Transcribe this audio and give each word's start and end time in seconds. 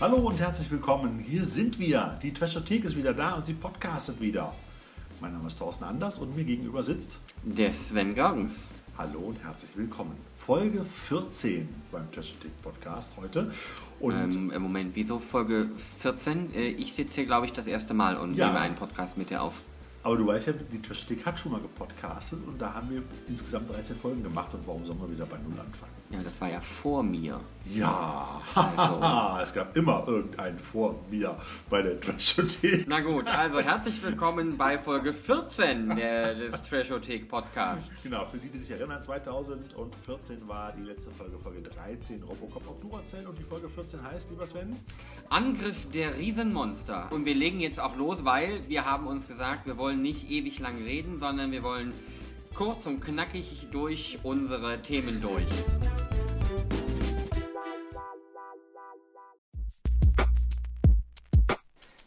Hallo 0.00 0.16
und 0.16 0.40
herzlich 0.40 0.70
willkommen. 0.70 1.18
Hier 1.18 1.44
sind 1.44 1.78
wir. 1.78 2.18
Die 2.22 2.32
Trashothek 2.32 2.84
ist 2.84 2.96
wieder 2.96 3.12
da 3.12 3.34
und 3.34 3.44
sie 3.44 3.52
podcastet 3.52 4.18
wieder. 4.18 4.54
Mein 5.20 5.34
Name 5.34 5.46
ist 5.46 5.58
Thorsten 5.58 5.84
Anders 5.84 6.16
und 6.16 6.34
mir 6.34 6.44
gegenüber 6.44 6.82
sitzt 6.82 7.18
der 7.42 7.70
Sven 7.74 8.14
Görgens. 8.14 8.70
Hallo 8.96 9.18
und 9.18 9.44
herzlich 9.44 9.76
willkommen. 9.76 10.12
Folge 10.38 10.86
14 10.86 11.68
beim 11.92 12.10
Trashothek 12.12 12.62
Podcast 12.62 13.12
heute. 13.18 13.52
Und 13.98 14.14
ähm, 14.14 14.50
Im 14.50 14.62
Moment, 14.62 14.92
wieso 14.94 15.18
Folge 15.18 15.68
14? 16.00 16.54
Äh, 16.54 16.68
ich 16.68 16.94
sitze 16.94 17.16
hier, 17.16 17.26
glaube 17.26 17.44
ich, 17.44 17.52
das 17.52 17.66
erste 17.66 17.92
Mal 17.92 18.16
und 18.16 18.36
ja. 18.36 18.46
nehme 18.46 18.60
einen 18.60 18.76
Podcast 18.76 19.18
mit 19.18 19.28
dir 19.28 19.42
auf. 19.42 19.60
Aber 20.02 20.16
du 20.16 20.26
weißt 20.26 20.46
ja, 20.46 20.52
die 20.72 20.80
Trashothek 20.80 21.26
hat 21.26 21.38
schon 21.38 21.52
mal 21.52 21.60
gepodcastet 21.60 22.38
und 22.46 22.58
da 22.58 22.72
haben 22.72 22.90
wir 22.90 23.02
insgesamt 23.28 23.70
13 23.70 23.96
Folgen 23.96 24.22
gemacht 24.22 24.54
und 24.54 24.66
warum 24.66 24.84
sollen 24.86 25.00
wir 25.00 25.10
wieder 25.10 25.26
bei 25.26 25.36
Null 25.36 25.58
anfangen? 25.60 26.00
Ja, 26.12 26.20
das 26.24 26.40
war 26.40 26.50
ja 26.50 26.60
vor 26.60 27.04
mir. 27.04 27.38
Ja, 27.66 28.40
also. 28.54 29.38
es 29.42 29.54
gab 29.54 29.76
immer 29.76 30.02
irgendeinen 30.08 30.58
vor 30.58 30.96
mir 31.08 31.36
bei 31.68 31.82
der 31.82 32.00
Trashothek. 32.00 32.86
Na 32.88 33.00
gut, 33.00 33.28
also 33.28 33.60
herzlich 33.60 34.02
willkommen 34.02 34.56
bei 34.56 34.76
Folge 34.76 35.12
14 35.12 35.94
der, 35.94 36.34
des 36.34 36.62
Trashothek 36.62 37.28
Podcasts. 37.28 38.02
Genau, 38.02 38.24
für 38.24 38.38
die, 38.38 38.48
die 38.48 38.58
sich 38.58 38.70
erinnern, 38.72 39.00
2014 39.00 40.48
war 40.48 40.72
die 40.72 40.82
letzte 40.82 41.12
Folge, 41.12 41.38
Folge 41.38 41.62
13, 41.62 42.22
Robocop 42.24 42.66
auf 42.68 42.80
Duracell 42.80 43.26
und 43.28 43.38
die 43.38 43.44
Folge 43.44 43.68
14 43.68 44.02
heißt, 44.02 44.30
lieber 44.30 44.46
Sven? 44.46 44.76
Angriff 45.28 45.88
der 45.90 46.18
Riesenmonster. 46.18 47.06
Und 47.12 47.24
wir 47.24 47.36
legen 47.36 47.60
jetzt 47.60 47.78
auch 47.78 47.96
los, 47.96 48.24
weil 48.24 48.66
wir 48.66 48.84
haben 48.84 49.06
uns 49.06 49.28
gesagt, 49.28 49.66
wir 49.66 49.78
wollen 49.78 49.89
nicht 49.94 50.30
ewig 50.30 50.58
lang 50.58 50.82
reden, 50.82 51.18
sondern 51.18 51.52
wir 51.52 51.62
wollen 51.62 51.92
kurz 52.54 52.86
und 52.86 53.00
knackig 53.00 53.68
durch 53.70 54.18
unsere 54.22 54.80
Themen 54.82 55.20
durch. 55.20 55.44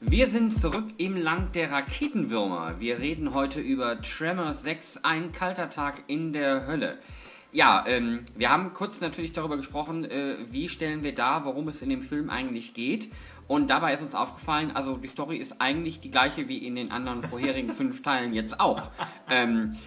Wir 0.02 0.30
sind 0.30 0.56
zurück 0.58 0.86
im 0.98 1.18
Land 1.18 1.56
der 1.56 1.72
Raketenwürmer. 1.72 2.80
Wir 2.80 3.02
reden 3.02 3.34
heute 3.34 3.62
über 3.62 4.02
Tremor 4.02 4.54
6, 4.54 4.98
ein 5.04 5.32
kalter 5.32 5.70
Tag 5.70 6.04
in 6.08 6.34
der 6.34 6.68
Hölle. 6.68 7.00
Ja, 7.54 7.86
ähm, 7.88 8.20
wir 8.36 8.50
haben 8.50 8.74
kurz 8.74 9.00
natürlich 9.00 9.32
darüber 9.32 9.58
gesprochen, 9.58 10.06
äh, 10.06 10.38
wie 10.50 10.70
stellen 10.70 11.04
wir 11.04 11.14
dar, 11.14 11.46
worum 11.46 11.68
es 11.68 11.82
in 11.82 11.90
dem 11.90 12.02
Film 12.02 12.30
eigentlich 12.30 12.74
geht. 12.74 13.10
Und 13.48 13.70
dabei 13.70 13.94
ist 13.94 14.02
uns 14.02 14.16
aufgefallen, 14.16 14.72
also 14.74 14.98
die 14.98 15.08
Story 15.08 15.38
ist 15.38 15.62
eigentlich 15.62 16.00
die 16.00 16.12
gleiche 16.12 16.48
wie 16.48 16.66
in 16.66 16.76
den 16.76 16.92
anderen 16.92 17.24
vorherigen 17.24 17.70
fünf 17.70 18.02
Teilen 18.02 18.34
jetzt 18.34 18.60
auch. 18.60 18.90
Ähm, 19.30 19.78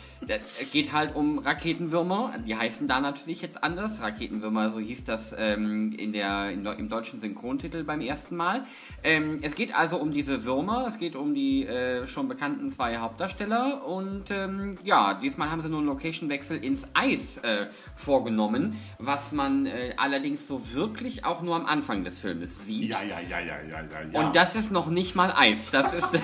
geht 0.73 0.93
halt 0.93 1.15
um 1.15 1.39
Raketenwürmer. 1.39 2.35
Die 2.47 2.57
heißen 2.57 2.87
da 2.87 3.01
natürlich 3.01 3.43
jetzt 3.43 3.63
anders. 3.63 4.03
Raketenwürmer, 4.03 4.71
so 4.71 4.79
hieß 4.79 5.05
das 5.05 5.35
ähm, 5.39 5.93
in 5.93 6.13
der, 6.13 6.51
in, 6.51 6.65
im 6.65 6.89
deutschen 6.89 7.21
Synchrontitel 7.21 7.85
beim 7.85 8.01
ersten 8.01 8.37
Mal. 8.37 8.65
Ähm, 9.03 9.39
es 9.43 9.55
geht 9.55 9.75
also 9.75 9.97
um 9.99 10.13
diese 10.13 10.45
Würmer. 10.45 10.87
Es 10.89 10.99
geht 10.99 11.17
um 11.17 11.35
die 11.35 11.67
äh, 11.67 12.07
schon 12.07 12.29
bekannten 12.29 12.71
zwei 12.71 12.99
Hauptdarsteller. 12.99 13.87
Und 13.87 14.31
ähm, 14.31 14.77
ja, 14.85 15.15
diesmal 15.15 15.51
haben 15.51 15.61
sie 15.61 15.69
nur 15.69 15.79
einen 15.79 15.89
Location-Wechsel 15.89 16.63
ins 16.63 16.87
Eis 16.95 17.39
äh, 17.39 17.69
vorgenommen, 17.95 18.77
was 18.99 19.33
man 19.33 19.67
äh, 19.67 19.95
allerdings 19.97 20.47
so 20.47 20.73
wirklich 20.75 21.25
auch 21.25 21.43
nur 21.43 21.57
am 21.57 21.67
Anfang 21.67 22.05
des 22.05 22.21
Filmes 22.21 22.67
sieht. 22.67 22.91
Ja, 22.91 23.03
ja, 23.03 23.21
ja, 23.21 23.41
ja, 23.41 23.57
ja, 23.63 23.81
ja. 23.81 24.11
ja. 24.13 24.27
Und 24.27 24.37
das 24.37 24.55
ist 24.55 24.73
noch 24.73 24.89
nicht 24.89 25.15
mal 25.15 25.33
Eis. 25.35 25.71
Das 25.71 25.95
ist. 25.95 26.09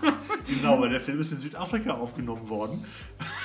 genau, 0.46 0.80
weil 0.80 0.90
der 0.90 1.00
Film 1.00 1.20
ist 1.20 1.32
in 1.32 1.38
Südafrika 1.38 1.94
aufgenommen 1.94 2.48
worden. 2.48 2.84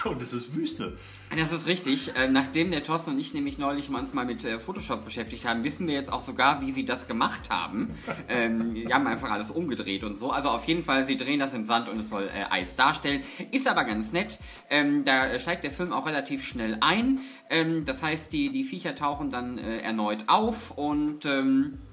Und 0.04 0.22
es 0.22 0.34
ist 0.34 0.56
Wüste. 0.56 0.98
Das 1.36 1.52
ist 1.52 1.66
richtig. 1.66 2.16
Äh, 2.16 2.28
nachdem 2.28 2.72
der 2.72 2.84
Thorsten 2.84 3.12
und 3.12 3.20
ich 3.20 3.34
nämlich 3.34 3.58
neulich 3.58 3.90
uns 3.90 4.14
mal 4.14 4.26
mit 4.26 4.46
äh, 4.46 4.60
Photoshop 4.60 5.04
beschäftigt 5.04 5.46
haben, 5.46 5.64
wissen 5.64 5.88
wir 5.88 5.94
jetzt 5.94 6.12
auch 6.12 6.22
sogar, 6.22 6.62
wie 6.62 6.72
sie 6.72 6.86
das 6.86 7.08
gemacht 7.08 7.50
haben. 7.50 7.92
ähm, 8.30 8.74
die 8.74 8.94
haben 8.94 9.08
einfach 9.08 9.32
alles 9.32 9.52
umgedreht 9.52 10.04
und 10.04 10.18
so. 10.18 10.32
Also 10.32 10.50
auf 10.50 10.66
jeden 10.66 10.84
Fall, 10.84 11.08
sie 11.08 11.18
drehen 11.18 11.40
das 11.40 11.54
im 11.54 11.66
Sand 11.66 11.90
und 11.90 12.00
es 12.00 12.10
soll 12.10 12.24
äh, 12.24 12.52
Eis 12.52 12.76
darstellen. 12.76 13.24
Ist 13.52 13.68
aber 13.68 13.84
ganz 13.86 14.12
nett. 14.12 14.40
Ähm, 14.70 15.04
da 15.04 15.40
steigt 15.40 15.64
der 15.64 15.72
Film 15.72 15.92
auch 15.92 16.06
relativ 16.06 16.44
schnell 16.44 16.78
ein. 16.82 17.20
Ähm, 17.50 17.86
das 17.86 18.04
heißt, 18.04 18.32
die, 18.32 18.50
die 18.50 18.64
Viecher 18.64 18.96
tauchen 18.96 19.30
dann 19.30 19.58
erneut 19.58 20.26
auf 20.28 20.72
und 20.72 21.28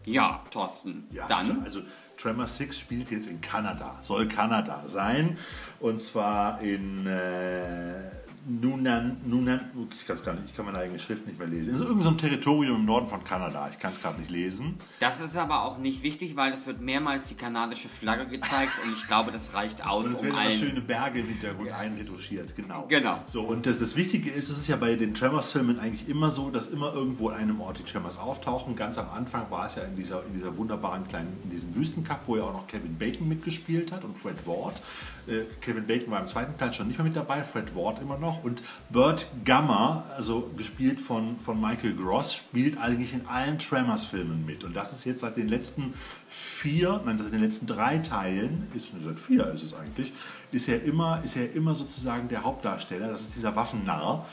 ja, 0.04 0.42
Thorsten, 0.50 1.04
ja, 1.12 1.26
dann. 1.26 1.62
Also 1.62 1.80
Tremor 2.22 2.46
6 2.46 2.78
spielt 2.78 3.10
jetzt 3.10 3.26
in 3.26 3.40
Kanada, 3.40 3.98
soll 4.00 4.28
Kanada 4.28 4.86
sein. 4.86 5.36
Und 5.82 6.00
zwar 6.00 6.62
in 6.62 7.08
äh, 7.08 8.12
Nunan, 8.46 9.16
Nunan, 9.24 9.60
ich 9.92 10.06
kann 10.06 10.14
es 10.14 10.24
gar 10.24 10.34
nicht, 10.34 10.46
ich 10.46 10.54
kann 10.54 10.64
meine 10.64 10.78
eigene 10.78 11.00
Schrift 11.00 11.26
nicht 11.26 11.40
mehr 11.40 11.48
lesen. 11.48 11.74
Es 11.74 11.80
ist 11.80 11.86
irgendein 11.86 12.12
so 12.12 12.18
Territorium 12.18 12.76
im 12.76 12.84
Norden 12.84 13.08
von 13.08 13.24
Kanada. 13.24 13.68
Ich 13.68 13.80
kann 13.80 13.90
es 13.90 14.00
gerade 14.00 14.20
nicht 14.20 14.30
lesen. 14.30 14.76
Das 15.00 15.20
ist 15.20 15.36
aber 15.36 15.62
auch 15.62 15.78
nicht 15.78 16.04
wichtig, 16.04 16.36
weil 16.36 16.52
es 16.52 16.68
wird 16.68 16.80
mehrmals 16.80 17.26
die 17.26 17.34
kanadische 17.34 17.88
Flagge 17.88 18.26
gezeigt 18.26 18.72
und 18.84 18.92
ich 18.92 19.08
glaube, 19.08 19.32
das 19.32 19.54
reicht 19.54 19.84
aus, 19.86 20.06
und 20.06 20.14
es 20.14 20.22
werden 20.22 20.34
um 20.34 20.38
allen... 20.38 20.58
schöne 20.58 20.80
Berge 20.80 21.18
im 21.18 21.26
Hintergrund 21.26 21.68
ja. 21.68 21.78
einretuschiert, 21.78 22.54
genau. 22.54 22.86
Genau. 22.88 23.20
So, 23.26 23.42
und 23.42 23.66
das, 23.66 23.80
das 23.80 23.96
Wichtige 23.96 24.30
ist, 24.30 24.50
es 24.50 24.58
ist 24.58 24.68
ja 24.68 24.76
bei 24.76 24.94
den 24.94 25.14
Tremors-Filmen 25.14 25.80
eigentlich 25.80 26.08
immer 26.08 26.30
so, 26.30 26.50
dass 26.50 26.68
immer 26.68 26.92
irgendwo 26.94 27.30
an 27.30 27.38
einem 27.38 27.60
Ort 27.60 27.80
die 27.80 27.84
Tremors 27.84 28.18
auftauchen. 28.18 28.76
Ganz 28.76 28.98
am 28.98 29.08
Anfang 29.10 29.50
war 29.50 29.66
es 29.66 29.74
ja 29.74 29.82
in 29.82 29.96
dieser, 29.96 30.24
in 30.26 30.34
dieser 30.34 30.56
wunderbaren 30.56 31.08
kleinen, 31.08 31.38
in 31.42 31.50
diesem 31.50 31.74
Wüstenkaff, 31.74 32.20
wo 32.26 32.36
ja 32.36 32.44
auch 32.44 32.52
noch 32.52 32.68
Kevin 32.68 32.96
Bacon 32.96 33.28
mitgespielt 33.28 33.90
hat 33.90 34.04
und 34.04 34.16
Fred 34.16 34.46
Ward. 34.46 34.80
Äh, 35.26 35.44
Kevin 35.60 35.86
Bacon 35.86 36.10
war 36.10 36.20
im 36.20 36.26
zweiten 36.26 36.56
Teil 36.58 36.72
schon 36.72 36.88
nicht 36.88 36.98
mehr 36.98 37.06
mit 37.06 37.16
dabei, 37.16 37.42
Fred 37.42 37.74
Ward 37.74 38.00
immer 38.00 38.18
noch. 38.18 38.42
Und 38.44 38.62
Burt 38.90 39.26
Gamma, 39.44 40.04
also 40.16 40.50
gespielt 40.56 41.00
von, 41.00 41.38
von 41.40 41.60
Michael 41.60 41.94
Gross, 41.94 42.34
spielt 42.34 42.78
eigentlich 42.78 43.14
in 43.14 43.26
allen 43.26 43.58
Tremors-Filmen 43.58 44.44
mit. 44.44 44.64
Und 44.64 44.74
das 44.74 44.92
ist 44.92 45.04
jetzt 45.04 45.20
seit 45.20 45.36
den 45.36 45.48
letzten 45.48 45.92
vier, 46.28 47.00
nein, 47.04 47.18
seit 47.18 47.32
den 47.32 47.40
letzten 47.40 47.66
drei 47.66 47.98
Teilen, 47.98 48.66
ist 48.74 48.92
seit 49.00 49.18
vier 49.18 49.46
ist 49.52 49.62
es 49.62 49.74
eigentlich, 49.74 50.12
ist 50.50 50.68
er 50.68 50.82
immer, 50.82 51.22
ist 51.22 51.36
er 51.36 51.52
immer 51.52 51.74
sozusagen 51.74 52.28
der 52.28 52.42
Hauptdarsteller. 52.42 53.08
Das 53.08 53.22
ist 53.22 53.36
dieser 53.36 53.54
Waffennarr 53.54 54.26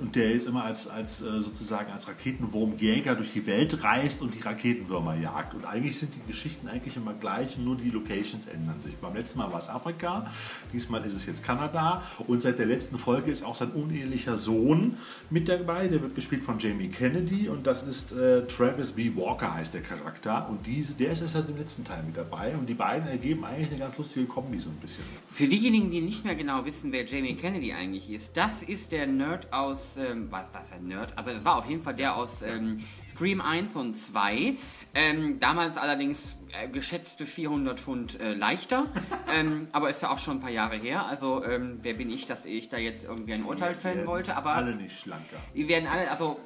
und 0.00 0.16
der 0.16 0.30
jetzt 0.32 0.46
immer 0.46 0.64
als, 0.64 0.88
als 0.88 1.22
äh, 1.22 1.40
sozusagen 1.40 1.92
als 1.92 2.08
Raketenwurmjäger 2.08 3.14
durch 3.14 3.32
die 3.32 3.46
Welt 3.46 3.82
reist 3.84 4.20
und 4.20 4.34
die 4.34 4.40
Raketenwürmer 4.40 5.14
jagt. 5.16 5.54
Und 5.54 5.64
eigentlich 5.64 5.98
sind 5.98 6.12
die 6.14 6.26
Geschichten 6.26 6.68
eigentlich 6.68 6.96
immer 6.96 7.14
gleich, 7.14 7.56
nur 7.56 7.76
die 7.76 7.90
Locations 7.90 8.46
ändern 8.46 8.80
sich. 8.80 8.96
Beim 8.96 9.14
letzten 9.14 9.38
Mal 9.38 9.50
war 9.52 9.58
es 9.58 9.68
Afrika, 9.68 10.30
diesmal 10.72 11.04
ist 11.06 11.14
es 11.14 11.26
jetzt 11.26 11.44
Kanada 11.44 12.02
und 12.26 12.42
seit 12.42 12.58
der 12.58 12.66
letzten 12.66 12.98
Folge 12.98 13.30
ist 13.30 13.44
auch 13.44 13.54
sein 13.54 13.70
unehelicher 13.70 14.36
Sohn 14.36 14.96
mit 15.30 15.48
dabei. 15.48 15.88
Der 15.88 16.02
wird 16.02 16.14
gespielt 16.14 16.42
von 16.42 16.58
Jamie 16.58 16.88
Kennedy 16.88 17.48
und 17.48 17.66
das 17.66 17.84
ist 17.84 18.12
äh, 18.12 18.44
Travis 18.46 18.92
B. 18.92 19.14
Walker 19.14 19.54
heißt 19.54 19.74
der 19.74 19.82
Charakter 19.82 20.48
und 20.50 20.66
diese, 20.66 20.94
der 20.94 21.12
ist 21.12 21.22
erst 21.22 21.34
seit 21.34 21.48
dem 21.48 21.56
letzten 21.56 21.84
Teil 21.84 22.02
mit 22.02 22.16
dabei 22.16 22.56
und 22.56 22.68
die 22.68 22.74
beiden 22.74 23.06
ergeben 23.06 23.44
eigentlich 23.44 23.70
eine 23.70 23.78
ganz 23.78 23.98
lustige 23.98 24.26
Kombi 24.26 24.58
so 24.58 24.68
ein 24.68 24.76
bisschen. 24.76 25.04
Für 25.32 25.46
diejenigen, 25.46 25.90
die 25.90 26.00
nicht 26.00 26.24
mehr 26.24 26.34
genau 26.34 26.64
wissen, 26.64 26.90
wer 26.90 27.06
Jamie 27.06 27.36
Kennedy 27.36 27.72
eigentlich 27.72 28.10
ist, 28.10 28.36
das 28.36 28.62
ist 28.62 28.90
der 28.90 29.06
Nerd 29.06 29.52
aus 29.52 29.75
aus, 29.76 29.98
ähm, 29.98 30.28
was 30.30 30.52
war 30.54 30.62
ein 30.74 30.88
Nerd? 30.88 31.16
Also 31.16 31.30
es 31.30 31.44
war 31.44 31.56
auf 31.58 31.68
jeden 31.68 31.82
Fall 31.82 31.94
der 31.94 32.16
aus 32.16 32.42
ähm, 32.42 32.82
Scream 33.06 33.40
1 33.40 33.76
und 33.76 33.94
2. 33.94 34.54
Ähm, 34.94 35.38
damals 35.38 35.76
allerdings 35.76 36.38
äh, 36.52 36.68
geschätzte 36.68 37.26
400 37.26 37.78
Pfund 37.78 38.18
äh, 38.18 38.32
leichter, 38.32 38.86
ähm, 39.34 39.68
aber 39.72 39.90
ist 39.90 40.00
ja 40.00 40.10
auch 40.10 40.18
schon 40.18 40.38
ein 40.38 40.40
paar 40.40 40.50
Jahre 40.50 40.76
her. 40.76 41.04
Also 41.04 41.44
ähm, 41.44 41.76
wer 41.82 41.94
bin 41.94 42.10
ich, 42.10 42.24
dass 42.24 42.46
ich 42.46 42.70
da 42.70 42.78
jetzt 42.78 43.04
irgendwie 43.04 43.34
ein 43.34 43.44
Urteil 43.44 43.74
fällen 43.74 44.06
wollte? 44.06 44.34
Aber 44.34 44.52
alle 44.52 44.74
nicht 44.74 44.98
schlanker. 44.98 45.36
Die 45.54 45.68
werden 45.68 45.86
alle, 45.86 46.10
also 46.10 46.40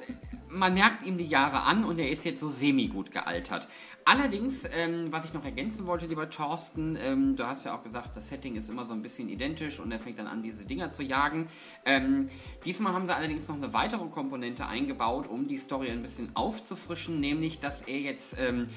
man 0.49 0.73
merkt 0.73 1.03
ihm 1.03 1.17
die 1.17 1.27
Jahre 1.27 1.61
an 1.61 1.85
und 1.85 1.97
er 1.97 2.09
ist 2.09 2.25
jetzt 2.25 2.41
so 2.41 2.49
semi-gut 2.49 3.11
gealtert. 3.11 3.69
Allerdings, 4.05 4.63
ähm, 4.71 5.11
was 5.11 5.25
ich 5.25 5.33
noch 5.33 5.45
ergänzen 5.45 5.85
wollte, 5.85 6.05
lieber 6.05 6.29
Thorsten, 6.29 6.97
ähm, 7.01 7.35
du 7.35 7.45
hast 7.45 7.65
ja 7.65 7.75
auch 7.75 7.83
gesagt, 7.83 8.15
das 8.15 8.29
Setting 8.29 8.55
ist 8.55 8.69
immer 8.69 8.85
so 8.85 8.93
ein 8.93 9.01
bisschen 9.01 9.29
identisch 9.29 9.79
und 9.79 9.91
er 9.91 9.99
fängt 9.99 10.19
dann 10.19 10.27
an, 10.27 10.41
diese 10.41 10.65
Dinger 10.65 10.91
zu 10.91 11.03
jagen. 11.03 11.47
Ähm, 11.85 12.27
diesmal 12.65 12.93
haben 12.93 13.05
sie 13.05 13.15
allerdings 13.15 13.47
noch 13.47 13.55
eine 13.55 13.73
weitere 13.73 14.05
Komponente 14.07 14.65
eingebaut, 14.65 15.27
um 15.27 15.47
die 15.47 15.57
Story 15.57 15.89
ein 15.89 16.01
bisschen 16.01 16.35
aufzufrischen, 16.35 17.17
nämlich, 17.17 17.59
dass 17.59 17.83
er 17.83 17.99
jetzt 17.99 18.35
ähm, 18.39 18.67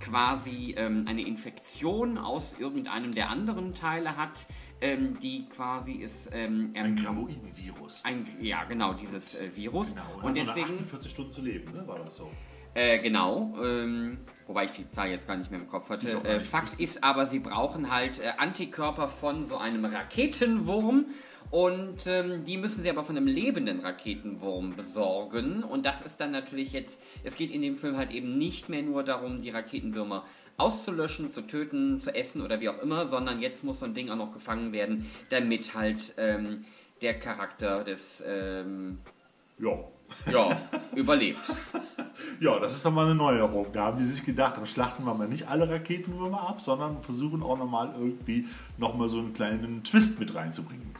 quasi 0.00 0.74
ähm, 0.76 1.04
eine 1.06 1.26
Infektion 1.26 2.18
aus 2.18 2.58
irgendeinem 2.58 3.12
der 3.12 3.28
anderen 3.30 3.74
Teile 3.74 4.16
hat, 4.16 4.46
ähm, 4.80 5.18
die 5.20 5.46
quasi 5.46 5.92
ist. 5.92 6.30
Ähm, 6.32 6.72
ein 6.74 6.96
Gramoiden-Virus. 6.96 8.02
Ja, 8.40 8.64
genau, 8.64 8.94
dieses 8.94 9.34
äh, 9.34 9.54
Virus. 9.54 9.94
Genau, 9.94 10.06
und, 10.16 10.24
und 10.24 10.36
deswegen. 10.36 10.72
48 10.72 11.10
Stunden 11.10 11.30
zu 11.30 11.42
leben, 11.42 11.72
ne? 11.72 11.86
war 11.86 11.98
das 11.98 12.16
so. 12.16 12.30
Äh, 12.74 12.98
genau, 12.98 13.52
ähm, 13.62 14.18
wobei 14.46 14.66
ich 14.66 14.70
die 14.72 14.88
Zahl 14.88 15.10
jetzt 15.10 15.26
gar 15.26 15.36
nicht 15.36 15.50
mehr 15.50 15.60
im 15.60 15.68
Kopf 15.68 15.90
hatte. 15.90 16.12
Äh, 16.24 16.40
Fakt 16.40 16.78
ist 16.78 17.02
aber, 17.02 17.26
sie 17.26 17.40
brauchen 17.40 17.90
halt 17.92 18.20
äh, 18.20 18.32
Antikörper 18.38 19.08
von 19.08 19.44
so 19.44 19.56
einem 19.56 19.84
Raketenwurm 19.84 21.06
und 21.50 22.06
ähm, 22.06 22.44
die 22.44 22.56
müssen 22.56 22.84
sie 22.84 22.90
aber 22.90 23.02
von 23.02 23.16
einem 23.16 23.26
lebenden 23.26 23.80
Raketenwurm 23.80 24.76
besorgen. 24.76 25.64
Und 25.64 25.84
das 25.84 26.02
ist 26.06 26.20
dann 26.20 26.30
natürlich 26.30 26.72
jetzt, 26.72 27.02
es 27.24 27.34
geht 27.34 27.50
in 27.50 27.62
dem 27.62 27.76
Film 27.76 27.96
halt 27.96 28.12
eben 28.12 28.28
nicht 28.28 28.68
mehr 28.68 28.82
nur 28.82 29.02
darum, 29.02 29.42
die 29.42 29.50
Raketenwürmer 29.50 30.22
auszulöschen, 30.56 31.32
zu 31.32 31.42
töten, 31.42 32.00
zu 32.00 32.14
essen 32.14 32.40
oder 32.40 32.60
wie 32.60 32.68
auch 32.68 32.80
immer, 32.82 33.08
sondern 33.08 33.40
jetzt 33.40 33.64
muss 33.64 33.80
so 33.80 33.86
ein 33.86 33.94
Ding 33.94 34.10
auch 34.10 34.16
noch 34.16 34.30
gefangen 34.30 34.72
werden, 34.72 35.10
damit 35.30 35.74
halt 35.74 36.14
ähm, 36.18 36.64
der 37.02 37.18
Charakter 37.18 37.82
des... 37.82 38.22
Ähm, 38.24 38.98
ja 39.58 39.76
Ja, 40.30 40.60
überlebt. 40.94 41.40
Ja, 42.38 42.58
das 42.58 42.74
ist 42.74 42.84
dann 42.84 42.94
mal 42.94 43.06
eine 43.06 43.14
Neuerung. 43.14 43.66
Da 43.72 43.84
haben 43.84 43.98
die 43.98 44.04
sich 44.04 44.24
gedacht, 44.24 44.56
dann 44.56 44.66
schlachten 44.66 45.04
wir 45.04 45.14
mal 45.14 45.28
nicht 45.28 45.48
alle 45.48 45.68
Raketenwürmer 45.68 46.48
ab, 46.48 46.60
sondern 46.60 47.02
versuchen 47.02 47.42
auch 47.42 47.58
nochmal 47.58 47.94
irgendwie 47.98 48.46
nochmal 48.78 49.08
so 49.08 49.18
einen 49.18 49.32
kleinen 49.32 49.82
Twist 49.82 50.18
mit 50.20 50.34
reinzubringen 50.34 50.94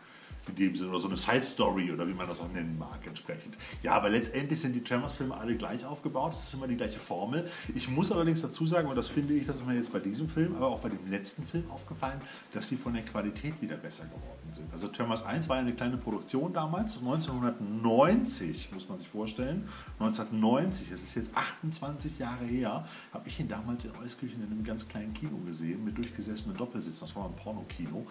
in 0.50 0.56
dem 0.56 0.76
Sinne, 0.76 0.90
oder 0.90 0.98
so 0.98 1.08
eine 1.08 1.16
Side 1.16 1.42
Story 1.42 1.90
oder 1.90 2.06
wie 2.06 2.14
man 2.14 2.28
das 2.28 2.40
auch 2.40 2.52
nennen 2.52 2.76
mag, 2.78 2.98
entsprechend. 3.06 3.56
Ja, 3.82 3.92
aber 3.92 4.10
letztendlich 4.10 4.60
sind 4.60 4.74
die 4.74 4.82
Tremors-Filme 4.82 5.36
alle 5.36 5.56
gleich 5.56 5.84
aufgebaut, 5.84 6.34
es 6.34 6.44
ist 6.44 6.54
immer 6.54 6.66
die 6.66 6.76
gleiche 6.76 6.98
Formel. 6.98 7.48
Ich 7.74 7.88
muss 7.88 8.12
allerdings 8.12 8.42
dazu 8.42 8.66
sagen, 8.66 8.88
und 8.88 8.96
das 8.96 9.08
finde 9.08 9.34
ich, 9.34 9.46
das 9.46 9.56
ist 9.56 9.66
mir 9.66 9.74
jetzt 9.74 9.92
bei 9.92 10.00
diesem 10.00 10.28
Film, 10.28 10.54
aber 10.54 10.68
auch 10.68 10.80
bei 10.80 10.88
dem 10.88 11.10
letzten 11.10 11.44
Film 11.44 11.70
aufgefallen, 11.70 12.18
dass 12.52 12.68
sie 12.68 12.76
von 12.76 12.92
der 12.92 13.02
Qualität 13.02 13.60
wieder 13.60 13.76
besser 13.76 14.04
geworden 14.04 14.54
sind. 14.54 14.72
Also 14.72 14.88
Tremors 14.88 15.24
1 15.24 15.48
war 15.48 15.56
eine 15.56 15.74
kleine 15.74 15.96
Produktion 15.96 16.52
damals, 16.52 16.98
1990, 16.98 18.70
muss 18.72 18.88
man 18.88 18.98
sich 18.98 19.08
vorstellen. 19.08 19.68
1990, 19.98 20.90
es 20.90 21.02
ist 21.02 21.14
jetzt 21.14 21.36
28 21.36 22.18
Jahre 22.18 22.44
her, 22.44 22.84
habe 23.12 23.28
ich 23.28 23.38
ihn 23.38 23.48
damals 23.48 23.84
in 23.84 23.92
Euskirchen 24.02 24.42
in 24.42 24.50
einem 24.50 24.64
ganz 24.64 24.88
kleinen 24.88 25.14
Kino 25.14 25.36
gesehen, 25.38 25.84
mit 25.84 25.96
durchgesessenen 25.96 26.56
Doppelsitzen, 26.56 27.00
das 27.00 27.16
war 27.16 27.26
ein 27.26 27.36
Pornokino. 27.36 28.06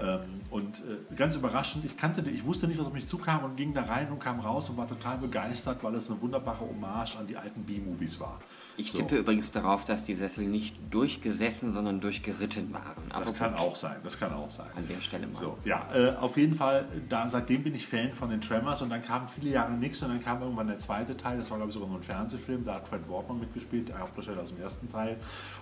Ähm, 0.00 0.20
und 0.50 0.80
äh, 0.80 1.14
ganz 1.14 1.36
überraschend, 1.36 1.81
überraschend. 1.82 1.84
Ich 1.84 1.96
kannte 1.96 2.30
ich 2.30 2.44
wusste 2.44 2.66
nicht, 2.66 2.78
was 2.78 2.86
auf 2.86 2.92
mich 2.92 3.06
zukam 3.06 3.44
und 3.44 3.56
ging 3.56 3.74
da 3.74 3.82
rein 3.82 4.10
und 4.10 4.18
kam 4.18 4.40
raus 4.40 4.70
und 4.70 4.76
war 4.76 4.86
total 4.86 5.18
begeistert, 5.18 5.82
weil 5.82 5.94
es 5.94 6.10
eine 6.10 6.20
wunderbare 6.20 6.60
Hommage 6.60 7.16
an 7.18 7.26
die 7.26 7.36
alten 7.36 7.64
B-Movies 7.64 8.20
war. 8.20 8.38
Ich 8.76 8.90
so. 8.90 8.98
tippe 8.98 9.18
übrigens 9.18 9.50
darauf, 9.50 9.84
dass 9.84 10.06
die 10.06 10.14
Sessel 10.14 10.46
nicht 10.46 10.76
durchgesessen, 10.90 11.72
sondern 11.72 12.00
durchgeritten 12.00 12.72
waren. 12.72 13.02
Aber 13.10 13.24
das 13.24 13.34
kann 13.34 13.54
auch 13.54 13.76
sein, 13.76 13.98
das 14.02 14.18
kann 14.18 14.32
auch 14.32 14.50
sein. 14.50 14.68
An 14.74 14.88
der 14.88 15.00
Stelle 15.02 15.26
mal. 15.26 15.34
So, 15.34 15.56
ja, 15.64 15.86
äh, 15.94 16.16
auf 16.16 16.36
jeden 16.38 16.54
Fall, 16.54 16.86
da, 17.08 17.28
seitdem 17.28 17.64
bin 17.64 17.74
ich 17.74 17.86
Fan 17.86 18.12
von 18.14 18.30
den 18.30 18.40
Tremors 18.40 18.80
und 18.80 18.88
dann 18.88 19.04
kamen 19.04 19.28
viele 19.28 19.50
Jahre 19.50 19.72
nichts 19.72 20.02
und 20.02 20.08
dann 20.08 20.24
kam 20.24 20.40
irgendwann 20.40 20.68
der 20.68 20.78
zweite 20.78 21.16
Teil, 21.16 21.36
das 21.36 21.50
war 21.50 21.58
glaube 21.58 21.68
ich 21.68 21.74
sogar 21.74 21.88
nur 21.90 21.98
ein 21.98 22.02
Fernsehfilm, 22.02 22.64
da 22.64 22.76
hat 22.76 22.88
Fred 22.88 23.06
Wortman 23.08 23.40
mitgespielt, 23.40 23.90
der 23.90 23.98
Hauptdarsteller 23.98 24.40
aus 24.40 24.54
dem 24.54 24.62
ersten 24.62 24.90
Teil 24.90 25.18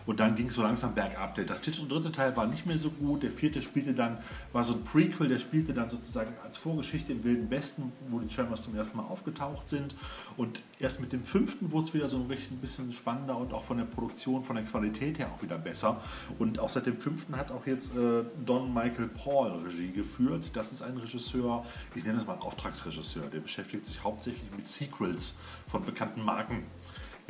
und 0.06 0.20
dann 0.20 0.36
ging 0.36 0.46
es 0.46 0.54
so 0.54 0.62
langsam 0.62 0.94
bergab. 0.94 1.34
Der 1.34 1.44
dritte 1.44 2.12
Teil 2.12 2.36
war 2.36 2.46
nicht 2.46 2.66
mehr 2.66 2.78
so 2.78 2.90
gut, 2.90 3.24
der 3.24 3.32
vierte 3.32 3.60
spielte 3.60 3.92
dann, 3.92 4.18
war 4.52 4.62
so 4.62 4.74
ein 4.74 4.84
Prequel, 4.84 5.26
der 5.26 5.40
spielte 5.40 5.74
dann 5.74 5.90
sozusagen 6.00 6.34
als 6.42 6.56
Vorgeschichte 6.56 7.12
im 7.12 7.24
Wilden 7.24 7.50
Westen, 7.50 7.92
wo 8.06 8.18
die 8.18 8.26
Tremors 8.26 8.62
zum 8.62 8.74
ersten 8.74 8.96
Mal 8.96 9.04
aufgetaucht 9.04 9.68
sind 9.68 9.94
und 10.36 10.62
erst 10.78 11.00
mit 11.00 11.12
dem 11.12 11.24
fünften 11.24 11.70
wurde 11.70 11.88
es 11.88 11.94
wieder 11.94 12.08
so 12.08 12.18
ein 12.18 12.26
richtig 12.26 12.50
ein 12.50 12.58
bisschen 12.58 12.92
spannender 12.92 13.36
und 13.36 13.52
auch 13.52 13.64
von 13.64 13.76
der 13.76 13.84
Produktion, 13.84 14.42
von 14.42 14.56
der 14.56 14.64
Qualität 14.64 15.18
her 15.18 15.30
auch 15.34 15.42
wieder 15.42 15.58
besser. 15.58 16.00
Und 16.38 16.58
auch 16.58 16.68
seit 16.68 16.86
dem 16.86 16.98
fünften 16.98 17.36
hat 17.36 17.50
auch 17.50 17.66
jetzt 17.66 17.96
äh, 17.96 18.24
Don 18.44 18.72
Michael 18.72 19.08
Paul 19.08 19.62
Regie 19.62 19.92
geführt. 19.92 20.50
Das 20.54 20.72
ist 20.72 20.82
ein 20.82 20.96
Regisseur, 20.96 21.64
ich 21.94 22.04
nenne 22.04 22.18
das 22.18 22.26
mal 22.26 22.38
Auftragsregisseur, 22.38 23.28
der 23.28 23.40
beschäftigt 23.40 23.86
sich 23.86 24.02
hauptsächlich 24.02 24.50
mit 24.56 24.68
Sequels 24.68 25.36
von 25.70 25.84
bekannten 25.84 26.24
Marken. 26.24 26.64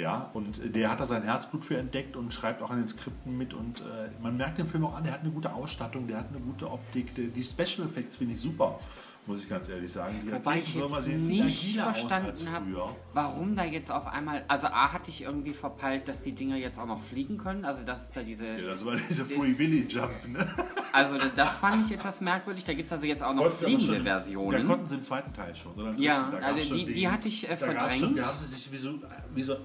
Ja, 0.00 0.30
und 0.32 0.74
der 0.74 0.90
hat 0.90 0.98
da 0.98 1.04
sein 1.04 1.22
Herzblut 1.22 1.66
für 1.66 1.76
entdeckt 1.76 2.16
und 2.16 2.32
schreibt 2.32 2.62
auch 2.62 2.70
an 2.70 2.78
den 2.78 2.88
Skripten 2.88 3.36
mit. 3.36 3.52
Und 3.52 3.80
äh, 3.80 4.10
man 4.22 4.36
merkt 4.36 4.56
dem 4.56 4.66
Film 4.66 4.86
auch 4.86 4.96
an, 4.96 5.04
der 5.04 5.12
hat 5.12 5.20
eine 5.20 5.30
gute 5.30 5.52
Ausstattung, 5.52 6.06
der 6.06 6.18
hat 6.18 6.28
eine 6.30 6.40
gute 6.40 6.70
Optik, 6.70 7.14
der, 7.14 7.26
die 7.26 7.44
Special 7.44 7.86
Effects 7.86 8.16
finde 8.16 8.34
ich 8.34 8.40
super 8.40 8.78
muss 9.26 9.42
ich 9.42 9.48
ganz 9.48 9.68
ehrlich 9.68 9.92
sagen. 9.92 10.14
Die 10.24 10.32
Wobei 10.32 10.58
ich 10.58 10.74
jetzt 10.74 11.06
nicht 11.08 11.76
verstanden 11.76 12.52
habe, 12.52 12.94
warum 13.12 13.54
da 13.54 13.64
jetzt 13.64 13.90
auf 13.90 14.06
einmal, 14.06 14.44
also 14.48 14.66
A 14.68 14.92
hatte 14.92 15.10
ich 15.10 15.22
irgendwie 15.22 15.52
verpeilt, 15.52 16.08
dass 16.08 16.22
die 16.22 16.32
Dinger 16.32 16.56
jetzt 16.56 16.78
auch 16.78 16.86
noch 16.86 17.00
fliegen 17.00 17.38
können, 17.38 17.64
also 17.64 17.84
das 17.84 18.04
ist 18.04 18.16
da 18.16 18.22
diese... 18.22 18.46
Ja, 18.46 18.70
das 18.70 18.84
war 18.84 18.96
diese 18.96 19.24
Free 19.24 19.56
Willy 19.56 19.86
Jump, 19.88 20.28
ne? 20.28 20.48
Also 20.92 21.16
das 21.36 21.56
fand 21.58 21.86
ich 21.86 21.92
etwas 21.92 22.20
merkwürdig, 22.20 22.64
da 22.64 22.74
gibt 22.74 22.86
es 22.86 22.92
also 22.92 23.06
jetzt 23.06 23.22
auch 23.22 23.34
noch 23.34 23.42
Konnten 23.42 23.64
fliegende 23.64 23.94
schon, 23.94 24.04
Versionen. 24.04 24.60
Da 24.60 24.66
konnten 24.66 24.86
sie 24.86 24.94
im 24.96 25.02
zweiten 25.02 25.32
Teil 25.32 25.54
schon. 25.54 25.72
Oder? 25.72 25.92
Ja, 25.96 26.22
also 26.22 26.74
die, 26.74 26.86
die, 26.86 27.08
hatte 27.08 27.28
ich 27.28 27.48
äh, 27.48 27.56
verdrängt. 27.56 28.00
Schon, 28.00 28.16
da 28.16 28.26
haben 28.26 28.38
sie 28.40 28.46
sich 28.46 28.72
wie 28.72 28.78
so, 28.78 28.94
wie 29.34 29.42
so 29.42 29.56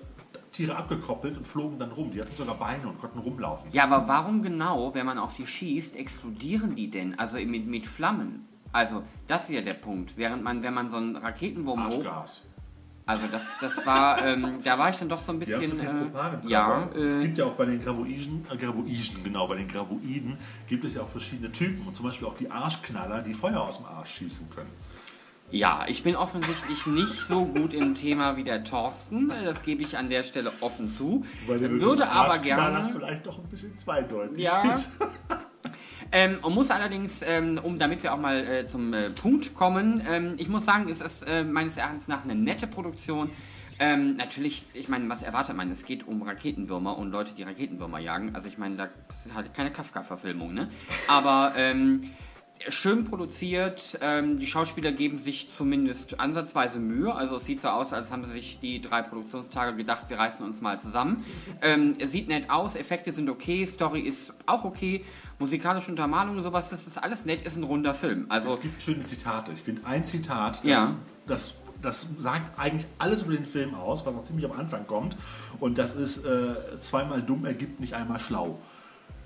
Tiere 0.56 0.75
abgekoppelt 0.75 1.38
und 1.38 1.48
flogen 1.48 1.78
dann 1.78 1.92
rum. 1.92 2.12
Die 2.12 2.19
hatten 2.19 2.36
sogar 2.36 2.56
Beine 2.56 2.88
und 2.88 3.00
konnten 3.00 3.19
rumlaufen. 3.19 3.69
Ja, 3.72 3.84
aber 3.84 4.07
warum 4.07 4.42
genau, 4.42 4.94
wenn 4.94 5.06
man 5.06 5.18
auf 5.18 5.36
die 5.36 5.46
schießt, 5.46 5.98
explodieren 5.98 6.75
die 6.75 6.90
denn? 6.90 7.18
Also 7.19 7.38
mit, 7.38 7.69
mit 7.69 7.86
Flammen? 7.86 8.46
Also, 8.72 9.04
das 9.28 9.50
ist 9.50 9.56
ja 9.56 9.62
der 9.62 9.74
Punkt. 9.74 10.18
Während 10.18 10.44
man, 10.44 10.63
wenn 10.63 10.74
man 10.74 10.90
so 10.90 10.98
einen 10.98 11.16
Raketenwurm 11.16 11.80
Arschgas. 11.80 12.44
Also 13.07 13.28
das, 13.31 13.44
das 13.62 13.86
war, 13.86 14.25
ähm, 14.25 14.60
da 14.63 14.80
war 14.80 14.90
ich 14.90 14.98
dann 14.98 15.10
doch 15.10 15.22
so 15.22 15.31
ein 15.31 15.38
bisschen. 15.38 15.80
Äh, 15.80 16.48
ja, 16.48 16.90
äh, 16.96 17.00
es 17.00 17.22
gibt 17.22 17.38
ja 17.38 17.46
auch 17.46 17.54
bei 17.54 17.66
den 17.66 17.84
Graboiden, 17.84 18.44
äh, 18.52 18.57
Graboiden, 18.57 19.24
genau, 19.24 19.48
bei 19.48 19.57
den 19.57 19.68
Graboiden 19.68 20.38
gibt 20.68 20.84
es 20.86 20.96
ja 20.96 21.04
auch 21.04 21.10
verschiedene 21.10 21.52
Typen 21.52 21.86
und 21.86 21.94
zum 21.94 22.07
Beispiel 22.07 22.28
auch 22.28 22.34
die 22.34 22.50
Arschknaller, 22.50 23.22
die 23.22 23.36
Feuer 23.36 23.62
aus 23.62 23.78
dem 23.78 23.86
Arsch 23.86 24.16
schießen 24.16 24.50
können. 24.50 24.72
Ja, 25.51 25.86
ich 25.88 26.03
bin 26.03 26.15
offensichtlich 26.15 26.86
nicht 26.88 27.21
so 27.21 27.45
gut 27.45 27.74
im 27.74 27.95
Thema 27.95 28.36
wie 28.36 28.44
der 28.44 28.63
Thorsten, 28.63 29.31
das 29.44 29.62
gebe 29.62 29.83
ich 29.83 29.97
an 29.97 30.09
der 30.09 30.24
Stelle 30.24 30.51
offen 30.59 30.89
zu. 30.89 31.24
Würde 31.45 32.09
aber 32.09 32.39
gerne. 32.39 32.89
vielleicht 32.92 33.25
doch 33.25 33.38
ein 33.38 33.47
bisschen 33.47 33.77
zweideutig 33.77 34.44
ja, 34.44 34.63
ist. 34.71 34.92
Ähm, 36.12 36.38
und 36.44 36.53
muss 36.53 36.71
allerdings, 36.71 37.24
ähm, 37.27 37.59
um 37.62 37.80
damit 37.80 38.03
wir 38.03 38.13
auch 38.13 38.19
mal 38.19 38.38
äh, 38.38 38.65
zum 38.65 38.94
äh, 38.94 39.09
Punkt 39.09 39.56
kommen, 39.56 40.01
ähm, 40.07 40.36
ich 40.38 40.47
muss 40.47 40.63
sagen, 40.63 40.88
es 40.88 41.01
ist 41.01 41.24
äh, 41.24 41.44
meines 41.44 41.77
Erachtens 41.77 42.07
nach 42.07 42.24
eine 42.24 42.36
nette 42.36 42.68
Produktion. 42.68 43.31
Ähm, 43.80 44.15
natürlich, 44.15 44.65
ich 44.74 44.88
meine, 44.88 45.09
was 45.09 45.24
erwartet 45.24 45.57
man? 45.57 45.69
Es 45.69 45.83
geht 45.83 46.07
um 46.07 46.21
Raketenwürmer 46.21 46.97
und 46.97 47.12
Leute, 47.12 47.33
die 47.33 47.44
Raketenwürmer 47.44 48.00
jagen. 48.00 48.33
Also 48.33 48.47
ich 48.47 48.57
meine, 48.57 48.75
das 48.75 49.25
ist 49.25 49.36
halt 49.36 49.53
keine 49.53 49.71
Kafka-Verfilmung, 49.71 50.53
ne? 50.53 50.69
Aber 51.09 51.53
ähm, 51.57 52.01
schön 52.69 53.04
produziert. 53.06 53.98
Ähm, 54.02 54.40
die 54.40 54.48
Schauspieler 54.48 54.92
geben 54.92 55.18
sich 55.18 55.52
zumindest 55.52 56.19
ansatzweise 56.19 56.80
Mühe. 56.80 57.13
Also 57.13 57.36
es 57.36 57.46
sieht 57.46 57.62
so 57.62 57.68
aus, 57.68 57.94
als 57.94 58.12
haben 58.12 58.24
sie 58.24 58.31
sich 58.31 58.60
die 58.60 58.81
drei 58.81 59.02
Produktionstage 59.02 59.75
gedacht, 59.75 60.10
wir 60.10 60.18
reißen 60.18 60.46
uns 60.46 60.62
mal 60.62 60.80
zusammen. 60.80 61.24
Ähm, 61.62 61.96
es 62.00 62.12
sieht 62.12 62.28
nett 62.28 62.50
aus, 62.50 62.75
Effekte 62.75 63.12
sind 63.12 63.30
okay, 63.30 63.66
Story 63.66 64.02
ist 64.02 64.34
auch 64.46 64.63
okay, 64.63 65.04
musikalische 65.40 65.92
Untermalung 65.92 66.38
und 66.38 66.44
sowas, 66.44 66.69
das 66.69 66.88
ist 66.88 66.98
alles 66.98 67.25
nett, 67.25 67.46
ist 67.46 67.57
ein 67.57 67.63
runder 67.63 67.94
Film. 67.94 68.25
Also, 68.30 68.50
es 68.50 68.62
gibt 68.62 68.81
schöne 68.81 69.04
Zitate. 69.04 69.52
Ich 69.52 69.62
finde 69.62 69.86
ein 69.86 70.04
Zitat, 70.06 70.57
das, 70.60 70.66
ja. 70.66 70.96
das, 71.25 71.56
das 71.81 72.07
sagt 72.18 72.57
eigentlich 72.57 72.86
alles 72.98 73.24
über 73.24 73.34
den 73.34 73.46
Film 73.46 73.75
aus, 73.75 74.06
was 74.06 74.13
noch 74.13 74.24
ziemlich 74.24 74.46
am 74.46 74.57
Anfang 74.57 74.86
kommt. 74.86 75.16
Und 75.60 75.78
das 75.78 75.96
ist, 75.96 76.25
äh, 76.25 76.80
zweimal 76.80 77.22
dumm 77.22 77.46
ergibt 77.46 77.80
nicht 77.80 77.94
einmal 77.94 78.19
schlau. 78.19 78.60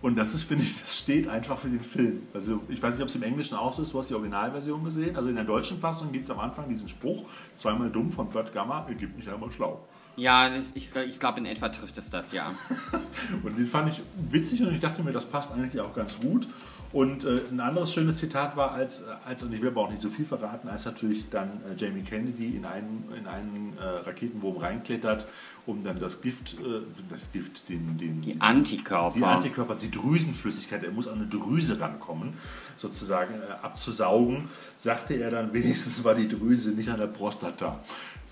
Und 0.01 0.17
das 0.17 0.33
ist, 0.33 0.43
finde 0.43 0.63
ich, 0.63 0.79
das 0.79 0.99
steht 0.99 1.27
einfach 1.27 1.57
für 1.57 1.69
den 1.69 1.79
Film. 1.79 2.21
Also 2.33 2.61
ich 2.69 2.81
weiß 2.81 2.93
nicht, 2.93 3.01
ob 3.01 3.09
es 3.09 3.15
im 3.15 3.23
Englischen 3.23 3.55
auch 3.55 3.73
so 3.73 3.81
ist, 3.81 3.93
du 3.93 3.99
hast 3.99 4.09
die 4.09 4.13
Originalversion 4.13 4.83
gesehen. 4.83 5.15
Also 5.15 5.29
in 5.29 5.35
der 5.35 5.43
deutschen 5.43 5.77
Fassung 5.77 6.11
gibt 6.11 6.25
es 6.25 6.31
am 6.31 6.39
Anfang 6.39 6.67
diesen 6.67 6.87
Spruch, 6.87 7.25
zweimal 7.55 7.89
dumm 7.89 8.11
von 8.11 8.29
Bert 8.29 8.53
Gamma, 8.53 8.85
ergibt 8.87 9.17
nicht 9.17 9.29
einmal 9.29 9.51
schlau. 9.51 9.85
Ja, 10.15 10.49
ich, 10.73 10.95
ich 10.95 11.19
glaube, 11.19 11.39
in 11.39 11.45
etwa 11.45 11.69
trifft 11.69 11.97
es 11.97 12.09
das, 12.09 12.31
ja. 12.31 12.53
und 13.43 13.57
den 13.57 13.67
fand 13.67 13.89
ich 13.89 14.01
witzig 14.29 14.61
und 14.61 14.73
ich 14.73 14.79
dachte 14.79 15.01
mir, 15.03 15.11
das 15.11 15.25
passt 15.25 15.51
eigentlich 15.51 15.81
auch 15.81 15.93
ganz 15.93 16.19
gut. 16.19 16.47
Und 16.91 17.23
äh, 17.23 17.41
ein 17.51 17.59
anderes 17.59 17.93
schönes 17.93 18.17
Zitat 18.17 18.57
war, 18.57 18.71
als, 18.71 19.05
als, 19.23 19.43
und 19.43 19.53
ich 19.53 19.61
will 19.61 19.69
aber 19.69 19.81
auch 19.81 19.91
nicht 19.91 20.01
so 20.01 20.09
viel 20.09 20.25
verraten, 20.25 20.67
als 20.69 20.85
natürlich 20.85 21.29
dann 21.29 21.61
äh, 21.69 21.75
Jamie 21.77 22.01
Kennedy 22.01 22.55
in 22.55 22.65
einen, 22.65 23.05
in 23.15 23.27
einen 23.27 23.77
äh, 23.77 23.83
Raketenwurm 23.83 24.57
reinklettert, 24.57 25.27
um 25.67 25.83
dann 25.83 25.99
das 25.99 26.21
Gift, 26.21 26.55
äh, 26.55 26.81
das 27.07 27.31
Gift, 27.31 27.69
den, 27.69 27.95
den, 27.97 28.21
die 28.21 28.41
Antikörper, 28.41 29.15
die 29.15 29.23
Antikörper, 29.23 29.75
die 29.75 29.91
Drüsenflüssigkeit, 29.91 30.83
er 30.83 30.91
muss 30.91 31.07
an 31.07 31.15
eine 31.15 31.27
Drüse 31.27 31.79
rankommen, 31.79 32.33
sozusagen 32.75 33.35
äh, 33.35 33.61
abzusaugen, 33.61 34.49
sagte 34.79 35.13
er 35.13 35.29
dann, 35.29 35.53
wenigstens 35.53 36.03
war 36.03 36.15
die 36.15 36.27
Drüse 36.27 36.71
nicht 36.71 36.89
an 36.89 36.99
der 36.99 37.07
Prostata. 37.07 37.79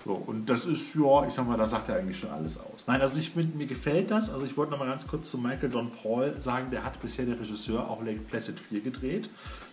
So, 0.04 0.12
und 0.12 0.48
das 0.48 0.64
ist, 0.64 0.94
ja, 0.94 1.26
ich 1.26 1.34
sag 1.34 1.48
mal, 1.48 1.56
da 1.56 1.66
sagt 1.66 1.88
er 1.88 1.96
eigentlich 1.96 2.18
schon 2.18 2.30
alles 2.30 2.58
aus. 2.58 2.86
Nein, 2.86 3.00
also 3.00 3.18
ich, 3.18 3.34
mir 3.34 3.66
gefällt 3.66 4.10
das. 4.10 4.30
Also 4.30 4.46
ich 4.46 4.56
wollte 4.56 4.72
noch 4.72 4.78
mal 4.78 4.86
ganz 4.86 5.06
kurz 5.06 5.30
zu 5.30 5.38
Michael 5.38 5.70
Don 5.70 5.90
Paul 5.90 6.40
sagen, 6.40 6.70
der 6.70 6.84
hat 6.84 7.00
bisher 7.00 7.26
der 7.26 7.38
Regisseur 7.38 7.88
auch 7.90 8.02
Lake 8.04 8.20
Placid 8.20 8.60
4 8.60 8.80
gedreht, 8.80 9.30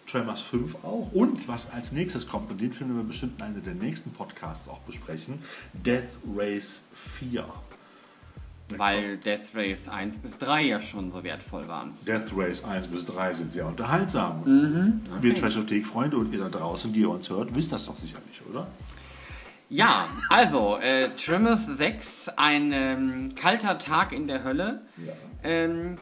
Tremors 0.09 0.41
5 0.41 0.83
auch. 0.83 1.11
Und 1.13 1.47
was 1.47 1.71
als 1.71 1.91
nächstes 1.91 2.27
kommt, 2.27 2.49
und 2.49 2.59
den 2.59 2.73
Film 2.73 2.89
werden 2.89 3.01
wir 3.01 3.07
bestimmt 3.07 3.39
in 3.39 3.45
einer 3.45 3.59
der 3.59 3.75
nächsten 3.75 4.11
Podcasts 4.11 4.67
auch 4.67 4.81
besprechen, 4.81 5.39
Death 5.73 6.09
Race 6.35 6.85
4. 7.19 7.45
Weil 8.77 9.17
Death 9.17 9.53
Race 9.53 9.87
1 9.87 10.19
bis 10.19 10.39
3 10.39 10.63
ja 10.63 10.81
schon 10.81 11.11
so 11.11 11.23
wertvoll 11.23 11.67
waren. 11.67 11.93
Death 12.07 12.31
Race 12.35 12.63
1 12.63 12.87
bis 12.87 13.05
3 13.05 13.33
sind 13.33 13.51
sehr 13.51 13.67
unterhaltsam. 13.67 14.41
Mhm, 14.43 15.01
okay. 15.11 15.21
Wir 15.21 15.35
Trashothek-Freunde 15.35 16.17
und 16.17 16.33
ihr 16.33 16.39
da 16.39 16.49
draußen, 16.49 16.91
die 16.91 17.01
ihr 17.01 17.09
uns 17.11 17.29
hört, 17.29 17.53
wisst 17.53 17.71
das 17.71 17.85
doch 17.85 17.95
sicherlich, 17.95 18.41
oder? 18.49 18.65
Ja, 19.69 20.07
also 20.29 20.77
äh, 20.77 21.09
Trimmers 21.09 21.65
6, 21.65 22.29
ein 22.37 22.71
ähm, 22.71 23.35
kalter 23.35 23.79
Tag 23.79 24.11
in 24.11 24.27
der 24.27 24.43
Hölle. 24.43 24.85
Ja. 24.97 25.13
Ähm, 25.43 25.95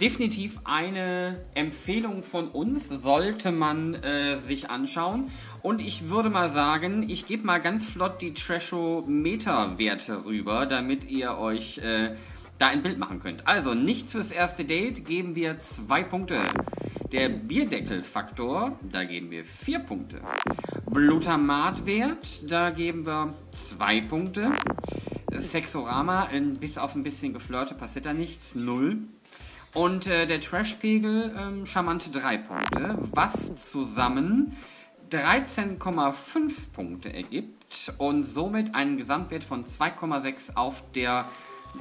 definitiv 0.00 0.60
eine 0.64 1.42
Empfehlung 1.54 2.22
von 2.22 2.48
uns, 2.48 2.88
sollte 2.88 3.50
man 3.50 3.94
äh, 3.94 4.38
sich 4.38 4.68
anschauen. 4.68 5.24
Und 5.62 5.80
ich 5.80 6.10
würde 6.10 6.28
mal 6.28 6.50
sagen, 6.50 7.08
ich 7.08 7.26
gebe 7.26 7.46
mal 7.46 7.60
ganz 7.60 7.86
flott 7.86 8.20
die 8.20 8.34
Trasho-Meter-Werte 8.34 10.26
rüber, 10.26 10.66
damit 10.66 11.06
ihr 11.10 11.38
euch 11.38 11.78
äh, 11.78 12.10
da 12.58 12.68
ein 12.68 12.82
Bild 12.82 12.98
machen 12.98 13.20
könnt. 13.20 13.48
Also, 13.48 13.72
nichts 13.72 14.12
fürs 14.12 14.30
erste 14.30 14.64
Date 14.64 15.06
geben 15.06 15.34
wir 15.34 15.58
zwei 15.58 16.02
Punkte. 16.02 16.42
Der 17.12 17.30
Bierdeckelfaktor, 17.30 18.78
da 18.92 19.04
geben 19.04 19.30
wir 19.30 19.42
4 19.42 19.78
Punkte. 19.78 20.20
Glutamatwert, 20.90 22.50
da 22.50 22.68
geben 22.68 23.06
wir 23.06 23.32
2 23.52 24.02
Punkte. 24.02 24.50
Sexorama, 25.32 26.28
bis 26.60 26.76
auf 26.76 26.94
ein 26.94 27.02
bisschen 27.02 27.32
Geflirte 27.32 27.74
passiert 27.74 28.04
da 28.04 28.12
nichts, 28.12 28.54
0. 28.54 28.98
Und 29.72 30.06
äh, 30.06 30.26
der 30.26 30.40
Trashpegel, 30.40 31.34
ähm, 31.38 31.64
charmante 31.64 32.10
3 32.10 32.38
Punkte, 32.38 32.96
was 33.14 33.54
zusammen 33.70 34.54
13,5 35.10 36.72
Punkte 36.74 37.14
ergibt 37.14 37.94
und 37.96 38.22
somit 38.22 38.74
einen 38.74 38.98
Gesamtwert 38.98 39.44
von 39.44 39.64
2,6 39.64 40.56
auf 40.56 40.90
der 40.92 41.26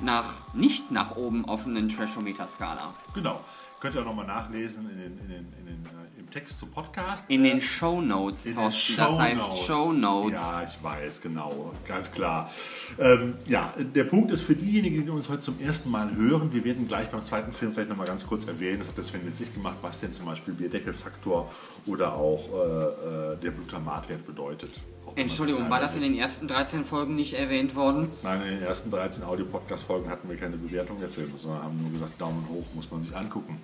nach 0.01 0.53
nicht 0.53 0.91
nach 0.91 1.15
oben 1.15 1.45
offenen 1.45 1.89
Trashometer-Skala. 1.89 2.91
Genau. 3.13 3.41
Könnt 3.79 3.95
ihr 3.95 4.01
auch 4.01 4.05
nochmal 4.05 4.25
nachlesen 4.25 4.89
in 4.89 4.97
den, 4.97 5.17
in 5.19 5.27
den, 5.27 5.47
in 5.59 5.65
den, 5.65 5.83
Text 6.29 6.59
zum 6.59 6.69
Podcast. 6.71 7.29
In 7.29 7.43
den 7.43 7.61
Show 7.61 8.01
Notes, 8.01 8.43
Thorsten. 8.43 8.95
Das 8.97 9.19
heißt 9.19 9.57
Show 9.65 9.93
Notes. 9.93 10.39
Ja, 10.39 10.63
ich 10.63 10.83
weiß, 10.83 11.21
genau. 11.21 11.71
Ganz 11.87 12.11
klar. 12.11 12.51
Ähm, 12.99 13.33
ja, 13.45 13.73
der 13.77 14.03
Punkt 14.05 14.31
ist 14.31 14.41
für 14.41 14.55
diejenigen, 14.55 15.03
die 15.03 15.09
uns 15.09 15.29
heute 15.29 15.39
zum 15.39 15.59
ersten 15.59 15.89
Mal 15.89 16.15
hören, 16.15 16.51
wir 16.53 16.63
werden 16.63 16.87
gleich 16.87 17.09
beim 17.09 17.23
zweiten 17.23 17.53
Film 17.53 17.73
vielleicht 17.73 17.89
nochmal 17.89 18.07
ganz 18.07 18.25
kurz 18.25 18.47
erwähnen, 18.47 18.79
das 18.79 18.89
hat 18.89 18.97
das 18.97 19.07
Sven 19.07 19.21
jetzt 19.25 19.39
nicht 19.39 19.53
gemacht, 19.53 19.77
was 19.81 19.99
denn 19.99 20.13
zum 20.13 20.25
Beispiel 20.25 20.53
Bierdeckelfaktor 20.53 21.51
oder 21.85 22.13
auch 22.15 22.49
äh, 22.53 23.33
äh 23.33 23.37
der 23.37 23.51
Glutamatwert 23.51 24.25
bedeutet. 24.25 24.81
Entschuldigung, 25.15 25.69
war 25.69 25.79
das 25.79 25.95
in 25.95 26.01
den 26.01 26.17
ersten 26.17 26.47
13 26.47 26.85
Folgen 26.85 27.15
nicht 27.15 27.33
erwähnt 27.33 27.75
worden? 27.75 28.11
Nein, 28.23 28.41
in 28.41 28.47
den 28.59 28.63
ersten 28.63 28.91
13 28.91 29.23
Audio-Podcast-Folgen 29.23 30.09
hatten 30.09 30.29
wir 30.29 30.37
keine 30.37 30.57
Bewertung 30.57 30.99
der 30.99 31.09
Filme, 31.09 31.33
sondern 31.37 31.63
haben 31.63 31.81
nur 31.81 31.91
gesagt, 31.91 32.19
Daumen 32.19 32.47
hoch 32.49 32.65
muss 32.75 32.89
man 32.91 33.03
sich 33.03 33.15
angucken. 33.15 33.55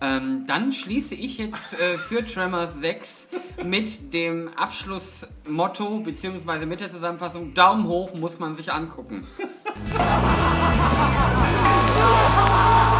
Ähm, 0.00 0.44
dann 0.46 0.72
schließe 0.72 1.14
ich 1.14 1.38
jetzt 1.38 1.78
äh, 1.80 1.96
für 1.96 2.24
Tremors 2.24 2.74
6 2.74 3.28
mit 3.64 4.12
dem 4.12 4.48
Abschlussmotto 4.56 6.00
bzw. 6.00 6.66
mit 6.66 6.80
der 6.80 6.90
Zusammenfassung 6.90 7.54
Daumen 7.54 7.86
hoch 7.86 8.14
muss 8.14 8.38
man 8.38 8.54
sich 8.54 8.72
angucken. 8.72 9.26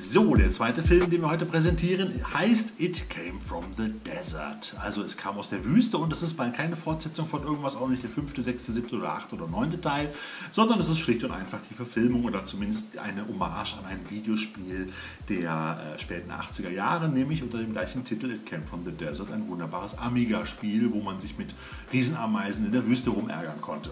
So, 0.00 0.36
der 0.36 0.52
zweite 0.52 0.84
Film, 0.84 1.10
den 1.10 1.22
wir 1.22 1.28
heute 1.28 1.44
präsentieren, 1.44 2.12
heißt 2.32 2.74
It 2.78 3.10
Came 3.10 3.40
from 3.40 3.64
the 3.76 3.92
Desert. 4.06 4.76
Also 4.80 5.02
es 5.02 5.16
kam 5.16 5.36
aus 5.36 5.50
der 5.50 5.64
Wüste 5.64 5.98
und 5.98 6.12
es 6.12 6.22
ist 6.22 6.38
mal 6.38 6.52
keine 6.52 6.76
Fortsetzung 6.76 7.26
von 7.26 7.42
irgendwas, 7.42 7.74
auch 7.74 7.88
nicht 7.88 8.04
der 8.04 8.10
fünfte, 8.10 8.40
sechste, 8.40 8.70
siebte 8.70 8.94
oder 8.94 9.08
achte 9.08 9.34
oder 9.34 9.48
neunte 9.48 9.80
Teil, 9.80 10.14
sondern 10.52 10.78
es 10.78 10.88
ist 10.88 11.00
schlicht 11.00 11.24
und 11.24 11.32
einfach 11.32 11.58
die 11.68 11.74
Verfilmung 11.74 12.26
oder 12.26 12.44
zumindest 12.44 12.96
eine 12.96 13.26
Hommage 13.26 13.76
an 13.76 13.86
ein 13.86 14.08
Videospiel 14.08 14.92
der 15.28 15.96
äh, 15.96 15.98
späten 15.98 16.30
80er 16.30 16.70
Jahre, 16.70 17.08
nämlich 17.08 17.42
unter 17.42 17.58
dem 17.58 17.72
gleichen 17.72 18.04
Titel 18.04 18.30
It 18.30 18.46
Came 18.46 18.62
from 18.62 18.84
the 18.84 18.92
Desert, 18.92 19.32
ein 19.32 19.48
wunderbares 19.48 19.98
Amiga-Spiel, 19.98 20.92
wo 20.92 21.00
man 21.02 21.18
sich 21.18 21.36
mit 21.38 21.56
Riesenameisen 21.92 22.66
in 22.66 22.70
der 22.70 22.86
Wüste 22.86 23.10
rumärgern 23.10 23.60
konnte. 23.60 23.90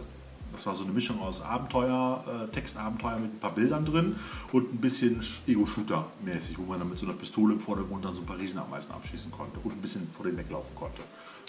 Das 0.52 0.66
war 0.66 0.74
so 0.74 0.84
eine 0.84 0.92
Mischung 0.92 1.20
aus 1.20 1.42
Abenteuer, 1.42 2.24
äh, 2.26 2.50
Textabenteuer 2.52 3.18
mit 3.18 3.34
ein 3.34 3.38
paar 3.38 3.54
Bildern 3.54 3.84
drin 3.84 4.14
und 4.52 4.72
ein 4.72 4.78
bisschen 4.78 5.20
Ego-Shooter-mäßig, 5.46 6.58
wo 6.58 6.62
man 6.62 6.78
dann 6.78 6.88
mit 6.88 6.98
so 6.98 7.06
einer 7.06 7.14
Pistole 7.14 7.54
im 7.54 7.60
Vordergrund 7.60 8.04
dann 8.04 8.14
so 8.14 8.22
ein 8.22 8.26
paar 8.26 8.38
Riesenameisen 8.38 8.92
abschießen 8.92 9.30
konnte 9.30 9.60
und 9.60 9.72
ein 9.72 9.80
bisschen 9.80 10.08
vor 10.08 10.24
den 10.24 10.36
weglaufen 10.36 10.74
konnte. 10.74 11.02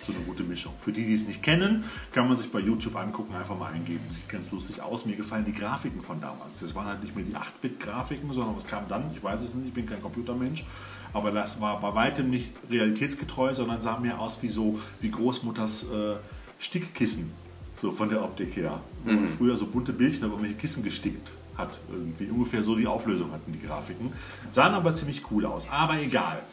So 0.04 0.14
eine 0.14 0.22
gute 0.22 0.44
Mischung. 0.44 0.74
Für 0.80 0.92
die, 0.92 1.06
die 1.06 1.14
es 1.14 1.26
nicht 1.26 1.42
kennen, 1.42 1.84
kann 2.12 2.28
man 2.28 2.38
sich 2.38 2.52
bei 2.52 2.60
YouTube 2.60 2.96
angucken, 2.96 3.34
einfach 3.34 3.58
mal 3.58 3.72
eingeben. 3.72 4.02
Sieht 4.10 4.30
ganz 4.30 4.52
lustig 4.52 4.82
aus. 4.82 5.06
Mir 5.06 5.16
gefallen 5.16 5.46
die 5.46 5.54
Grafiken 5.54 6.02
von 6.02 6.22
damals. 6.22 6.60
Das 6.60 6.76
waren 6.76 6.86
halt 6.86 7.02
nicht 7.02 7.16
mehr 7.16 7.26
die 7.26 7.36
8-Bit-Grafiken, 7.36 8.32
sondern 8.32 8.56
was 8.56 8.68
kam 8.68 8.88
dann? 8.88 9.10
Ich 9.12 9.24
weiß 9.24 9.42
es 9.42 9.56
nicht, 9.56 9.70
ich 9.70 9.74
bin 9.74 9.86
kein 9.86 10.02
Computermensch. 10.02 10.66
Aber 11.14 11.32
das 11.32 11.60
war 11.62 11.80
bei 11.80 11.96
weitem 11.96 12.30
nicht 12.30 12.52
realitätsgetreu, 12.70 13.54
sondern 13.54 13.80
sah 13.80 14.00
mehr 14.00 14.20
aus 14.20 14.42
wie 14.44 14.50
so 14.50 14.80
wie 15.00 15.10
Großmutters 15.10 15.84
äh, 15.84 16.16
Stickkissen 16.60 17.32
so 17.80 17.92
von 17.92 18.10
der 18.10 18.24
Optik 18.24 18.56
her. 18.56 18.82
Mhm. 19.06 19.30
früher 19.38 19.56
so 19.56 19.68
bunte 19.68 19.94
Bildchen 19.94 20.26
auf 20.26 20.32
irgendwelche 20.32 20.58
Kissen 20.58 20.84
gestickt 20.84 21.32
hat. 21.58 21.80
Irgendwie. 21.92 22.30
Ungefähr 22.30 22.62
so 22.62 22.76
die 22.76 22.88
Auflösung 22.88 23.32
hatten 23.32 23.52
die 23.52 23.66
Grafiken. 23.66 24.12
Sahen 24.50 24.74
aber 24.74 24.94
ziemlich 24.94 25.24
cool 25.32 25.46
aus. 25.46 25.70
Aber 25.70 26.00
egal. 26.00 26.44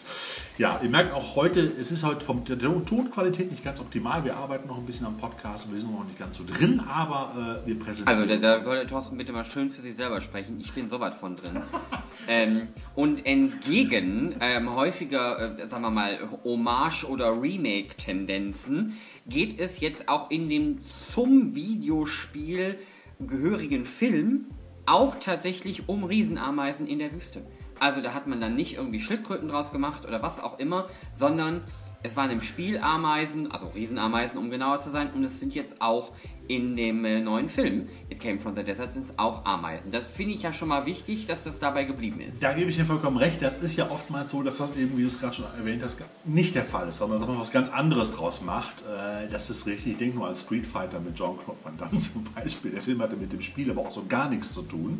Ja, 0.56 0.78
ihr 0.84 0.88
merkt 0.88 1.12
auch 1.12 1.34
heute, 1.34 1.60
es 1.60 1.90
ist 1.90 2.04
heute 2.04 2.24
von 2.24 2.44
der 2.44 2.56
Tonqualität 2.58 3.50
nicht 3.50 3.64
ganz 3.64 3.80
optimal. 3.80 4.22
Wir 4.22 4.36
arbeiten 4.36 4.68
noch 4.68 4.78
ein 4.78 4.86
bisschen 4.86 5.04
am 5.04 5.16
Podcast 5.16 5.66
und 5.66 5.72
wir 5.72 5.80
sind 5.80 5.90
noch 5.90 6.04
nicht 6.04 6.16
ganz 6.16 6.36
so 6.36 6.44
drin, 6.46 6.80
aber 6.88 7.62
äh, 7.64 7.66
wir 7.66 7.76
präsentieren. 7.76 8.20
Also, 8.20 8.40
da, 8.40 8.58
da 8.58 8.64
soll 8.64 8.76
der 8.76 8.86
Thorsten 8.86 9.16
bitte 9.16 9.32
mal 9.32 9.44
schön 9.44 9.68
für 9.68 9.82
sich 9.82 9.96
selber 9.96 10.20
sprechen. 10.20 10.60
Ich 10.60 10.72
bin 10.72 10.88
so 10.88 11.00
weit 11.00 11.16
von 11.16 11.34
drin. 11.34 11.60
ähm, 12.28 12.68
und 12.94 13.26
entgegen 13.26 14.36
ähm, 14.38 14.72
häufiger, 14.72 15.58
äh, 15.58 15.68
sagen 15.68 15.82
wir 15.82 15.90
mal, 15.90 16.20
Hommage- 16.44 17.04
oder 17.04 17.32
Remake-Tendenzen 17.42 18.94
geht 19.26 19.60
es 19.60 19.80
jetzt 19.80 20.08
auch 20.08 20.30
in 20.30 20.48
dem 20.48 20.80
zum 21.12 21.54
Videospiel 21.54 22.78
gehörigen 23.20 23.86
Film 23.86 24.46
auch 24.86 25.16
tatsächlich 25.18 25.88
um 25.88 26.04
Riesenameisen 26.04 26.86
in 26.86 26.98
der 26.98 27.12
Wüste. 27.12 27.42
Also 27.80 28.00
da 28.00 28.14
hat 28.14 28.26
man 28.26 28.40
dann 28.40 28.54
nicht 28.54 28.76
irgendwie 28.76 29.00
Schildkröten 29.00 29.48
draus 29.48 29.70
gemacht 29.70 30.06
oder 30.06 30.22
was 30.22 30.42
auch 30.42 30.58
immer, 30.58 30.88
sondern 31.16 31.62
es 32.04 32.16
waren 32.16 32.30
im 32.30 32.42
Spiel 32.42 32.78
Ameisen, 32.78 33.50
also 33.50 33.68
Riesenameisen, 33.74 34.38
um 34.38 34.50
genauer 34.50 34.78
zu 34.78 34.90
sein, 34.90 35.10
und 35.14 35.24
es 35.24 35.40
sind 35.40 35.54
jetzt 35.54 35.80
auch 35.80 36.12
in 36.46 36.76
dem 36.76 37.02
äh, 37.06 37.20
neuen 37.20 37.48
Film 37.48 37.86
It 38.10 38.20
Came 38.20 38.38
from 38.38 38.52
the 38.52 38.62
Desert 38.62 38.92
sind 38.92 39.06
es 39.06 39.18
auch 39.18 39.46
Ameisen. 39.46 39.90
Das 39.90 40.14
finde 40.14 40.34
ich 40.34 40.42
ja 40.42 40.52
schon 40.52 40.68
mal 40.68 40.84
wichtig, 40.84 41.26
dass 41.26 41.44
das 41.44 41.58
dabei 41.58 41.84
geblieben 41.84 42.20
ist. 42.20 42.42
Da 42.42 42.52
gebe 42.52 42.68
ich 42.68 42.76
dir 42.76 42.84
vollkommen 42.84 43.16
recht. 43.16 43.40
Das 43.40 43.56
ist 43.56 43.76
ja 43.76 43.90
oftmals 43.90 44.28
so, 44.28 44.42
dass 44.42 44.58
das 44.58 44.76
eben, 44.76 44.94
wie 44.98 45.00
du 45.00 45.06
es 45.06 45.18
gerade 45.18 45.34
schon 45.34 45.46
erwähnt 45.58 45.82
hast, 45.82 45.98
nicht 46.26 46.54
der 46.54 46.64
Fall 46.64 46.90
ist, 46.90 46.98
sondern 46.98 47.20
dass 47.20 47.28
man 47.28 47.38
was 47.38 47.50
ganz 47.50 47.70
anderes 47.70 48.14
draus 48.14 48.42
macht. 48.42 48.82
Äh, 48.82 49.30
das 49.30 49.48
ist 49.48 49.66
richtig. 49.66 49.92
Ich 49.92 49.98
denke 49.98 50.18
nur 50.18 50.28
an 50.28 50.36
Street 50.36 50.66
Fighter 50.66 51.00
mit 51.00 51.18
John 51.18 51.38
Claude 51.38 51.64
Van 51.64 51.78
Damme 51.78 51.96
zum 51.98 52.24
Beispiel. 52.34 52.72
Der 52.72 52.82
Film 52.82 53.00
hatte 53.00 53.16
mit 53.16 53.32
dem 53.32 53.40
Spiel 53.40 53.70
aber 53.70 53.80
auch 53.80 53.90
so 53.90 54.04
gar 54.06 54.28
nichts 54.28 54.52
zu 54.52 54.60
tun. 54.60 54.98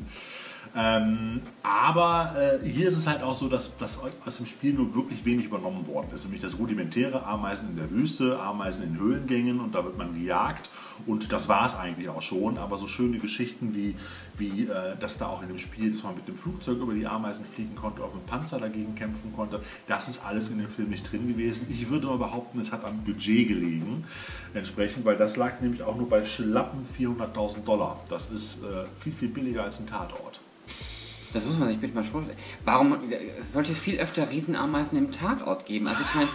Ähm, 0.76 1.40
aber 1.62 2.34
äh, 2.36 2.68
hier 2.68 2.88
ist 2.88 2.98
es 2.98 3.06
halt 3.06 3.22
auch 3.22 3.34
so, 3.34 3.48
dass, 3.48 3.76
dass 3.78 4.00
aus 4.26 4.36
dem 4.38 4.46
Spiel 4.46 4.74
nur 4.74 4.92
wirklich 4.94 5.24
wenig 5.24 5.46
übernommen 5.46 5.86
worden 5.86 6.08
ist. 6.12 6.24
Nämlich 6.24 6.42
das 6.42 6.58
rudimentäre 6.58 7.24
Ameisen 7.24 7.70
in 7.70 7.76
der 7.76 7.90
Wüste, 7.90 8.40
Ameisen 8.40 8.88
in 8.88 8.98
Höhlengängen 8.98 9.60
und 9.60 9.74
da 9.74 9.84
wird 9.84 9.96
man 9.96 10.14
gejagt. 10.14 10.70
Und 11.06 11.30
das 11.30 11.48
war 11.48 11.66
es 11.66 11.76
eigentlich 11.76 12.08
auch 12.08 12.22
schon. 12.22 12.58
Aber 12.58 12.76
so 12.76 12.88
schöne 12.88 13.18
Geschichten 13.18 13.72
wie, 13.74 13.94
wie 14.36 14.64
äh, 14.64 14.96
dass 14.98 15.18
da 15.18 15.26
auch 15.26 15.42
in 15.42 15.48
dem 15.48 15.58
Spiel, 15.58 15.92
dass 15.92 16.02
man 16.02 16.16
mit 16.16 16.26
dem 16.26 16.36
Flugzeug 16.36 16.78
über 16.80 16.92
die 16.92 17.06
Ameisen 17.06 17.44
fliegen 17.44 17.76
konnte, 17.76 18.02
auch 18.02 18.12
mit 18.12 18.24
Panzer 18.24 18.58
dagegen 18.58 18.96
kämpfen 18.96 19.32
konnte, 19.36 19.60
das 19.86 20.08
ist 20.08 20.24
alles 20.24 20.48
in 20.48 20.58
dem 20.58 20.68
Film 20.68 20.90
nicht 20.90 21.10
drin 21.10 21.28
gewesen. 21.28 21.68
Ich 21.70 21.88
würde 21.88 22.06
mal 22.06 22.18
behaupten, 22.18 22.58
es 22.58 22.72
hat 22.72 22.84
am 22.84 23.04
Budget 23.04 23.46
gelegen, 23.46 24.04
entsprechend, 24.54 25.04
weil 25.04 25.16
das 25.16 25.36
lag 25.36 25.60
nämlich 25.60 25.82
auch 25.82 25.96
nur 25.96 26.08
bei 26.08 26.24
schlappen 26.24 26.84
400.000 26.98 27.64
Dollar. 27.64 28.00
Das 28.08 28.30
ist 28.30 28.64
äh, 28.64 28.84
viel, 29.00 29.12
viel 29.12 29.28
billiger 29.28 29.62
als 29.62 29.78
ein 29.78 29.86
Tatort. 29.86 30.40
Das 31.34 31.44
muss 31.44 31.58
man 31.58 31.68
sich 31.68 31.94
mal 31.94 32.04
schon. 32.04 32.26
Warum 32.64 32.96
es 33.40 33.52
sollte 33.52 33.74
viel 33.74 33.98
öfter 33.98 34.30
Riesenameisen 34.30 34.96
im 34.96 35.10
Tatort 35.10 35.66
geben? 35.66 35.88
Also 35.88 36.02
ich 36.02 36.14
meine, 36.14 36.28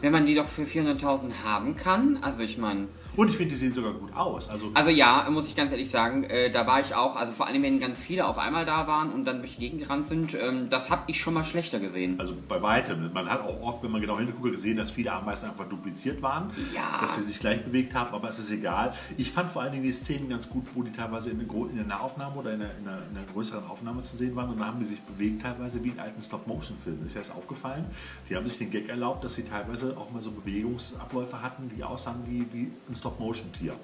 wenn 0.00 0.12
man 0.12 0.24
die 0.24 0.36
doch 0.36 0.46
für 0.46 0.62
400.000 0.62 1.42
haben 1.44 1.76
kann, 1.76 2.18
also 2.22 2.42
ich 2.42 2.56
meine. 2.56 2.86
Und 3.16 3.30
ich 3.30 3.36
finde, 3.36 3.50
die 3.50 3.56
sehen 3.56 3.72
sogar 3.72 3.92
gut 3.92 4.14
aus. 4.14 4.48
Also, 4.48 4.70
also 4.74 4.90
ja, 4.90 5.26
muss 5.30 5.48
ich 5.48 5.56
ganz 5.56 5.72
ehrlich 5.72 5.90
sagen, 5.90 6.24
äh, 6.24 6.50
da 6.50 6.66
war 6.66 6.80
ich 6.80 6.94
auch, 6.94 7.16
also 7.16 7.32
vor 7.32 7.46
allem, 7.46 7.62
wenn 7.62 7.80
ganz 7.80 8.02
viele 8.02 8.26
auf 8.26 8.38
einmal 8.38 8.66
da 8.66 8.86
waren 8.86 9.10
und 9.10 9.24
dann 9.24 9.40
durch 9.40 9.54
die 9.54 9.60
Gegend 9.60 9.80
gerannt 9.80 10.06
sind, 10.06 10.34
ähm, 10.34 10.68
das 10.68 10.90
habe 10.90 11.02
ich 11.06 11.20
schon 11.20 11.34
mal 11.34 11.44
schlechter 11.44 11.80
gesehen. 11.80 12.20
Also 12.20 12.34
bei 12.48 12.60
weitem. 12.60 13.12
Man 13.12 13.28
hat 13.28 13.42
auch 13.42 13.60
oft, 13.62 13.82
wenn 13.82 13.90
man 13.90 14.00
genau 14.00 14.18
hinguckt, 14.18 14.50
gesehen, 14.50 14.76
dass 14.76 14.90
viele 14.90 15.12
Ameisen 15.12 15.48
einfach 15.48 15.68
dupliziert 15.68 16.20
waren. 16.22 16.50
Ja. 16.74 16.98
Dass 17.00 17.16
sie 17.16 17.22
sich 17.22 17.38
gleich 17.38 17.64
bewegt 17.64 17.94
haben, 17.94 18.14
aber 18.14 18.28
es 18.28 18.38
ist 18.38 18.50
egal. 18.50 18.94
Ich 19.16 19.32
fand 19.32 19.50
vor 19.50 19.62
allen 19.62 19.72
Dingen 19.72 19.84
die 19.84 19.92
Szenen 19.92 20.28
ganz 20.28 20.48
gut, 20.48 20.64
wo 20.74 20.82
die 20.82 20.92
teilweise 20.92 21.30
in 21.30 21.38
der 21.38 21.86
Nahaufnahme 21.86 22.34
oder 22.34 22.54
in 22.54 22.62
einer, 22.62 22.70
in 22.78 22.88
einer, 22.88 22.98
in 23.10 23.16
einer 23.16 23.26
größeren 23.32 23.64
Aufnahme 23.68 24.02
zu 24.02 24.16
sehen 24.16 24.36
waren 24.36 24.50
und 24.50 24.60
dann 24.60 24.68
haben 24.68 24.78
die 24.78 24.84
sich 24.84 25.00
bewegt 25.00 25.42
teilweise 25.42 25.82
wie 25.82 25.88
in 25.88 25.98
alten 25.98 26.20
Stop-Motion-Filmen. 26.20 27.06
Ist 27.06 27.14
ja 27.14 27.20
das 27.20 27.30
aufgefallen? 27.30 27.84
Die 28.28 28.36
haben 28.36 28.46
sich 28.46 28.58
den 28.58 28.70
Gag 28.70 28.88
erlaubt, 28.88 29.24
dass 29.24 29.34
sie 29.34 29.44
teilweise 29.44 29.96
auch 29.96 30.10
mal 30.10 30.20
so 30.20 30.32
Bewegungsabläufe 30.32 31.40
hatten, 31.40 31.68
die 31.74 31.82
aussahen 31.82 32.20
wie, 32.26 32.46
wie 32.52 32.70
ein 32.88 32.94
Stop-Motion-Tier. 33.06 33.74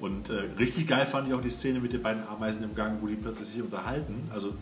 Und 0.00 0.30
äh, 0.30 0.48
richtig 0.58 0.86
geil 0.86 1.06
fand 1.06 1.28
ich 1.28 1.34
auch 1.34 1.42
die 1.42 1.50
Szene 1.50 1.80
mit 1.80 1.92
den 1.92 2.02
beiden 2.02 2.26
Ameisen 2.26 2.64
im 2.64 2.74
Gang, 2.74 3.02
wo 3.02 3.06
die 3.06 3.16
plötzlich 3.16 3.48
sich 3.48 3.62
unterhalten, 3.62 4.30
also 4.32 4.54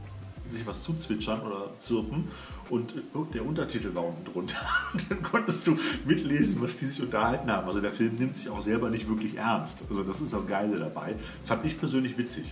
sich 0.49 0.67
was 0.67 0.83
zuzwitschern 0.83 1.43
oder 1.43 1.67
zirpen 1.79 2.27
und 2.71 2.97
äh, 2.97 3.01
der 3.35 3.45
Untertitel 3.45 3.95
war 3.95 4.07
unten 4.07 4.25
drunter. 4.25 4.57
Und 4.95 5.11
dann 5.11 5.23
konntest 5.23 5.67
du 5.67 5.79
mitlesen, 6.07 6.61
was 6.63 6.79
die 6.79 6.87
sich 6.87 7.03
unterhalten 7.03 7.51
haben. 7.51 7.67
Also 7.67 7.81
der 7.81 7.91
Film 7.91 8.15
nimmt 8.15 8.37
sich 8.37 8.49
auch 8.49 8.63
selber 8.63 8.89
nicht 8.89 9.07
wirklich 9.09 9.37
ernst. 9.37 9.85
Also 9.91 10.03
das 10.03 10.23
ist 10.23 10.33
das 10.33 10.47
Geile 10.47 10.79
dabei. 10.79 11.15
Fand 11.45 11.67
ich 11.67 11.77
persönlich 11.77 12.17
witzig. 12.17 12.47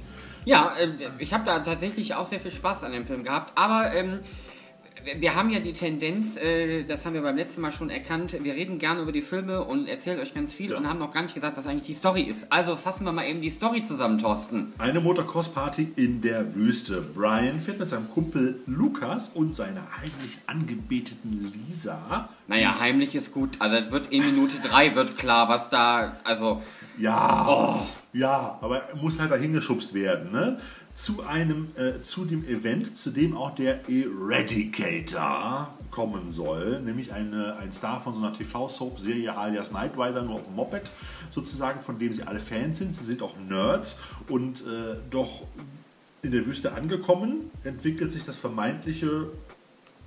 Ja, 0.45 0.77
äh, 0.77 0.93
ich 1.19 1.33
habe 1.33 1.45
da 1.45 1.59
tatsächlich 1.61 2.15
auch 2.15 2.27
sehr 2.27 2.39
viel 2.39 2.51
Spaß 2.51 2.85
an 2.85 2.93
dem 2.93 3.05
Film 3.05 3.25
gehabt, 3.25 3.57
aber 3.57 3.93
ähm, 3.95 4.21
wir 5.19 5.35
haben 5.35 5.51
ja 5.51 5.61
die 5.61 5.73
Tendenz, 5.73 6.37
äh, 6.37 6.85
das 6.85 7.05
haben 7.05 7.15
wir 7.15 7.23
beim 7.23 7.37
letzten 7.37 7.61
Mal 7.61 7.73
schon 7.73 7.91
erkannt, 7.91 8.37
wir 8.43 8.55
reden 8.55 8.79
gerne 8.79 9.01
über 9.03 9.13
die 9.13 9.23
Filme 9.23 9.63
und 9.65 9.87
erzählen 9.89 10.19
euch 10.21 10.35
ganz 10.35 10.53
viel 10.55 10.71
Ja. 10.71 10.77
und 10.79 10.89
haben 10.89 10.99
noch 10.99 11.13
gar 11.13 11.23
nicht 11.23 11.35
gesagt, 11.35 11.57
was 11.57 11.67
eigentlich 11.67 11.87
die 11.87 11.95
Story 11.95 12.23
ist. 12.23 12.51
Also 12.53 12.77
fassen 12.77 13.05
wir 13.05 13.13
mal 13.13 13.25
eben 13.29 13.41
die 13.41 13.51
Story 13.51 13.83
zusammen, 13.83 14.19
Thorsten. 14.19 14.73
Eine 14.79 15.01
Motocross-Party 15.01 15.89
in 15.97 16.21
der 16.21 16.55
Wüste. 16.57 17.01
Brian 17.03 17.61
fährt 17.61 17.79
mit 17.79 17.89
seinem 17.89 18.11
Kumpel 18.11 18.61
Lukas 18.67 19.31
und 19.31 19.55
seiner 19.55 19.83
heimlich 19.97 20.39
angebeteten 20.47 21.53
Lisa. 21.69 22.29
Naja, 22.49 22.77
heimlich 22.81 23.15
ist 23.15 23.33
gut. 23.33 23.51
Also 23.59 23.77
es 23.79 23.91
wird 23.91 24.13
in 24.13 24.25
Minute 24.25 24.57
3 24.69 24.95
wird 24.95 25.17
klar, 25.19 25.49
was 25.49 25.71
da, 25.71 26.17
also 26.25 26.63
Ja, 26.99 27.87
ja, 28.13 28.59
aber 28.61 28.83
er 28.85 28.97
muss 28.97 29.19
halt 29.19 29.31
dahin 29.31 29.53
geschubst 29.53 29.93
werden, 29.95 30.33
ne? 30.33 30.59
Zu 30.97 31.25
einem, 31.25 31.69
äh, 31.77 32.01
zu 32.01 32.25
dem 32.25 32.43
Event, 32.49 32.97
zu 32.97 33.11
dem 33.11 33.37
auch 33.37 33.55
der 33.55 33.89
Eradicator 33.89 35.77
kommen 35.91 36.31
soll, 36.31 36.81
nämlich 36.81 37.13
eine, 37.13 37.57
ein 37.57 37.71
Star 37.71 38.01
von 38.01 38.15
so 38.15 38.21
einer 38.21 38.33
TV-Soap-Serie 38.33 39.37
alias 39.37 39.69
Knight 39.69 39.93
Rider, 39.97 40.25
nur 40.25 40.37
auf 40.37 40.51
Moped, 40.51 40.91
sozusagen, 41.31 41.83
von 41.83 41.99
dem 41.99 42.15
sie 42.15 42.23
alle 42.23 42.41
Fans 42.41 42.79
sind. 42.79 42.95
Sie 42.95 43.05
sind 43.05 43.21
auch 43.21 43.37
Nerds 43.37 44.01
und 44.31 44.67
äh, 44.67 44.97
doch 45.11 45.47
in 46.23 46.33
der 46.33 46.47
Wüste 46.47 46.73
angekommen, 46.73 47.51
entwickelt 47.63 48.11
sich 48.11 48.25
das 48.25 48.37
vermeintliche 48.37 49.31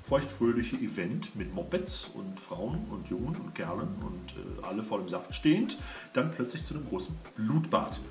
feuchtfröhliche 0.09 0.75
Event 0.77 1.35
mit 1.35 1.53
Mopeds 1.53 2.09
und 2.15 2.39
Frauen 2.39 2.87
und 2.89 3.07
Jungen 3.09 3.35
und 3.35 3.53
Kerlen 3.53 3.89
und 4.01 4.37
äh, 4.37 4.65
alle 4.67 4.81
vor 4.81 4.97
dem 4.97 5.07
Saft 5.07 5.33
stehend, 5.35 5.77
dann 6.13 6.31
plötzlich 6.31 6.63
zu 6.63 6.73
einem 6.73 6.89
großen 6.89 7.15
Blutbad. 7.35 8.01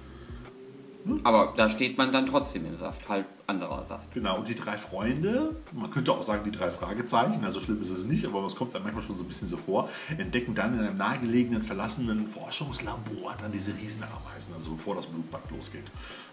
Aber 1.25 1.55
da 1.57 1.69
steht 1.71 1.97
man 1.97 2.13
dann 2.13 2.27
trotzdem 2.27 2.67
im 2.67 2.75
Saft, 2.75 3.09
halt 3.09 3.27
anderer 3.47 3.87
Saft. 3.87 4.13
Genau, 4.13 4.39
und 4.39 4.49
die 4.49 4.55
drei 4.55 4.77
Freunde, 4.77 5.57
man 5.75 5.91
könnte 5.91 6.13
auch 6.13 6.23
sagen 6.23 6.43
die 6.45 6.51
drei 6.51 6.71
Fragezeichen, 6.71 7.45
also 7.45 7.61
schlimm 7.61 7.81
ist 7.81 7.91
es 7.91 8.05
nicht, 8.05 8.27
aber 8.27 8.45
es 8.45 8.55
kommt 8.55 8.75
dann 8.75 8.83
manchmal 8.83 9.03
schon 9.03 9.17
so 9.17 9.23
ein 9.23 9.29
bisschen 9.29 9.49
so 9.49 9.57
vor, 9.57 9.89
entdecken 10.17 10.55
dann 10.55 10.75
in 10.75 10.81
einem 10.81 10.97
nahegelegenen, 10.97 11.63
verlassenen 11.63 12.29
Forschungslabor 12.29 13.35
dann 13.41 13.53
diese 13.53 13.73
Riesenameisen, 13.75 14.55
also 14.55 14.73
bevor 14.73 14.97
das 14.97 15.07
Blutbad 15.07 15.51
losgeht, 15.51 15.85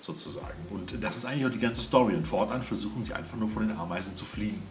sozusagen. 0.02 0.68
Und 0.70 1.02
das 1.04 1.18
ist 1.18 1.26
eigentlich 1.26 1.46
auch 1.46 1.52
die 1.52 1.60
ganze 1.60 1.82
Story. 1.82 2.16
Und 2.16 2.24
fortan 2.24 2.62
versuchen 2.62 3.04
sie 3.04 3.14
einfach 3.14 3.38
nur 3.38 3.50
von 3.50 3.68
den 3.68 3.78
Ameisen 3.78 4.16
zu 4.16 4.26
fliehen. 4.26 4.62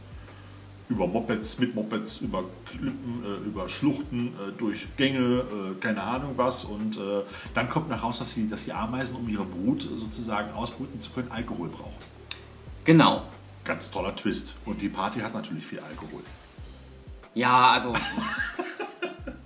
Über 0.88 1.06
Mopeds, 1.06 1.58
mit 1.58 1.74
Mopeds, 1.74 2.18
über 2.18 2.44
Klippen, 2.66 3.22
äh, 3.24 3.46
über 3.46 3.68
Schluchten, 3.68 4.28
äh, 4.28 4.52
durch 4.58 4.86
Gänge, 4.96 5.18
äh, 5.18 5.80
keine 5.80 6.02
Ahnung 6.02 6.32
was. 6.36 6.64
Und 6.64 6.98
äh, 6.98 7.22
dann 7.54 7.70
kommt 7.70 7.88
nach 7.88 8.02
raus, 8.02 8.18
dass, 8.18 8.32
sie, 8.32 8.48
dass 8.48 8.64
die 8.64 8.72
Ameisen, 8.72 9.16
um 9.16 9.28
ihre 9.28 9.44
Brut 9.44 9.82
sozusagen 9.82 10.52
ausbrüten 10.52 11.00
zu 11.00 11.10
können, 11.12 11.30
Alkohol 11.30 11.68
brauchen. 11.68 11.94
Genau. 12.84 13.22
Ganz 13.64 13.90
toller 13.90 14.14
Twist. 14.14 14.56
Und 14.66 14.82
die 14.82 14.90
Party 14.90 15.20
hat 15.20 15.32
natürlich 15.32 15.64
viel 15.66 15.80
Alkohol. 15.80 16.22
Ja, 17.34 17.72
also. 17.72 17.92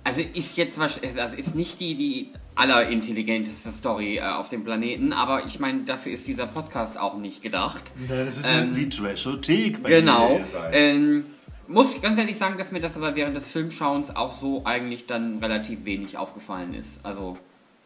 Also 0.01 0.21
ist 0.21 0.57
jetzt 0.57 0.79
wahrscheinlich, 0.79 1.13
das 1.13 1.33
ist 1.35 1.53
nicht 1.53 1.79
die, 1.79 1.93
die 1.93 2.31
allerintelligenteste 2.59 3.71
Story 3.71 4.17
äh, 4.17 4.21
auf 4.21 4.49
dem 4.49 4.63
Planeten, 4.63 5.13
aber 5.13 5.45
ich 5.45 5.59
meine, 5.59 5.83
dafür 5.83 6.11
ist 6.11 6.27
dieser 6.27 6.45
Podcast 6.45 6.99
auch 6.99 7.17
nicht 7.17 7.41
gedacht. 7.41 7.93
Das 8.07 8.37
ist 8.37 8.49
Ähm, 8.49 8.75
die 8.75 8.89
Trashothek. 8.89 9.83
Genau. 9.83 10.41
Ähm, 10.71 11.25
muss 11.67 11.93
ich 11.95 12.01
ganz 12.01 12.17
ehrlich 12.17 12.37
sagen, 12.37 12.57
dass 12.57 12.71
mir 12.71 12.81
das 12.81 12.97
aber 12.97 13.15
während 13.15 13.35
des 13.35 13.49
Filmschauens 13.49 14.15
auch 14.15 14.33
so 14.33 14.65
eigentlich 14.65 15.05
dann 15.05 15.39
relativ 15.39 15.85
wenig 15.85 16.17
aufgefallen 16.17 16.73
ist. 16.73 17.05
Also, 17.05 17.37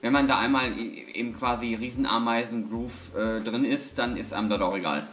wenn 0.02 0.12
man 0.12 0.28
da 0.28 0.40
einmal 0.40 0.72
im 1.14 1.38
quasi 1.38 1.76
Riesenameisen-Groove 1.76 3.16
äh, 3.16 3.44
drin 3.44 3.66
ist, 3.66 4.00
dann 4.00 4.18
ist 4.18 4.34
einem 4.34 4.50
das 4.50 4.62
auch 4.62 4.76
egal. 4.76 5.08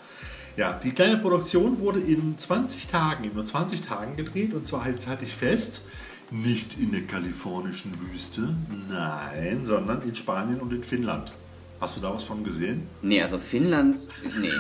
Ja, 0.57 0.73
die 0.73 0.93
kleine 0.93 1.19
Produktion 1.19 1.81
wurde 1.81 2.01
in 2.01 2.37
20 2.37 2.87
Tagen, 2.89 3.25
in 3.25 3.35
nur 3.35 3.45
20 3.45 3.83
Tagen 3.83 4.17
gedreht 4.17 4.53
und 4.55 4.67
zwar 4.67 4.85
halt 4.85 5.07
halte 5.07 5.25
ich 5.25 5.35
fest, 5.35 5.83
nicht 6.31 6.79
in 6.79 6.93
der 6.93 7.03
kalifornischen 7.03 7.93
Wüste, 8.01 8.53
nein, 8.89 9.65
sondern 9.65 10.01
in 10.03 10.15
Spanien 10.15 10.61
und 10.61 10.73
in 10.73 10.83
Finnland. 10.83 11.33
Hast 11.81 11.97
du 11.97 12.03
da 12.03 12.13
was 12.13 12.25
von 12.25 12.45
gesehen? 12.45 12.87
Nee, 13.01 13.23
also 13.23 13.39
Finnland, 13.39 13.97
nee. 14.39 14.53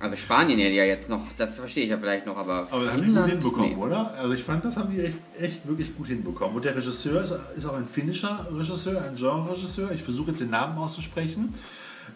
Also 0.00 0.16
Spanien 0.16 0.58
ja 0.58 0.84
jetzt 0.84 1.10
noch, 1.10 1.20
das 1.36 1.56
verstehe 1.56 1.84
ich 1.84 1.90
ja 1.90 1.98
vielleicht 1.98 2.24
noch, 2.24 2.36
aber, 2.36 2.68
Aber 2.70 2.84
das 2.84 2.92
haben 2.94 3.02
die 3.04 3.12
gut 3.12 3.26
hinbekommen, 3.26 3.70
nee. 3.70 3.76
oder? 3.76 4.16
Also 4.16 4.32
ich 4.32 4.44
fand, 4.44 4.64
das 4.64 4.78
haben 4.78 4.94
die 4.94 5.02
echt, 5.02 5.18
echt 5.38 5.68
wirklich 5.68 5.94
gut 5.94 6.06
hinbekommen. 6.06 6.56
Und 6.56 6.64
der 6.64 6.74
Regisseur 6.74 7.20
ist, 7.20 7.36
ist 7.54 7.66
auch 7.66 7.76
ein 7.76 7.86
finnischer 7.86 8.46
Regisseur, 8.50 9.02
ein 9.02 9.16
Genre-Regisseur. 9.16 9.90
Ich 9.92 10.02
versuche 10.02 10.30
jetzt 10.30 10.40
den 10.40 10.50
Namen 10.50 10.78
auszusprechen. 10.78 11.52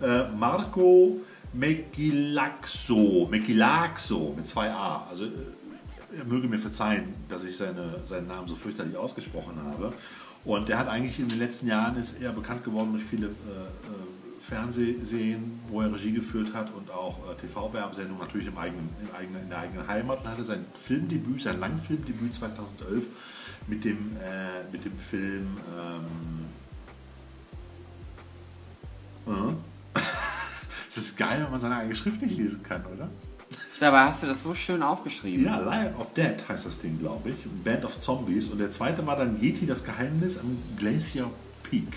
Äh, 0.01 0.29
Marco 0.29 1.21
Mekilaxo, 1.53 3.29
Mekilaxo 3.31 4.33
mit 4.35 4.47
zwei 4.47 4.71
A. 4.71 5.03
Also 5.03 5.27
äh, 5.27 5.29
er 6.16 6.25
möge 6.25 6.48
mir 6.48 6.59
verzeihen, 6.59 7.12
dass 7.29 7.44
ich 7.44 7.57
seine, 7.57 8.01
seinen 8.05 8.27
Namen 8.27 8.46
so 8.46 8.57
fürchterlich 8.57 8.96
ausgesprochen 8.96 9.61
habe. 9.62 9.90
Und 10.44 10.68
der 10.68 10.79
hat 10.79 10.88
eigentlich 10.88 11.18
in 11.20 11.29
den 11.29 11.38
letzten 11.38 11.68
Jahren 11.68 11.96
ist 11.96 12.20
er 12.20 12.33
bekannt 12.33 12.64
geworden 12.64 12.92
durch 12.92 13.05
viele 13.05 13.29
äh, 13.29 13.31
äh, 13.31 14.33
Fernsehserien, 14.40 15.61
wo 15.68 15.83
er 15.83 15.92
Regie 15.92 16.11
geführt 16.11 16.53
hat 16.53 16.75
und 16.75 16.90
auch 16.90 17.31
äh, 17.31 17.35
TV-Werbesendungen 17.40 18.20
natürlich 18.20 18.48
im 18.48 18.59
eigenen, 18.59 18.88
im 19.03 19.14
eigenen, 19.14 19.42
in 19.42 19.48
der 19.48 19.59
eigenen 19.61 19.87
Heimat 19.87 20.22
und 20.22 20.29
hatte 20.29 20.42
sein 20.42 20.66
Filmdebüt, 20.85 21.42
sein 21.42 21.61
Langfilmdebüt 21.61 22.35
2011 22.35 23.05
mit 23.68 23.85
dem, 23.85 24.11
äh, 24.16 24.64
mit 24.72 24.85
dem 24.85 24.98
Film 24.98 25.57
ähm, 29.27 29.53
äh, 29.94 30.01
Es 30.88 30.96
ist 30.96 31.16
geil, 31.16 31.40
wenn 31.44 31.51
man 31.51 31.61
seine 31.61 31.77
eigene 31.77 31.94
Schrift 31.94 32.20
nicht 32.20 32.37
lesen 32.37 32.64
kann, 32.64 32.85
oder? 32.87 33.09
Dabei 33.83 34.05
hast 34.05 34.23
du 34.23 34.29
das 34.29 34.45
so 34.45 34.55
schön 34.55 34.81
aufgeschrieben. 34.81 35.45
Ja, 35.45 35.59
Lion 35.59 35.97
of 35.97 36.14
Dead 36.14 36.37
heißt 36.49 36.66
das 36.66 36.79
Ding, 36.79 36.97
glaube 36.99 37.31
ich. 37.31 37.37
Band 37.64 37.85
of 37.85 37.99
Zombies. 37.99 38.49
Und 38.51 38.59
der 38.59 38.71
zweite 38.71 39.05
war 39.05 39.16
dann 39.16 39.42
Yeti, 39.42 39.66
das 39.66 39.83
Geheimnis 39.83 40.38
am 40.38 40.57
Glacier 40.77 41.29
Peak. 41.64 41.88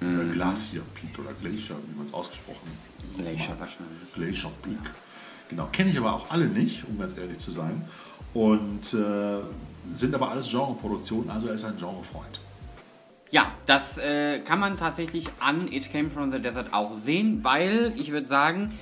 Oder 0.00 0.24
Glacier 0.26 0.82
Peak 0.94 1.18
oder 1.18 1.32
Glacier, 1.40 1.74
wie 1.88 1.96
man 1.96 2.06
es 2.06 2.14
ausgesprochen 2.14 2.68
hat. 2.68 3.18
Glacier 3.18 3.56
wahrscheinlich. 3.58 4.14
Glacier 4.14 4.52
Peak. 4.62 4.78
Genau, 5.48 5.68
kenne 5.72 5.90
ich 5.90 5.98
aber 5.98 6.12
auch 6.12 6.30
alle 6.30 6.46
nicht, 6.46 6.84
um 6.88 6.96
ganz 6.96 7.18
ehrlich 7.18 7.38
zu 7.38 7.50
sein. 7.50 7.84
Und 8.32 8.94
äh, 8.94 9.40
sind 9.94 10.14
aber 10.14 10.30
alles 10.30 10.50
Genreproduktionen, 10.50 11.30
also 11.30 11.48
er 11.48 11.54
ist 11.54 11.64
ein 11.64 11.76
Genrefreund. 11.76 12.40
Ja, 13.32 13.50
das 13.64 13.96
äh, 13.96 14.40
kann 14.40 14.60
man 14.60 14.76
tatsächlich 14.76 15.26
an 15.40 15.66
It 15.72 15.90
Came 15.90 16.10
From 16.10 16.30
The 16.30 16.38
Desert 16.38 16.74
auch 16.74 16.92
sehen, 16.92 17.42
weil 17.42 17.94
ich 17.96 18.12
würde 18.12 18.26
sagen, 18.26 18.78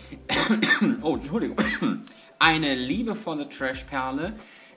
oh, 1.02 1.14
Entschuldigung, 1.14 1.56
eine 2.40 2.74
liebevolle 2.74 3.48
Trash-Perle 3.48 4.34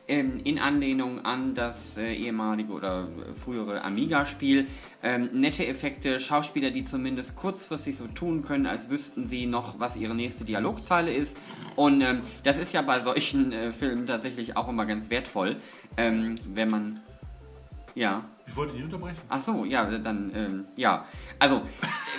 ähm, 0.07 0.41
in 0.43 0.59
Anlehnung 0.59 1.25
an 1.25 1.55
das 1.55 1.97
äh, 1.97 2.13
ehemalige 2.13 2.71
oder 2.71 3.07
äh, 3.07 3.36
frühere 3.36 3.83
Amiga-Spiel. 3.83 4.67
Ähm, 5.01 5.29
nette 5.33 5.65
Effekte, 5.65 6.19
Schauspieler, 6.19 6.69
die 6.69 6.86
zumindest 6.86 7.36
kurzfristig 7.36 7.97
so 7.97 8.05
tun 8.05 8.43
können, 8.43 8.67
als 8.67 8.91
wüssten 8.91 9.27
sie 9.27 9.47
noch, 9.47 9.79
was 9.79 9.95
ihre 9.95 10.13
nächste 10.13 10.45
Dialogzeile 10.45 11.12
ist. 11.12 11.39
Und 11.75 12.01
ähm, 12.01 12.21
das 12.43 12.59
ist 12.59 12.73
ja 12.73 12.83
bei 12.83 12.99
solchen 12.99 13.51
äh, 13.51 13.71
Filmen 13.71 14.05
tatsächlich 14.05 14.55
auch 14.55 14.69
immer 14.69 14.86
ganz 14.86 15.09
wertvoll, 15.09 15.57
ähm, 15.97 16.36
wenn 16.53 16.69
man... 16.69 16.99
Ja. 17.95 18.19
Ich 18.45 18.56
wollte 18.56 18.73
dich 18.73 18.84
unterbrechen. 18.84 19.17
Ach 19.29 19.41
so, 19.41 19.63
ja, 19.65 19.97
dann, 19.97 20.32
ähm, 20.36 20.65
ja. 20.75 21.06
Also, 21.39 21.62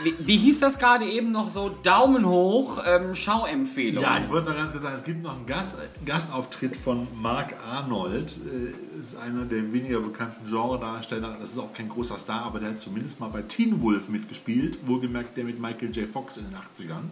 wie, 0.03 0.15
wie 0.21 0.37
hieß 0.39 0.61
das 0.61 0.79
gerade 0.79 1.05
eben 1.05 1.33
noch 1.33 1.51
so? 1.51 1.69
Daumen 1.69 2.25
hoch, 2.25 2.83
ähm, 2.85 3.15
Schauempfehlung. 3.15 4.03
Ja, 4.03 4.19
ich 4.19 4.29
wollte 4.31 4.49
noch 4.49 4.57
ganz 4.57 4.71
kurz 4.73 4.83
sagen, 4.83 4.95
es 4.95 5.05
gibt 5.05 5.23
noch 5.23 5.37
einen 5.37 5.47
Gast, 5.47 5.77
Gastauftritt 6.05 6.77
von 6.77 7.07
Mark 7.21 7.55
Arnold. 7.71 8.39
Äh, 8.47 8.99
ist 8.99 9.17
einer 9.17 9.45
der 9.45 9.71
weniger 9.73 10.01
bekannten 10.01 10.47
Genredarsteller. 10.47 11.37
Das 11.39 11.51
ist 11.51 11.59
auch 11.59 11.73
kein 11.73 11.89
großer 11.89 12.19
Star, 12.19 12.47
aber 12.47 12.59
der 12.59 12.71
hat 12.71 12.81
zumindest 12.81 13.21
mal 13.21 13.29
bei 13.29 13.43
Teen 13.43 13.83
Wolf 13.83 14.09
mitgespielt. 14.09 14.79
Wohlgemerkt 14.87 15.37
der 15.37 15.45
mit 15.45 15.61
Michael 15.61 15.95
J. 15.95 16.09
Fox 16.09 16.39
in 16.39 16.47
den 16.47 16.57
80ern. 16.57 17.11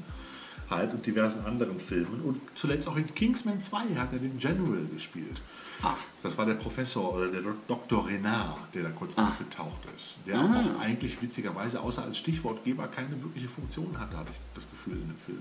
Halt 0.73 0.93
und 0.95 1.07
diversen 1.07 1.45
anderen 1.45 1.79
Filmen. 1.79 2.21
Und 2.23 2.41
zuletzt 2.55 2.89
auch 2.89 2.97
in 2.97 3.15
Kingsman 3.15 3.61
2 3.61 3.95
hat 3.97 4.13
er 4.13 4.19
den 4.19 4.37
General 4.39 4.85
gespielt. 4.93 5.41
Ah. 5.83 5.95
Das 6.23 6.39
war 6.39 6.47
der 6.47 6.55
Professor 6.55 7.13
oder 7.15 7.27
der 7.29 7.41
Dok- 7.43 7.67
Dr. 7.67 8.07
Renard, 8.07 8.59
der 8.73 8.85
da 8.85 8.91
kurz 8.91 9.19
Ah. 9.19 9.29
aufgetaucht 9.29 9.79
ist. 9.97 10.17
Der 10.27 10.39
auch 10.41 10.81
eigentlich 10.81 11.21
witzigerweise 11.21 11.81
außer 11.81 12.05
als 12.05 12.19
Stichwortgeber 12.19 12.87
keine 12.89 13.21
wirkliche 13.23 13.49
Funktion 13.49 13.89
hatte, 13.99 14.17
hatte 14.17 14.31
ich 14.31 14.39
das 14.55 14.71
Gefühl 14.71 14.95
in 15.01 15.09
dem 15.09 15.19
Film. 15.19 15.39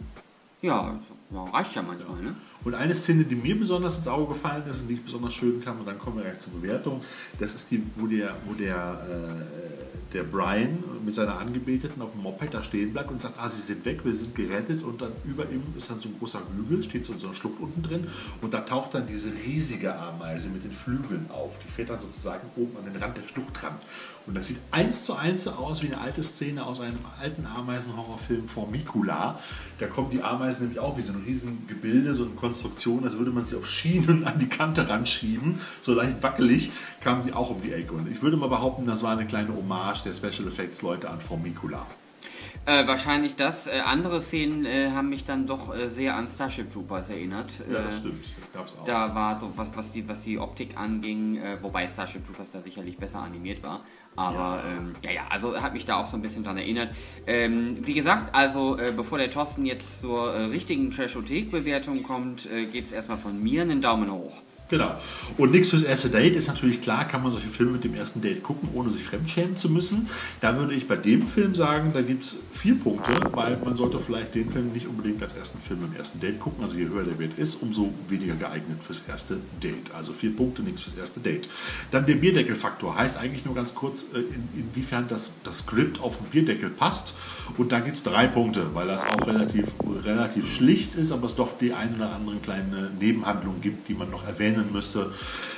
Ja, 0.63 0.99
ja, 1.33 1.43
reicht 1.45 1.73
ja 1.75 1.81
manchmal, 1.81 2.21
ne? 2.21 2.35
Und 2.63 2.75
eine 2.75 2.93
Szene, 2.93 3.23
die 3.23 3.33
mir 3.35 3.57
besonders 3.57 3.97
ins 3.97 4.07
Auge 4.07 4.33
gefallen 4.33 4.63
ist 4.69 4.81
und 4.81 4.87
die 4.89 4.93
ich 4.95 5.03
besonders 5.03 5.33
schön 5.33 5.59
kam, 5.63 5.79
und 5.79 5.87
dann 5.87 5.97
kommen 5.97 6.17
wir 6.17 6.23
gleich 6.23 6.39
zur 6.39 6.53
Bewertung, 6.53 6.99
das 7.39 7.55
ist 7.55 7.71
die, 7.71 7.81
wo 7.95 8.05
der, 8.05 8.35
wo 8.45 8.53
der, 8.53 8.93
äh, 9.09 9.90
der 10.13 10.23
Brian 10.23 10.83
mit 11.05 11.15
seiner 11.15 11.37
Angebeteten 11.37 12.01
auf 12.01 12.11
dem 12.11 12.21
Moped 12.21 12.53
da 12.53 12.63
stehen 12.63 12.91
bleibt 12.91 13.11
und 13.11 13.21
sagt, 13.21 13.35
ah, 13.39 13.47
sie 13.47 13.61
sind 13.61 13.85
weg, 13.85 14.03
wir 14.03 14.13
sind 14.13 14.35
gerettet 14.35 14.83
und 14.83 15.01
dann 15.01 15.13
über 15.23 15.49
ihm 15.49 15.63
ist 15.77 15.89
dann 15.89 15.99
so 15.99 16.09
ein 16.09 16.17
großer 16.17 16.41
Hügel, 16.55 16.83
steht 16.83 17.05
so 17.05 17.13
in 17.13 17.19
so 17.19 17.27
einer 17.27 17.35
Schlucht 17.35 17.59
unten 17.59 17.81
drin 17.81 18.07
und 18.41 18.53
da 18.53 18.61
taucht 18.61 18.93
dann 18.93 19.05
diese 19.05 19.31
riesige 19.45 19.95
Ameise 19.95 20.49
mit 20.49 20.63
den 20.63 20.71
Flügeln 20.71 21.29
auf. 21.29 21.57
Die 21.59 21.71
fährt 21.71 21.89
dann 21.89 21.99
sozusagen 21.99 22.47
oben 22.55 22.75
an 22.77 22.85
den 22.85 23.01
Rand 23.01 23.17
der 23.17 23.23
Schlucht 23.23 23.63
ran. 23.63 23.75
Und 24.27 24.37
das 24.37 24.47
sieht 24.47 24.57
eins 24.69 25.05
zu 25.05 25.15
eins 25.15 25.43
so 25.43 25.51
aus 25.51 25.81
wie 25.81 25.87
eine 25.87 25.99
alte 25.99 26.23
Szene 26.23 26.65
aus 26.65 26.79
einem 26.79 26.99
alten 27.19 27.45
Ameisenhorrorfilm 27.45 28.47
Formicula. 28.47 29.39
Da 29.79 29.87
kommen 29.87 30.11
die 30.11 30.21
Ameisen 30.21 30.63
nämlich 30.67 30.79
auch 30.79 30.97
wie 30.97 31.01
so 31.01 31.13
ein 31.13 31.23
riesen 31.25 31.65
Gebilde, 31.67 32.13
so 32.13 32.25
eine 32.25 32.33
Konstruktion, 32.33 33.03
als 33.03 33.17
würde 33.17 33.31
man 33.31 33.45
sie 33.45 33.55
auf 33.55 33.65
Schienen 33.65 34.25
an 34.25 34.37
die 34.37 34.47
Kante 34.47 34.87
ranschieben. 34.87 35.59
So 35.81 35.93
leicht 35.93 36.21
wackelig 36.21 36.71
kamen 36.99 37.25
die 37.25 37.33
auch 37.33 37.49
um 37.49 37.61
die 37.61 37.73
Ecke. 37.73 37.93
Und 37.93 38.11
ich 38.11 38.21
würde 38.21 38.37
mal 38.37 38.49
behaupten, 38.49 38.85
das 38.85 39.01
war 39.01 39.11
eine 39.11 39.25
kleine 39.25 39.55
Hommage 39.55 40.03
der 40.03 40.13
Special 40.13 40.47
Effects 40.47 40.81
Leute 40.81 41.09
an 41.09 41.19
Formicula. 41.19 41.85
Äh, 42.65 42.87
wahrscheinlich 42.87 43.35
das. 43.35 43.65
Äh, 43.65 43.79
andere 43.83 44.21
Szenen 44.21 44.65
äh, 44.65 44.91
haben 44.91 45.09
mich 45.09 45.25
dann 45.25 45.47
doch 45.47 45.75
äh, 45.75 45.89
sehr 45.89 46.15
an 46.15 46.27
Starship 46.27 46.71
Troopers 46.71 47.09
erinnert. 47.09 47.49
Ja, 47.67 47.81
das 47.81 47.97
stimmt. 47.97 48.23
Das 48.37 48.53
gab's 48.53 48.77
auch. 48.77 48.83
Da 48.83 49.15
war 49.15 49.39
so, 49.39 49.51
was, 49.55 49.75
was, 49.75 49.91
die, 49.91 50.07
was 50.07 50.21
die 50.21 50.37
Optik 50.37 50.77
anging, 50.77 51.37
äh, 51.37 51.57
wobei 51.61 51.87
Starship 51.87 52.23
Troopers 52.23 52.51
da 52.51 52.61
sicherlich 52.61 52.97
besser 52.97 53.19
animiert 53.19 53.63
war. 53.63 53.81
Aber 54.15 54.63
ja. 54.63 54.77
Ähm, 54.77 54.93
ja, 55.01 55.11
ja, 55.11 55.21
also 55.29 55.59
hat 55.59 55.73
mich 55.73 55.85
da 55.85 55.95
auch 55.95 56.05
so 56.05 56.17
ein 56.17 56.21
bisschen 56.21 56.43
dran 56.43 56.57
erinnert. 56.57 56.91
Ähm, 57.25 57.77
wie 57.85 57.93
gesagt, 57.95 58.35
also 58.35 58.77
äh, 58.77 58.91
bevor 58.95 59.17
der 59.17 59.31
Thorsten 59.31 59.65
jetzt 59.65 60.01
zur 60.01 60.33
richtigen 60.51 60.91
Trashothek-Bewertung 60.91 62.03
kommt, 62.03 62.45
äh, 62.45 62.65
gibt 62.65 62.87
es 62.87 62.93
erstmal 62.93 63.17
von 63.17 63.39
mir 63.39 63.63
einen 63.63 63.81
Daumen 63.81 64.11
hoch. 64.11 64.33
Genau. 64.71 64.95
Und 65.37 65.51
nichts 65.51 65.69
fürs 65.69 65.83
erste 65.83 66.09
Date 66.09 66.37
ist 66.37 66.47
natürlich 66.47 66.81
klar, 66.81 67.05
kann 67.05 67.21
man 67.21 67.31
solche 67.33 67.49
Filme 67.49 67.73
mit 67.73 67.83
dem 67.83 67.93
ersten 67.93 68.21
Date 68.21 68.41
gucken, 68.41 68.69
ohne 68.73 68.89
sich 68.89 69.03
fremdschämen 69.03 69.57
zu 69.57 69.69
müssen. 69.69 70.07
Da 70.39 70.57
würde 70.57 70.73
ich 70.73 70.87
bei 70.87 70.95
dem 70.95 71.27
Film 71.27 71.55
sagen, 71.55 71.91
da 71.93 72.01
gibt 72.01 72.23
es 72.23 72.39
vier 72.53 72.75
Punkte, 72.75 73.11
weil 73.33 73.57
man 73.65 73.75
sollte 73.75 73.99
vielleicht 73.99 74.33
den 74.33 74.49
Film 74.49 74.71
nicht 74.71 74.87
unbedingt 74.87 75.21
als 75.21 75.33
ersten 75.33 75.59
Film 75.59 75.81
im 75.83 75.93
ersten 75.97 76.21
Date 76.21 76.39
gucken. 76.39 76.63
Also 76.63 76.77
je 76.77 76.87
höher 76.87 77.03
der 77.03 77.19
Wert 77.19 77.37
ist, 77.37 77.55
umso 77.55 77.93
weniger 78.07 78.35
geeignet 78.35 78.81
fürs 78.81 79.03
erste 79.09 79.39
Date. 79.61 79.91
Also 79.93 80.13
vier 80.13 80.33
Punkte, 80.33 80.61
nichts 80.61 80.81
fürs 80.81 80.95
erste 80.95 81.19
Date. 81.19 81.49
Dann 81.91 82.05
der 82.05 82.15
Bierdeckelfaktor 82.15 82.95
heißt 82.97 83.17
eigentlich 83.17 83.43
nur 83.43 83.55
ganz 83.55 83.75
kurz, 83.75 84.05
äh, 84.13 84.19
in, 84.19 84.47
inwiefern 84.55 85.05
das, 85.09 85.33
das 85.43 85.59
Skript 85.59 85.99
auf 85.99 86.15
den 86.17 86.27
Bierdeckel 86.27 86.69
passt. 86.69 87.13
Und 87.57 87.73
da 87.73 87.81
gibt 87.81 87.97
es 87.97 88.03
drei 88.03 88.27
Punkte, 88.27 88.73
weil 88.73 88.87
das 88.87 89.03
auch 89.03 89.27
relativ, 89.27 89.65
relativ 90.05 90.49
schlicht 90.49 90.95
ist, 90.95 91.11
aber 91.11 91.25
es 91.25 91.35
doch 91.35 91.57
die 91.57 91.73
ein 91.73 91.95
oder 91.95 92.15
andere 92.15 92.37
kleine 92.37 92.89
Nebenhandlung 92.97 93.59
gibt, 93.59 93.89
die 93.89 93.95
man 93.95 94.09
noch 94.09 94.25
erwähnen 94.25 94.60
rechnen 94.61 94.73
müsste. 94.73 95.11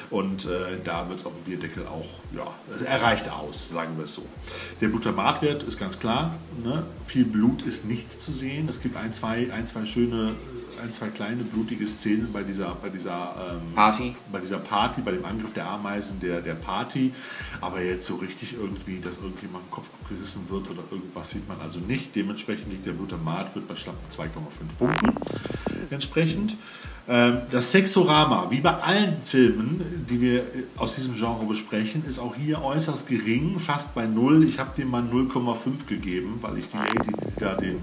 Und 0.09 0.45
äh, 0.45 0.77
da 0.83 1.09
wird 1.09 1.21
es 1.21 1.25
auf 1.25 1.33
dem 1.33 1.43
Bierdeckel 1.43 1.87
auch, 1.87 2.05
ja, 2.35 2.45
er 2.85 3.01
aus, 3.33 3.69
sagen 3.69 3.97
wir 3.97 4.03
es 4.03 4.13
so. 4.13 4.25
Der 4.79 4.89
Glutamatwert 4.89 5.63
ist 5.63 5.79
ganz 5.79 5.99
klar, 5.99 6.35
ne? 6.63 6.85
viel 7.07 7.25
Blut 7.25 7.63
ist 7.63 7.85
nicht 7.85 8.21
zu 8.21 8.31
sehen. 8.31 8.67
Es 8.69 8.81
gibt 8.81 8.95
ein, 8.95 9.11
zwei, 9.11 9.51
ein, 9.51 9.65
zwei 9.65 9.85
schöne 9.85 10.35
ein, 10.83 10.91
zwei 10.91 11.07
kleine 11.07 11.43
blutige 11.43 11.87
Szenen 11.87 12.31
bei 12.33 12.43
dieser, 12.43 12.75
bei 12.75 12.89
dieser 12.89 13.35
ähm, 13.51 13.73
Party. 13.73 14.15
Bei 14.31 14.39
dieser 14.39 14.57
Party, 14.57 15.01
bei 15.01 15.11
dem 15.11 15.23
Angriff 15.23 15.53
der 15.53 15.67
Ameisen 15.67 16.19
der, 16.19 16.41
der 16.41 16.55
Party. 16.55 17.13
Aber 17.61 17.81
jetzt 17.81 18.05
so 18.05 18.15
richtig 18.15 18.53
irgendwie, 18.53 18.99
dass 18.99 19.19
irgendjemand 19.19 19.71
Kopf 19.71 19.89
gerissen 20.09 20.45
wird 20.49 20.69
oder 20.69 20.83
irgendwas 20.91 21.29
sieht 21.29 21.47
man 21.47 21.59
also 21.61 21.79
nicht. 21.79 22.15
Dementsprechend 22.15 22.69
liegt 22.69 22.85
der 22.85 22.91
Blutamat, 22.91 23.55
wird 23.55 23.67
bei 23.67 23.75
schlappen 23.75 24.07
2,5 24.09 24.27
Punkten 24.77 25.13
entsprechend. 25.89 26.57
Ähm, 27.07 27.39
das 27.51 27.71
Sexorama, 27.71 28.49
wie 28.49 28.61
bei 28.61 28.75
allen 28.75 29.21
Filmen, 29.25 30.05
die 30.09 30.21
wir 30.21 30.47
aus 30.77 30.95
diesem 30.95 31.15
Genre 31.15 31.45
besprechen, 31.45 32.03
ist 32.05 32.19
auch 32.19 32.35
hier 32.35 32.61
äußerst 32.61 33.07
gering, 33.07 33.59
fast 33.59 33.93
bei 33.93 34.05
0. 34.05 34.43
Ich 34.45 34.59
habe 34.59 34.71
dem 34.75 34.89
mal 34.89 35.01
0,5 35.01 35.85
gegeben, 35.87 36.39
weil 36.41 36.57
ich 36.57 36.69
die 36.69 36.77
Lady, 36.77 37.11
die 37.11 37.39
da 37.39 37.55
den, 37.55 37.79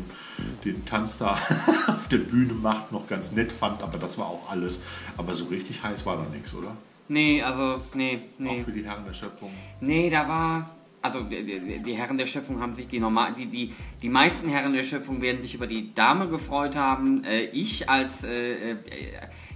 den 0.65 0.85
Tanz 0.85 1.19
da 1.19 1.33
auf 1.87 2.09
der 2.09 2.19
Bühne 2.19 2.55
macht, 2.55 2.93
noch 2.93 3.07
ganz 3.09 3.33
nett 3.33 3.53
fand, 3.53 3.83
aber 3.83 3.99
das 3.99 4.19
war 4.19 4.27
auch 4.27 4.51
alles. 4.51 4.83
Aber 5.17 5.35
so 5.35 5.47
richtig 5.47 5.83
heiß 5.83 6.07
war 6.07 6.17
da 6.17 6.35
nichts, 6.35 6.55
oder? 6.55 6.77
Nee, 7.09 7.43
also, 7.43 7.81
nee, 7.95 8.21
nee. 8.39 8.61
Auch 8.61 8.65
für 8.65 8.73
die 8.73 8.85
Herren 8.85 9.05
der 9.05 9.15
Schöpfung. 9.15 9.51
Nee, 9.81 10.11
da 10.11 10.29
war, 10.29 10.71
also 11.03 11.23
die, 11.25 11.81
die, 11.83 11.95
Herren 11.95 12.17
der 12.17 12.27
Schöpfung 12.27 12.61
haben 12.61 12.75
sich 12.75 12.87
die 12.87 13.01
normal, 13.01 13.33
die, 13.33 13.47
die, 13.47 13.75
die 14.01 14.09
meisten 14.09 14.49
Herren 14.49 14.73
der 14.73 14.85
Schöpfung 14.85 15.21
werden 15.21 15.43
sich 15.43 15.55
über 15.55 15.67
die 15.67 15.93
Dame 15.93 16.29
gefreut 16.29 16.77
haben. 16.77 17.25
Äh, 17.25 17.47
ich 17.47 17.89
als, 17.89 18.23
äh, 18.23 18.71
äh, 18.71 18.77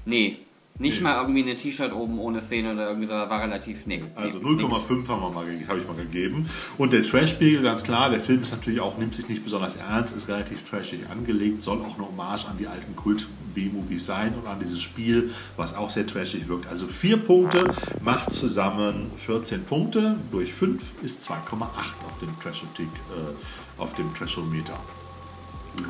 nee, 0.04 0.36
nicht 0.80 0.96
nee. 0.96 1.04
mal 1.04 1.20
irgendwie 1.20 1.42
eine 1.42 1.54
T-Shirt 1.54 1.92
oben 1.92 2.18
ohne 2.18 2.40
Szene 2.40 2.72
oder 2.72 2.88
irgendwie 2.88 3.06
so, 3.06 3.14
war 3.14 3.40
relativ, 3.40 3.86
nee. 3.86 4.00
Also 4.16 4.40
0,5 4.40 5.08
habe 5.08 5.78
ich 5.78 5.86
mal 5.86 5.94
gegeben. 5.94 6.50
Und 6.78 6.92
der 6.92 7.04
Trash-Spiegel, 7.04 7.62
ganz 7.62 7.84
klar, 7.84 8.10
der 8.10 8.18
Film 8.18 8.42
ist 8.42 8.50
natürlich 8.50 8.80
auch, 8.80 8.98
nimmt 8.98 9.14
sich 9.14 9.28
nicht 9.28 9.44
besonders 9.44 9.76
ernst, 9.76 10.16
ist 10.16 10.28
relativ 10.28 10.68
trashig 10.68 11.08
angelegt, 11.08 11.62
soll 11.62 11.80
auch 11.80 11.96
eine 11.96 12.08
Hommage 12.08 12.46
an 12.46 12.58
die 12.58 12.66
alten 12.66 12.96
Kult-B-Movies 12.96 14.04
sein 14.04 14.34
und 14.34 14.48
an 14.48 14.58
dieses 14.58 14.82
Spiel, 14.82 15.30
was 15.56 15.76
auch 15.76 15.90
sehr 15.90 16.08
trashig 16.08 16.48
wirkt. 16.48 16.66
Also 16.66 16.88
vier 16.88 17.18
Punkte 17.18 17.72
macht 18.02 18.32
zusammen 18.32 19.12
14 19.26 19.64
Punkte, 19.64 20.16
durch 20.32 20.52
5 20.52 20.82
ist 21.04 21.22
2,8 21.22 21.62
auf 22.04 22.18
dem 22.20 22.40
Trash-Tick, 22.40 22.86
äh, 22.86 23.80
auf 23.80 23.94
dem 23.94 24.12
Trashometer. 24.12 24.78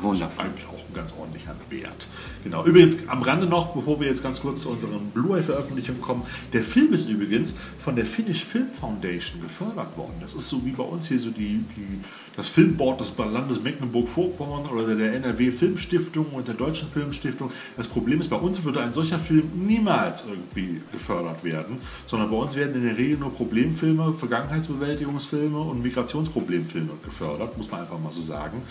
Wundervoll. 0.01 0.45
Eigentlich 0.45 0.67
auch 0.67 0.73
ein 0.73 0.93
ganz 0.93 1.13
ordentlicher 1.17 1.55
Wert. 1.69 2.07
Genau. 2.43 2.65
Übrigens 2.65 2.97
am 3.07 3.21
Rande 3.21 3.45
noch, 3.45 3.73
bevor 3.73 3.99
wir 3.99 4.07
jetzt 4.07 4.23
ganz 4.23 4.41
kurz 4.41 4.61
zu 4.61 4.69
unseren 4.69 5.09
Blu-ray-Veröffentlichungen 5.11 6.01
kommen. 6.01 6.23
Der 6.53 6.63
Film 6.63 6.93
ist 6.93 7.09
übrigens 7.09 7.55
von 7.79 7.95
der 7.95 8.05
Finnish 8.05 8.45
Film 8.45 8.67
Foundation 8.79 9.41
gefördert 9.41 9.97
worden. 9.97 10.13
Das 10.21 10.33
ist 10.33 10.49
so 10.49 10.63
wie 10.65 10.71
bei 10.71 10.83
uns 10.83 11.07
hier 11.07 11.19
so 11.19 11.31
die, 11.31 11.63
die 11.75 11.99
das 12.35 12.49
Filmboard 12.49 12.99
des 12.99 13.13
Landes 13.17 13.61
Mecklenburg-Vorpommern 13.61 14.65
oder 14.65 14.95
der 14.95 15.13
NRW 15.13 15.51
Filmstiftung 15.51 16.27
und 16.27 16.47
der 16.47 16.55
Deutschen 16.55 16.89
Filmstiftung. 16.89 17.51
Das 17.77 17.87
Problem 17.87 18.19
ist, 18.19 18.29
bei 18.29 18.35
uns 18.35 18.63
würde 18.63 18.81
ein 18.81 18.91
solcher 18.91 19.19
Film 19.19 19.49
niemals 19.53 20.25
irgendwie 20.27 20.81
gefördert 20.91 21.43
werden, 21.43 21.77
sondern 22.07 22.29
bei 22.29 22.37
uns 22.37 22.55
werden 22.55 22.75
in 22.75 22.85
der 22.85 22.97
Regel 22.97 23.17
nur 23.17 23.33
Problemfilme, 23.33 24.11
Vergangenheitsbewältigungsfilme 24.11 25.57
und 25.57 25.81
Migrationsproblemfilme 25.81 26.93
gefördert, 27.03 27.57
muss 27.57 27.71
man 27.71 27.81
einfach 27.81 27.99
mal 28.01 28.11
so 28.11 28.21
sagen. 28.21 28.61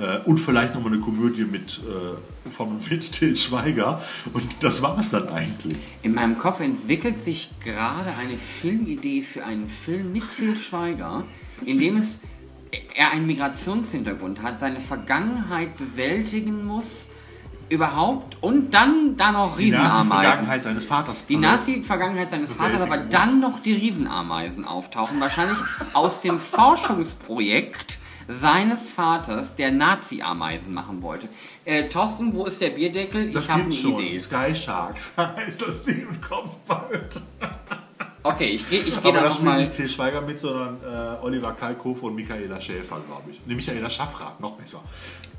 Äh, 0.00 0.20
und 0.24 0.38
vielleicht 0.38 0.74
nochmal 0.74 0.92
eine 0.92 1.02
Komödie 1.02 1.44
mit, 1.44 1.80
äh, 1.80 2.50
von 2.50 2.80
mit 2.88 3.12
Till 3.12 3.36
Schweiger. 3.36 4.00
Und 4.32 4.62
das 4.62 4.82
war 4.82 4.98
es 4.98 5.10
dann 5.10 5.28
eigentlich. 5.28 5.76
In 6.02 6.14
meinem 6.14 6.38
Kopf 6.38 6.60
entwickelt 6.60 7.18
sich 7.18 7.50
gerade 7.62 8.10
eine 8.18 8.38
Filmidee 8.38 9.22
für 9.22 9.44
einen 9.44 9.68
Film 9.68 10.12
mit 10.12 10.22
Till 10.34 10.56
Schweiger, 10.56 11.24
in 11.66 11.78
dem 11.78 11.98
es 11.98 12.20
er 12.94 13.10
einen 13.10 13.26
Migrationshintergrund 13.26 14.42
hat, 14.42 14.60
seine 14.60 14.78
Vergangenheit 14.78 15.76
bewältigen 15.76 16.64
muss, 16.64 17.08
überhaupt 17.68 18.36
und 18.40 18.72
dann 18.74 19.16
da 19.16 19.32
noch 19.32 19.58
Riesenameisen. 19.58 20.04
Die 20.04 20.08
Nazi-Vergangenheit 20.08 20.62
seines 20.62 20.84
Vaters. 20.84 21.26
Die 21.26 21.36
Nazi-Vergangenheit 21.36 22.30
seines 22.30 22.52
Vaters, 22.52 22.80
aber 22.80 22.98
dann 22.98 23.40
noch 23.40 23.60
die 23.60 23.74
Riesenameisen 23.74 24.64
auftauchen. 24.64 25.20
Wahrscheinlich 25.20 25.58
aus 25.94 26.20
dem 26.20 26.38
Forschungsprojekt 26.38 27.99
seines 28.30 28.90
Vaters, 28.90 29.56
der 29.56 29.72
Nazi-Ameisen 29.72 30.72
machen 30.72 31.02
wollte. 31.02 31.28
Äh, 31.64 31.88
Thorsten, 31.88 32.32
wo 32.34 32.44
ist 32.44 32.60
der 32.60 32.70
Bierdeckel? 32.70 33.36
Ich 33.36 33.50
habe 33.50 33.62
eine 33.64 33.72
schon. 33.72 33.98
Idee. 33.98 34.18
Sky 34.18 34.54
Sharks 34.54 35.14
heißt 35.16 35.62
das 35.62 35.84
Ding 35.84 36.06
und 36.06 36.22
kommt 36.22 36.64
bald. 36.66 37.20
Okay, 38.22 38.50
ich 38.50 38.68
gehe 38.68 38.80
ich 38.80 39.02
geh 39.02 39.12
da 39.12 39.22
nochmal. 39.22 39.60
nicht 39.60 39.72
Til 39.72 39.88
Schweiger 39.88 40.20
mit, 40.20 40.38
sondern 40.38 40.76
äh, 40.82 41.24
Oliver 41.24 41.52
Kalkofe 41.52 42.06
und 42.06 42.14
Michaela 42.14 42.60
Schäfer, 42.60 43.00
glaube 43.06 43.30
ich. 43.30 43.46
Ne, 43.46 43.54
Michaela 43.54 43.88
Schaffrath, 43.88 44.38
noch 44.40 44.56
besser. 44.58 44.82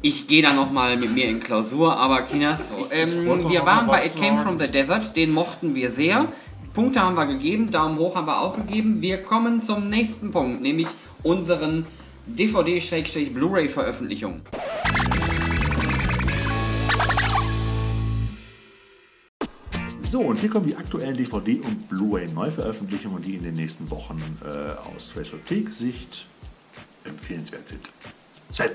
Ich 0.01 0.27
gehe 0.27 0.41
da 0.41 0.51
nochmal 0.51 0.97
mit 0.97 1.13
mir 1.13 1.25
in 1.25 1.39
Klausur, 1.39 1.95
aber 1.95 2.23
Kinas, 2.23 2.71
ähm, 2.91 3.49
wir 3.49 3.65
waren 3.67 3.85
bei 3.85 4.07
It 4.07 4.15
Came 4.15 4.41
From 4.41 4.57
The 4.57 4.67
Desert, 4.67 5.15
den 5.15 5.31
mochten 5.31 5.75
wir 5.75 5.91
sehr. 5.91 6.25
Punkte 6.73 7.01
haben 7.01 7.15
wir 7.15 7.25
gegeben, 7.27 7.69
Daumen 7.69 7.99
hoch 7.99 8.15
haben 8.15 8.25
wir 8.25 8.41
auch 8.41 8.55
gegeben. 8.55 9.01
Wir 9.01 9.21
kommen 9.21 9.61
zum 9.61 9.87
nächsten 9.87 10.31
Punkt, 10.31 10.61
nämlich 10.61 10.87
unseren 11.21 11.85
DVD-Blu-ray-Veröffentlichung. 12.35 14.41
So, 19.99 20.19
und 20.19 20.39
hier 20.39 20.49
kommen 20.49 20.67
die 20.67 20.75
aktuellen 20.75 21.15
DVD- 21.15 21.61
und 21.61 21.87
Blu-ray-Neuveröffentlichungen, 21.87 23.21
die 23.21 23.35
in 23.35 23.43
den 23.43 23.53
nächsten 23.53 23.89
Wochen 23.89 24.21
äh, 24.43 24.73
aus 24.93 25.11
Trashothek-Sicht 25.13 26.27
empfehlenswert 27.05 27.69
sind. 27.69 27.89
Send! 28.51 28.73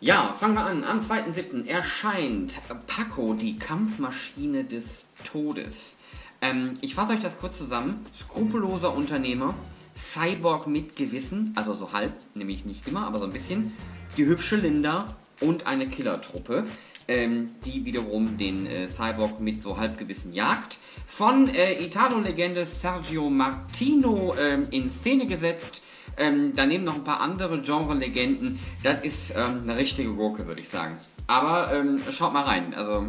Ja, 0.00 0.32
fangen 0.34 0.54
wir 0.54 0.66
an. 0.66 0.84
Am 0.84 1.00
2.7. 1.00 1.66
erscheint 1.66 2.58
Paco, 2.86 3.34
die 3.34 3.56
Kampfmaschine 3.56 4.64
des 4.64 5.06
Todes. 5.24 5.96
Ähm, 6.40 6.74
ich 6.82 6.94
fasse 6.94 7.14
euch 7.14 7.22
das 7.22 7.38
kurz 7.38 7.56
zusammen. 7.56 8.00
Skrupelloser 8.14 8.94
Unternehmer, 8.94 9.54
Cyborg 9.96 10.66
mit 10.66 10.96
Gewissen, 10.96 11.52
also 11.56 11.74
so 11.74 11.92
halb, 11.92 12.12
nämlich 12.34 12.64
nicht 12.64 12.86
immer, 12.88 13.06
aber 13.06 13.18
so 13.18 13.24
ein 13.24 13.32
bisschen. 13.32 13.72
Die 14.16 14.26
hübsche 14.26 14.56
Linda 14.56 15.06
und 15.40 15.66
eine 15.66 15.88
Killertruppe. 15.88 16.64
ähm, 17.08 17.50
die 17.64 17.84
wiederum 17.84 18.36
den 18.36 18.66
äh, 18.66 18.86
Cyborg 18.88 19.40
mit 19.40 19.62
so 19.62 19.76
Halbgewissen 19.76 20.32
jagt. 20.32 20.78
Von 21.06 21.48
äh, 21.48 21.82
Italo-Legende 21.84 22.64
Sergio 22.64 23.28
Martino 23.30 24.34
ähm, 24.38 24.64
in 24.70 24.90
Szene 24.90 25.26
gesetzt. 25.26 25.82
Ähm, 26.16 26.52
daneben 26.54 26.84
noch 26.84 26.94
ein 26.94 27.04
paar 27.04 27.20
andere 27.20 27.60
Genre-Legenden. 27.60 28.58
Das 28.82 29.02
ist 29.02 29.34
ähm, 29.36 29.62
eine 29.62 29.76
richtige 29.76 30.12
Gurke, 30.12 30.46
würde 30.46 30.60
ich 30.60 30.68
sagen. 30.68 30.96
Aber 31.26 31.72
ähm, 31.72 31.98
schaut 32.10 32.32
mal 32.32 32.44
rein. 32.44 32.72
Also, 32.74 33.06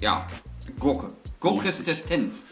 ja, 0.00 0.26
Gurke. 0.78 1.12
Gurkesistenz. 1.40 2.46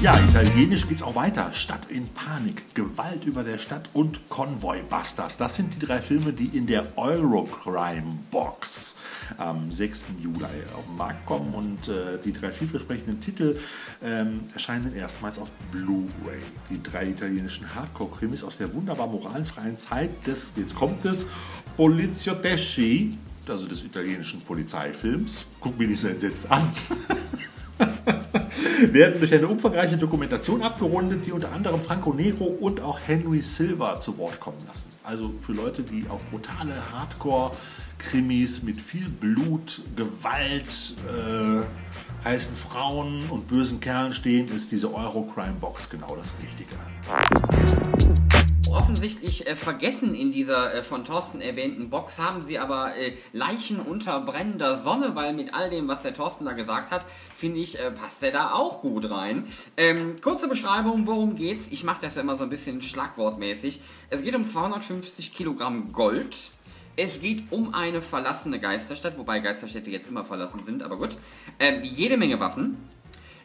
Ja, 0.00 0.16
italienisch 0.16 0.86
geht's 0.86 1.02
auch 1.02 1.16
weiter. 1.16 1.52
Stadt 1.52 1.90
in 1.90 2.06
Panik, 2.10 2.72
Gewalt 2.76 3.24
über 3.24 3.42
der 3.42 3.58
Stadt 3.58 3.90
und 3.94 4.28
Convoy 4.28 4.80
Busters. 4.88 5.38
Das 5.38 5.56
sind 5.56 5.74
die 5.74 5.84
drei 5.84 6.00
Filme, 6.00 6.32
die 6.32 6.56
in 6.56 6.68
der 6.68 6.96
Eurocrime 6.96 8.16
Box 8.30 8.96
am 9.38 9.72
6. 9.72 10.06
Juli 10.22 10.44
auf 10.76 10.84
den 10.86 10.96
Markt 10.96 11.26
kommen. 11.26 11.52
Und 11.52 11.88
äh, 11.88 12.16
die 12.24 12.32
drei 12.32 12.52
vielversprechenden 12.52 13.20
Titel 13.20 13.58
ähm, 14.00 14.42
erscheinen 14.52 14.94
erstmals 14.94 15.40
auf 15.40 15.50
Blu-ray. 15.72 16.42
Die 16.70 16.80
drei 16.80 17.06
italienischen 17.08 17.74
Hardcore-Krimis 17.74 18.44
aus 18.44 18.56
der 18.56 18.72
wunderbar 18.72 19.08
moralfreien 19.08 19.78
Zeit 19.78 20.10
des, 20.28 20.52
jetzt 20.54 20.76
kommt 20.76 21.04
es, 21.06 21.26
Poliziotteschi, 21.76 23.18
also 23.48 23.66
des 23.66 23.82
italienischen 23.82 24.42
Polizeifilms. 24.42 25.44
Guck 25.58 25.76
mich 25.76 25.88
nicht 25.88 26.00
so 26.00 26.06
entsetzt 26.06 26.48
an. 26.52 26.72
werden 28.92 29.18
durch 29.18 29.34
eine 29.34 29.46
umfangreiche 29.46 29.96
Dokumentation 29.96 30.62
abgerundet, 30.62 31.26
die 31.26 31.32
unter 31.32 31.52
anderem 31.52 31.80
Franco 31.80 32.12
Nero 32.12 32.44
und 32.44 32.80
auch 32.80 33.00
Henry 33.06 33.42
Silva 33.42 33.98
zu 34.00 34.18
Wort 34.18 34.40
kommen 34.40 34.58
lassen. 34.66 34.90
Also 35.04 35.32
für 35.40 35.52
Leute, 35.52 35.82
die 35.82 36.06
auf 36.08 36.24
brutale 36.26 36.74
Hardcore-Krimis 36.92 38.62
mit 38.62 38.80
viel 38.80 39.08
Blut, 39.08 39.80
Gewalt, 39.96 40.94
äh, 41.06 41.64
heißen 42.24 42.56
Frauen 42.56 43.24
und 43.30 43.48
bösen 43.48 43.80
Kerlen 43.80 44.12
stehen, 44.12 44.48
ist 44.48 44.72
diese 44.72 44.92
Euro-Crime-Box 44.92 45.90
genau 45.90 46.16
das 46.16 46.34
Richtige 46.42 46.74
offensichtlich 48.72 49.46
äh, 49.46 49.56
vergessen 49.56 50.14
in 50.14 50.32
dieser 50.32 50.74
äh, 50.74 50.82
von 50.82 51.04
Thorsten 51.04 51.40
erwähnten 51.40 51.90
Box, 51.90 52.18
haben 52.18 52.42
sie 52.42 52.58
aber 52.58 52.96
äh, 52.96 53.12
Leichen 53.32 53.80
unter 53.80 54.20
brennender 54.20 54.78
Sonne, 54.78 55.14
weil 55.14 55.32
mit 55.32 55.54
all 55.54 55.70
dem, 55.70 55.88
was 55.88 56.02
der 56.02 56.14
Thorsten 56.14 56.44
da 56.44 56.52
gesagt 56.52 56.90
hat, 56.90 57.06
finde 57.36 57.60
ich, 57.60 57.78
äh, 57.78 57.90
passt 57.90 58.22
der 58.22 58.32
da 58.32 58.52
auch 58.52 58.80
gut 58.80 59.10
rein. 59.10 59.46
Ähm, 59.76 60.20
kurze 60.20 60.48
Beschreibung, 60.48 61.06
worum 61.06 61.36
geht's? 61.36 61.68
Ich 61.70 61.84
mache 61.84 62.00
das 62.02 62.16
ja 62.16 62.22
immer 62.22 62.36
so 62.36 62.44
ein 62.44 62.50
bisschen 62.50 62.82
schlagwortmäßig. 62.82 63.80
Es 64.10 64.22
geht 64.22 64.34
um 64.34 64.44
250 64.44 65.32
Kilogramm 65.32 65.92
Gold. 65.92 66.36
Es 66.96 67.20
geht 67.20 67.52
um 67.52 67.74
eine 67.74 68.02
verlassene 68.02 68.58
Geisterstadt, 68.58 69.16
wobei 69.18 69.38
Geisterstädte 69.38 69.90
jetzt 69.90 70.08
immer 70.08 70.24
verlassen 70.24 70.64
sind, 70.64 70.82
aber 70.82 70.96
gut. 70.96 71.16
Ähm, 71.60 71.82
jede 71.84 72.16
Menge 72.16 72.40
Waffen. 72.40 72.76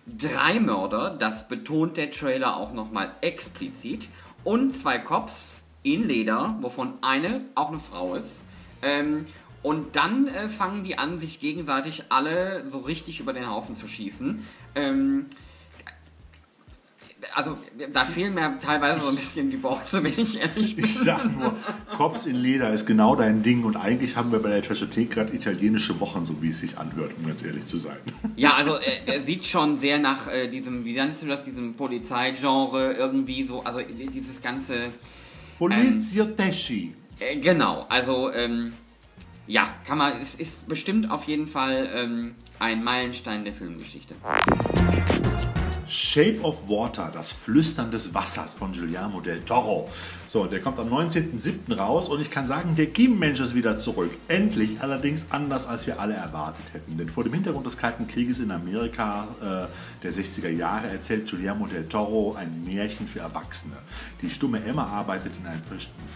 Drei 0.05 0.59
Mörder, 0.59 1.15
das 1.17 1.47
betont 1.47 1.95
der 1.95 2.11
Trailer 2.11 2.57
auch 2.57 2.73
nochmal 2.73 3.13
explizit 3.21 4.09
und 4.43 4.73
zwei 4.73 4.99
Cops 4.99 5.57
in 5.83 6.07
Leder, 6.07 6.57
wovon 6.61 6.93
eine 7.01 7.41
auch 7.55 7.69
eine 7.69 7.79
Frau 7.79 8.15
ist. 8.15 8.43
Ähm, 8.81 9.25
und 9.61 9.95
dann 9.95 10.27
äh, 10.27 10.49
fangen 10.49 10.83
die 10.83 10.97
an, 10.97 11.19
sich 11.19 11.39
gegenseitig 11.39 12.05
alle 12.09 12.67
so 12.69 12.79
richtig 12.79 13.19
über 13.19 13.31
den 13.31 13.49
Haufen 13.49 13.75
zu 13.75 13.87
schießen. 13.87 14.45
Ähm, 14.75 15.27
also 17.33 17.57
da 17.91 18.05
fehlen 18.05 18.33
mir 18.33 18.57
teilweise 18.59 19.01
so 19.01 19.09
ein 19.09 19.15
bisschen 19.15 19.49
die 19.49 19.61
Worte, 19.63 20.03
wenn 20.03 20.11
ich 20.11 20.39
ehrlich 20.39 20.75
bin. 20.75 20.85
Ich 20.93 20.99
sag 20.99 21.25
nur, 21.25 21.53
Cops 21.95 22.25
in 22.25 22.35
Leder 22.35 22.71
ist 22.71 22.85
genau 22.85 23.15
dein 23.15 23.41
Ding 23.41 23.63
und 23.63 23.75
eigentlich 23.77 24.15
haben 24.15 24.31
wir 24.31 24.39
bei 24.39 24.49
der 24.49 24.61
Trashothek 24.61 25.11
gerade 25.11 25.35
italienische 25.35 25.99
Wochen, 25.99 26.25
so 26.25 26.41
wie 26.41 26.49
es 26.49 26.59
sich 26.59 26.77
anhört, 26.77 27.11
um 27.17 27.25
ganz 27.27 27.43
ehrlich 27.43 27.65
zu 27.65 27.77
sein. 27.77 27.97
Ja, 28.35 28.53
also 28.53 28.77
äh, 28.77 29.01
er 29.05 29.21
sieht 29.21 29.45
schon 29.45 29.79
sehr 29.79 29.99
nach 29.99 30.27
äh, 30.27 30.47
diesem, 30.47 30.85
wie 30.85 30.93
nennst 30.93 31.23
du 31.23 31.27
das, 31.27 31.45
diesem 31.45 31.73
Polizeigenre 31.75 32.93
irgendwie 32.93 33.45
so, 33.45 33.63
also 33.63 33.79
dieses 33.81 34.41
ganze... 34.41 34.91
Polizioteschi. 35.57 36.93
Ähm, 37.19 37.37
äh, 37.37 37.37
genau, 37.37 37.85
also 37.89 38.31
ähm, 38.33 38.73
ja, 39.47 39.69
kann 39.85 39.97
man, 39.97 40.19
es 40.21 40.35
ist 40.35 40.67
bestimmt 40.67 41.11
auf 41.11 41.25
jeden 41.25 41.47
Fall 41.47 41.89
ähm, 41.93 42.35
ein 42.59 42.83
Meilenstein 42.83 43.43
der 43.43 43.53
Filmgeschichte. 43.53 44.15
Shape 45.87 46.41
of 46.41 46.69
Water, 46.69 47.11
das 47.13 47.31
Flüstern 47.31 47.91
des 47.91 48.13
Wassers 48.13 48.53
von 48.53 48.71
Giuliano 48.71 49.19
del 49.19 49.41
Toro. 49.41 49.89
So, 50.27 50.45
der 50.45 50.61
kommt 50.61 50.79
am 50.79 50.87
19.07. 50.87 51.75
raus 51.75 52.09
und 52.09 52.21
ich 52.21 52.31
kann 52.31 52.45
sagen, 52.45 52.75
der 52.75 52.87
Kim-Mensch 52.87 53.39
ist 53.39 53.55
wieder 53.55 53.77
zurück. 53.77 54.11
Endlich, 54.27 54.81
allerdings 54.81 55.27
anders, 55.31 55.67
als 55.67 55.85
wir 55.85 55.99
alle 55.99 56.13
erwartet 56.13 56.73
hätten. 56.73 56.97
Denn 56.97 57.09
vor 57.09 57.23
dem 57.23 57.33
Hintergrund 57.33 57.65
des 57.65 57.77
Kalten 57.77 58.07
Krieges 58.07 58.39
in 58.39 58.51
Amerika 58.51 59.27
äh, 59.41 60.03
der 60.03 60.11
60er 60.11 60.49
Jahre 60.49 60.87
erzählt 60.87 61.27
Giuliano 61.27 61.67
del 61.67 61.87
Toro 61.87 62.35
ein 62.35 62.63
Märchen 62.65 63.07
für 63.07 63.19
Erwachsene. 63.19 63.75
Die 64.21 64.29
stumme 64.29 64.63
Emma 64.63 64.85
arbeitet 64.85 65.33
in 65.39 65.47
einem 65.47 65.61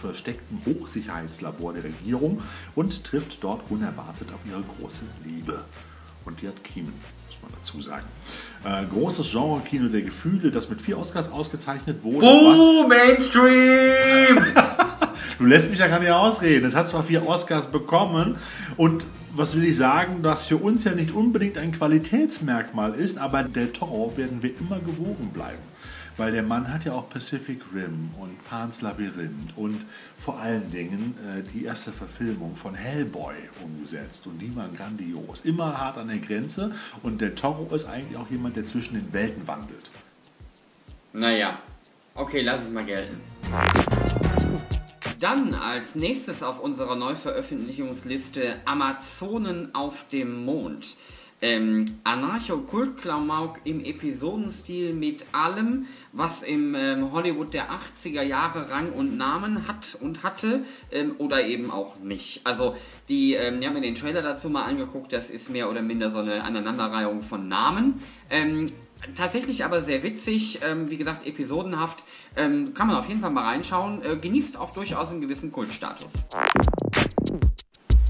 versteckten 0.00 0.60
Hochsicherheitslabor 0.66 1.74
der 1.74 1.84
Regierung 1.84 2.42
und 2.74 3.04
trifft 3.04 3.42
dort 3.42 3.70
unerwartet 3.70 4.28
auf 4.32 4.40
ihre 4.50 4.62
große 4.62 5.04
Liebe. 5.24 5.64
Und 6.24 6.42
die 6.42 6.48
hat 6.48 6.62
Kiemen 6.64 6.94
muss 7.28 7.38
man 7.42 7.52
dazu 7.58 7.80
sagen. 7.80 8.06
Äh, 8.64 8.84
großes 8.92 9.30
Genre-Kino 9.30 9.88
der 9.88 10.02
Gefühle, 10.02 10.50
das 10.50 10.68
mit 10.68 10.80
vier 10.80 10.98
Oscars 10.98 11.30
ausgezeichnet 11.30 12.02
wurde. 12.02 12.20
Buh, 12.20 12.88
Mainstream! 12.88 14.38
du 15.38 15.44
lässt 15.46 15.70
mich 15.70 15.78
ja 15.78 15.86
gar 15.86 16.00
nicht 16.00 16.10
ausreden. 16.10 16.66
Es 16.66 16.74
hat 16.74 16.88
zwar 16.88 17.04
vier 17.04 17.26
Oscars 17.26 17.68
bekommen 17.68 18.36
und 18.76 19.06
was 19.34 19.56
will 19.56 19.64
ich 19.64 19.76
sagen, 19.76 20.22
das 20.22 20.46
für 20.46 20.56
uns 20.56 20.82
ja 20.84 20.92
nicht 20.92 21.12
unbedingt 21.14 21.58
ein 21.58 21.70
Qualitätsmerkmal 21.70 22.94
ist, 22.94 23.18
aber 23.18 23.44
Del 23.44 23.68
Toro 23.68 24.12
werden 24.16 24.42
wir 24.42 24.50
immer 24.58 24.80
gewogen 24.80 25.30
bleiben. 25.32 25.62
Weil 26.18 26.32
der 26.32 26.42
Mann 26.42 26.72
hat 26.72 26.84
ja 26.84 26.94
auch 26.94 27.08
Pacific 27.08 27.60
Rim 27.72 28.10
und 28.18 28.42
Pan's 28.42 28.82
Labyrinth 28.82 29.56
und 29.56 29.86
vor 30.18 30.40
allen 30.40 30.68
Dingen 30.72 31.14
äh, 31.24 31.42
die 31.54 31.64
erste 31.64 31.92
Verfilmung 31.92 32.56
von 32.56 32.74
Hellboy 32.74 33.36
umgesetzt. 33.64 34.26
Und 34.26 34.40
die 34.40 34.54
waren 34.56 34.76
grandios. 34.76 35.42
Immer 35.42 35.78
hart 35.78 35.96
an 35.96 36.08
der 36.08 36.18
Grenze. 36.18 36.72
Und 37.04 37.20
der 37.20 37.36
Toro 37.36 37.72
ist 37.72 37.86
eigentlich 37.86 38.18
auch 38.18 38.28
jemand, 38.30 38.56
der 38.56 38.66
zwischen 38.66 38.94
den 38.94 39.12
Welten 39.12 39.46
wandelt. 39.46 39.90
Naja, 41.12 41.56
okay, 42.16 42.42
lass 42.42 42.64
ich 42.64 42.70
mal 42.70 42.84
gelten. 42.84 43.20
Dann 45.20 45.54
als 45.54 45.94
nächstes 45.94 46.42
auf 46.42 46.58
unserer 46.58 46.96
Neuveröffentlichungsliste 46.96 48.56
Amazonen 48.64 49.72
auf 49.72 50.08
dem 50.08 50.44
Mond 50.44 50.96
ähm, 51.40 51.86
Anarcho-Kult-Klamauk 52.04 53.60
im 53.64 53.84
Episodenstil 53.84 54.94
mit 54.94 55.26
allem, 55.32 55.86
was 56.12 56.42
im 56.42 56.74
ähm, 56.74 57.12
Hollywood 57.12 57.54
der 57.54 57.68
80er 57.70 58.22
Jahre 58.22 58.70
Rang 58.70 58.92
und 58.92 59.16
Namen 59.16 59.68
hat 59.68 59.96
und 60.00 60.22
hatte 60.22 60.64
ähm, 60.90 61.14
oder 61.18 61.46
eben 61.46 61.70
auch 61.70 61.98
nicht. 62.00 62.40
Also 62.44 62.76
die, 63.08 63.34
ähm, 63.34 63.60
wir 63.60 63.68
haben 63.68 63.74
mir 63.74 63.82
den 63.82 63.94
Trailer 63.94 64.22
dazu 64.22 64.50
mal 64.50 64.64
angeguckt, 64.64 65.12
das 65.12 65.30
ist 65.30 65.50
mehr 65.50 65.70
oder 65.70 65.82
minder 65.82 66.10
so 66.10 66.18
eine 66.18 66.42
Aneinanderreihung 66.42 67.22
von 67.22 67.48
Namen. 67.48 68.02
Ähm, 68.30 68.72
tatsächlich 69.14 69.64
aber 69.64 69.80
sehr 69.80 70.02
witzig, 70.02 70.60
ähm, 70.62 70.90
wie 70.90 70.96
gesagt 70.96 71.26
episodenhaft, 71.26 72.02
ähm, 72.36 72.74
kann 72.74 72.88
man 72.88 72.96
auf 72.96 73.08
jeden 73.08 73.20
Fall 73.20 73.30
mal 73.30 73.44
reinschauen, 73.44 74.02
äh, 74.02 74.16
genießt 74.16 74.56
auch 74.56 74.72
durchaus 74.74 75.10
einen 75.10 75.20
gewissen 75.20 75.52
Kultstatus 75.52 76.12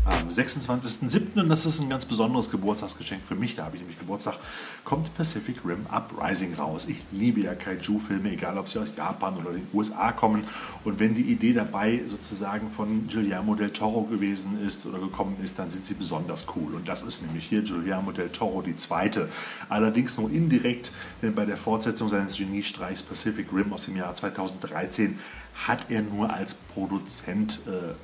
am 0.08 0.28
26.07. 0.28 1.40
und 1.40 1.48
das 1.48 1.66
ist 1.66 1.80
ein 1.80 1.88
ganz 1.88 2.04
besonderes 2.04 2.50
Geburtstagsgeschenk 2.50 3.22
für 3.26 3.34
mich, 3.34 3.56
da 3.56 3.64
habe 3.64 3.76
ich 3.76 3.82
nämlich 3.82 3.98
Geburtstag, 3.98 4.36
kommt 4.84 5.14
Pacific 5.14 5.56
Rim 5.64 5.86
Uprising 5.90 6.54
raus. 6.54 6.86
Ich 6.88 6.96
liebe 7.12 7.40
ja 7.40 7.54
Kaiju-Filme, 7.54 8.32
egal 8.32 8.58
ob 8.58 8.68
sie 8.68 8.78
aus 8.78 8.94
Japan 8.96 9.36
oder 9.36 9.52
den 9.52 9.66
USA 9.72 10.12
kommen 10.12 10.44
und 10.84 10.98
wenn 10.98 11.14
die 11.14 11.22
Idee 11.22 11.52
dabei 11.52 12.00
sozusagen 12.06 12.70
von 12.70 13.08
Guillermo 13.08 13.54
del 13.54 13.70
Toro 13.70 14.02
gewesen 14.02 14.64
ist 14.66 14.86
oder 14.86 14.98
gekommen 14.98 15.36
ist, 15.42 15.58
dann 15.58 15.70
sind 15.70 15.84
sie 15.84 15.94
besonders 15.94 16.46
cool 16.56 16.74
und 16.74 16.88
das 16.88 17.02
ist 17.02 17.22
nämlich 17.22 17.44
hier 17.44 17.62
Guillermo 17.62 18.12
del 18.12 18.30
Toro 18.30 18.62
die 18.62 18.76
zweite. 18.76 19.28
Allerdings 19.68 20.16
nur 20.18 20.30
indirekt, 20.30 20.92
denn 21.22 21.34
bei 21.34 21.44
der 21.44 21.56
Fortsetzung 21.56 22.08
seines 22.08 22.36
Geniestreichs 22.36 23.02
Pacific 23.02 23.52
Rim 23.52 23.72
aus 23.72 23.84
dem 23.84 23.96
Jahr 23.96 24.14
2013 24.14 25.18
hat 25.66 25.90
er 25.90 26.02
nur 26.02 26.32
als 26.32 26.54
Produzent 26.54 27.60
äh, 27.66 27.70
äh, 27.70 27.94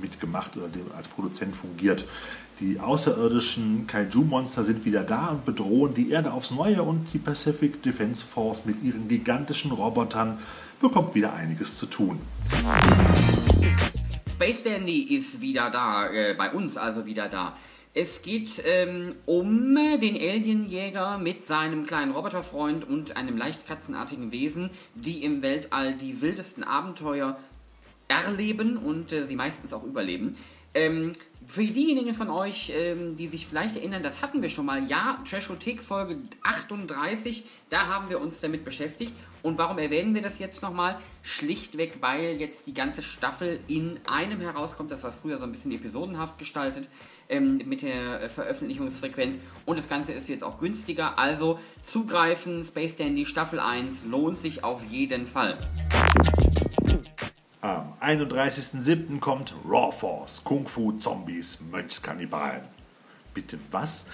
mitgemacht 0.00 0.56
oder 0.56 0.68
als 0.96 1.08
Produzent 1.08 1.54
fungiert. 1.54 2.06
Die 2.60 2.78
außerirdischen 2.78 3.86
Kaiju-Monster 3.86 4.64
sind 4.64 4.84
wieder 4.84 5.02
da 5.02 5.28
und 5.28 5.44
bedrohen 5.44 5.94
die 5.94 6.10
Erde 6.10 6.32
aufs 6.32 6.52
Neue 6.52 6.82
und 6.82 7.12
die 7.12 7.18
Pacific 7.18 7.82
Defense 7.82 8.24
Force 8.24 8.64
mit 8.64 8.82
ihren 8.82 9.08
gigantischen 9.08 9.72
Robotern 9.72 10.38
bekommt 10.80 11.14
wieder 11.14 11.32
einiges 11.34 11.76
zu 11.76 11.86
tun. 11.86 12.20
Space 14.30 14.62
Dandy 14.64 15.16
ist 15.16 15.40
wieder 15.40 15.70
da, 15.70 16.08
äh, 16.10 16.34
bei 16.34 16.50
uns 16.52 16.76
also 16.76 17.06
wieder 17.06 17.28
da. 17.28 17.56
Es 17.94 18.22
geht 18.22 18.62
ähm, 18.64 19.14
um 19.26 19.74
den 19.74 20.16
Alienjäger 20.16 21.18
mit 21.18 21.42
seinem 21.42 21.84
kleinen 21.84 22.12
Roboterfreund 22.12 22.88
und 22.88 23.18
einem 23.18 23.36
leicht 23.36 23.66
katzenartigen 23.66 24.32
Wesen, 24.32 24.70
die 24.94 25.22
im 25.22 25.42
Weltall 25.42 25.94
die 25.94 26.22
wildesten 26.22 26.64
Abenteuer 26.64 27.38
erleben 28.08 28.78
und 28.78 29.12
äh, 29.12 29.26
sie 29.26 29.36
meistens 29.36 29.74
auch 29.74 29.84
überleben. 29.84 30.36
Ähm, 30.74 31.12
für 31.46 31.64
diejenigen 31.64 32.14
von 32.14 32.30
euch, 32.30 32.72
ähm, 32.74 33.16
die 33.16 33.28
sich 33.28 33.46
vielleicht 33.46 33.76
erinnern, 33.76 34.02
das 34.02 34.22
hatten 34.22 34.40
wir 34.40 34.48
schon 34.48 34.64
mal. 34.64 34.86
Ja, 34.88 35.22
Trashothek 35.28 35.82
Folge 35.82 36.16
38, 36.42 37.44
da 37.68 37.88
haben 37.88 38.08
wir 38.08 38.22
uns 38.22 38.40
damit 38.40 38.64
beschäftigt. 38.64 39.12
Und 39.42 39.58
warum 39.58 39.78
erwähnen 39.78 40.14
wir 40.14 40.22
das 40.22 40.38
jetzt 40.38 40.62
nochmal? 40.62 40.96
Schlichtweg, 41.22 41.98
weil 42.00 42.40
jetzt 42.40 42.66
die 42.66 42.74
ganze 42.74 43.02
Staffel 43.02 43.60
in 43.66 43.98
einem 44.06 44.40
herauskommt. 44.40 44.90
Das 44.90 45.02
war 45.02 45.12
früher 45.12 45.38
so 45.38 45.44
ein 45.44 45.52
bisschen 45.52 45.72
episodenhaft 45.72 46.38
gestaltet 46.38 46.88
ähm, 47.28 47.60
mit 47.64 47.82
der 47.82 48.28
Veröffentlichungsfrequenz. 48.28 49.38
Und 49.66 49.78
das 49.78 49.88
Ganze 49.88 50.12
ist 50.12 50.28
jetzt 50.28 50.44
auch 50.44 50.58
günstiger. 50.58 51.18
Also 51.18 51.58
zugreifen, 51.82 52.64
Space 52.64 52.96
Dandy 52.96 53.26
Staffel 53.26 53.58
1 53.58 54.04
lohnt 54.04 54.38
sich 54.38 54.62
auf 54.62 54.84
jeden 54.84 55.26
Fall. 55.26 55.58
Am 57.60 57.94
31.07. 58.00 59.20
kommt 59.20 59.54
Raw 59.64 59.92
Force, 59.92 60.42
Kung 60.42 60.66
Fu 60.66 60.92
Zombies, 60.92 61.60
Mönchskannibalen. 61.60 62.62
Bitte 63.34 63.58
was? 63.70 64.08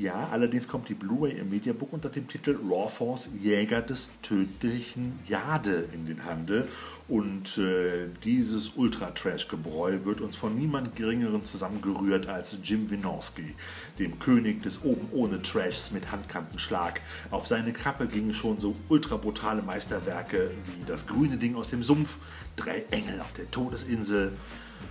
Ja, 0.00 0.28
allerdings 0.30 0.66
kommt 0.66 0.88
die 0.88 0.94
Blu-ray 0.94 1.32
im 1.32 1.50
Mediabook 1.50 1.92
unter 1.92 2.08
dem 2.08 2.26
Titel 2.26 2.56
Raw 2.66 2.88
Force 2.88 3.32
Jäger 3.38 3.82
des 3.82 4.10
tödlichen 4.22 5.18
Jade 5.28 5.90
in 5.92 6.06
den 6.06 6.24
Handel. 6.24 6.66
Und 7.06 7.58
äh, 7.58 8.06
dieses 8.24 8.70
Ultra-Trash-Gebräu 8.76 9.98
wird 10.04 10.22
uns 10.22 10.36
von 10.36 10.56
niemand 10.56 10.96
Geringeren 10.96 11.44
zusammengerührt 11.44 12.28
als 12.28 12.56
Jim 12.64 12.88
Wynorski, 12.88 13.54
dem 13.98 14.18
König 14.18 14.62
des 14.62 14.82
oben 14.84 15.06
ohne 15.12 15.42
Trashs 15.42 15.90
mit 15.90 16.10
Handkantenschlag. 16.10 17.02
Auf 17.30 17.46
seine 17.46 17.74
Kappe 17.74 18.06
gingen 18.06 18.32
schon 18.32 18.58
so 18.58 18.74
ultra 18.88 19.18
brutale 19.18 19.60
Meisterwerke 19.60 20.52
wie 20.64 20.84
Das 20.86 21.06
grüne 21.06 21.36
Ding 21.36 21.56
aus 21.56 21.68
dem 21.68 21.82
Sumpf, 21.82 22.16
Drei 22.56 22.84
Engel 22.90 23.20
auf 23.20 23.34
der 23.34 23.50
Todesinsel, 23.50 24.32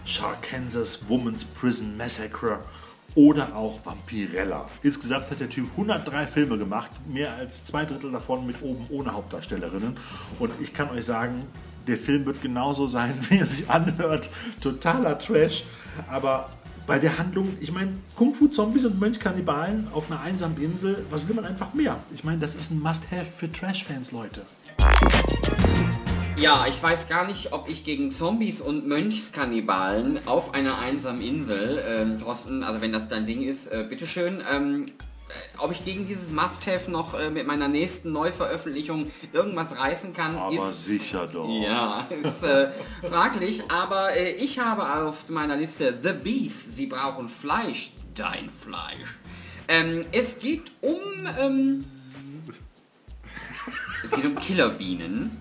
Sharkansas 0.05 1.09
Woman's 1.09 1.43
Prison 1.43 1.97
Massacre 1.97 2.59
oder 3.19 3.53
auch 3.53 3.81
Vampirella. 3.83 4.65
Insgesamt 4.81 5.29
hat 5.29 5.41
der 5.41 5.49
Typ 5.49 5.67
103 5.71 6.25
Filme 6.27 6.57
gemacht, 6.57 6.89
mehr 7.05 7.33
als 7.33 7.65
zwei 7.65 7.83
Drittel 7.83 8.13
davon 8.13 8.47
mit 8.47 8.61
oben 8.61 8.85
ohne 8.89 9.11
Hauptdarstellerinnen. 9.11 9.97
Und 10.39 10.51
ich 10.61 10.73
kann 10.73 10.89
euch 10.91 11.03
sagen, 11.03 11.43
der 11.85 11.97
Film 11.97 12.25
wird 12.25 12.41
genauso 12.41 12.87
sein, 12.87 13.13
wie 13.29 13.39
er 13.39 13.45
sich 13.45 13.69
anhört. 13.69 14.29
Totaler 14.61 15.19
Trash. 15.19 15.65
Aber 16.07 16.47
bei 16.87 16.97
der 16.97 17.17
Handlung, 17.17 17.57
ich 17.59 17.73
meine, 17.73 17.91
Kung 18.15 18.33
Fu 18.33 18.47
Zombies 18.47 18.85
und 18.85 18.97
Mönchkannibalen 19.01 19.89
auf 19.93 20.09
einer 20.09 20.21
einsamen 20.21 20.55
Insel, 20.61 21.03
was 21.09 21.27
will 21.27 21.35
man 21.35 21.43
einfach 21.43 21.73
mehr? 21.73 21.97
Ich 22.13 22.23
meine, 22.23 22.39
das 22.39 22.55
ist 22.55 22.71
ein 22.71 22.79
Must-Have 22.79 23.25
für 23.25 23.51
Trash-Fans, 23.51 24.13
Leute. 24.13 24.43
Ja, 26.39 26.65
ich 26.67 26.81
weiß 26.81 27.09
gar 27.09 27.27
nicht, 27.27 27.51
ob 27.51 27.69
ich 27.69 27.83
gegen 27.83 28.11
Zombies 28.11 28.61
und 28.61 28.87
Mönchskannibalen 28.87 30.25
auf 30.25 30.53
einer 30.53 30.79
einsamen 30.79 31.21
Insel, 31.21 31.83
ähm, 31.85 32.21
Thorsten, 32.21 32.63
also 32.63 32.79
wenn 32.81 32.93
das 32.93 33.09
dein 33.09 33.25
Ding 33.25 33.41
ist, 33.41 33.67
äh, 33.67 33.85
bitteschön, 33.87 34.41
ähm, 34.49 34.85
äh, 34.85 34.89
ob 35.57 35.73
ich 35.73 35.83
gegen 35.83 36.07
dieses 36.07 36.31
Must-Have 36.31 36.89
noch 36.89 37.13
äh, 37.13 37.29
mit 37.29 37.45
meiner 37.45 37.67
nächsten 37.67 38.13
Neuveröffentlichung 38.13 39.11
irgendwas 39.33 39.75
reißen 39.75 40.13
kann, 40.13 40.37
Aber 40.37 40.69
ist, 40.69 40.85
sicher 40.85 41.27
doch. 41.27 41.49
ja, 41.61 42.07
ist 42.23 42.41
äh, 42.43 42.69
fraglich. 43.09 43.63
Aber 43.69 44.15
äh, 44.15 44.31
ich 44.31 44.59
habe 44.59 45.07
auf 45.07 45.27
meiner 45.27 45.57
Liste 45.57 45.99
The 46.01 46.13
Beast. 46.13 46.73
Sie 46.73 46.85
brauchen 46.85 47.27
Fleisch, 47.27 47.91
dein 48.15 48.49
Fleisch. 48.49 49.19
Ähm, 49.67 49.99
es 50.13 50.39
geht 50.39 50.71
um 50.79 51.01
ähm, 51.37 51.83
es 54.05 54.11
geht 54.11 54.25
um 54.25 54.35
Killerbienen. 54.35 55.37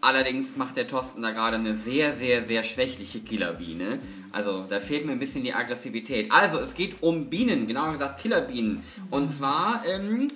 Allerdings 0.00 0.56
macht 0.56 0.76
der 0.76 0.86
Thorsten 0.86 1.22
da 1.22 1.32
gerade 1.32 1.56
eine 1.56 1.74
sehr, 1.74 2.16
sehr, 2.16 2.44
sehr 2.44 2.62
schwächliche 2.62 3.20
Killerbiene. 3.20 3.98
Also 4.30 4.64
da 4.68 4.78
fehlt 4.78 5.04
mir 5.04 5.12
ein 5.12 5.18
bisschen 5.18 5.42
die 5.42 5.52
Aggressivität. 5.52 6.30
Also 6.30 6.58
es 6.58 6.74
geht 6.74 7.02
um 7.02 7.28
Bienen, 7.28 7.66
genauer 7.66 7.92
gesagt 7.92 8.20
Killerbienen. 8.20 8.84
Und 9.10 9.28
zwar 9.28 9.84
ähm, 9.84 10.28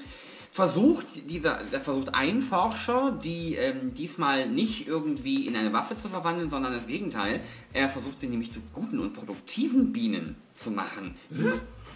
versucht 0.50 1.30
dieser, 1.30 1.60
versucht 1.80 2.14
ein 2.14 2.42
Forscher, 2.42 3.18
die 3.22 3.54
ähm, 3.54 3.94
diesmal 3.94 4.48
nicht 4.48 4.88
irgendwie 4.88 5.46
in 5.46 5.54
eine 5.54 5.72
Waffe 5.72 5.94
zu 5.94 6.08
verwandeln, 6.08 6.50
sondern 6.50 6.72
das 6.72 6.88
Gegenteil. 6.88 7.40
Er 7.72 7.88
versucht 7.88 8.20
sie 8.20 8.26
nämlich 8.26 8.52
zu 8.52 8.60
guten 8.72 8.98
und 8.98 9.14
produktiven 9.14 9.92
Bienen 9.92 10.36
zu 10.52 10.72
machen. 10.72 11.14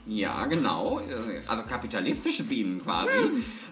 Ja, 0.06 0.46
genau. 0.46 1.00
Also 1.46 1.62
kapitalistische 1.64 2.44
Bienen 2.44 2.82
quasi. 2.82 3.10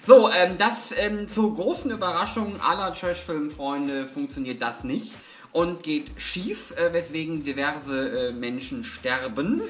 So, 0.06 0.28
ähm, 0.30 0.58
das 0.58 0.92
ähm, 0.96 1.28
zur 1.28 1.54
großen 1.54 1.90
Überraschung 1.90 2.60
aller 2.60 2.92
Trash-Film-Freunde 2.92 4.04
funktioniert 4.06 4.60
das 4.60 4.84
nicht 4.84 5.12
und 5.52 5.84
geht 5.84 6.10
schief, 6.16 6.72
äh, 6.72 6.92
weswegen 6.92 7.44
diverse 7.44 8.28
äh, 8.28 8.32
Menschen 8.32 8.82
sterben. 8.82 9.60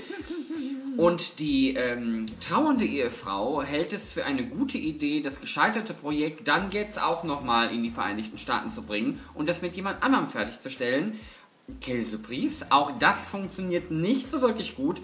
Und 0.97 1.39
die 1.41 1.75
ähm, 1.75 2.27
trauernde 2.41 2.87
Ehefrau 2.87 3.63
hält 3.63 3.93
es 3.93 4.13
für 4.13 4.25
eine 4.25 4.45
gute 4.45 4.79
Idee, 4.79 5.21
das 5.21 5.41
gescheiterte 5.41 5.93
Projekt 5.93 6.49
dann 6.49 6.71
jetzt 6.71 7.01
auch 7.01 7.25
nochmal 7.25 7.75
in 7.75 7.83
die 7.83 7.91
Vereinigten 7.91 8.39
Staaten 8.39 8.71
zu 8.71 8.83
bringen 8.83 9.21
und 9.35 9.49
das 9.49 9.61
mit 9.61 9.77
jemand 9.77 10.03
anderem 10.03 10.29
fertigzustellen. 10.29 11.19
Surprise, 12.11 12.67
auch 12.71 12.93
das 12.99 13.29
funktioniert 13.29 13.91
nicht 13.91 14.31
so 14.31 14.41
wirklich 14.41 14.77
gut 14.77 15.01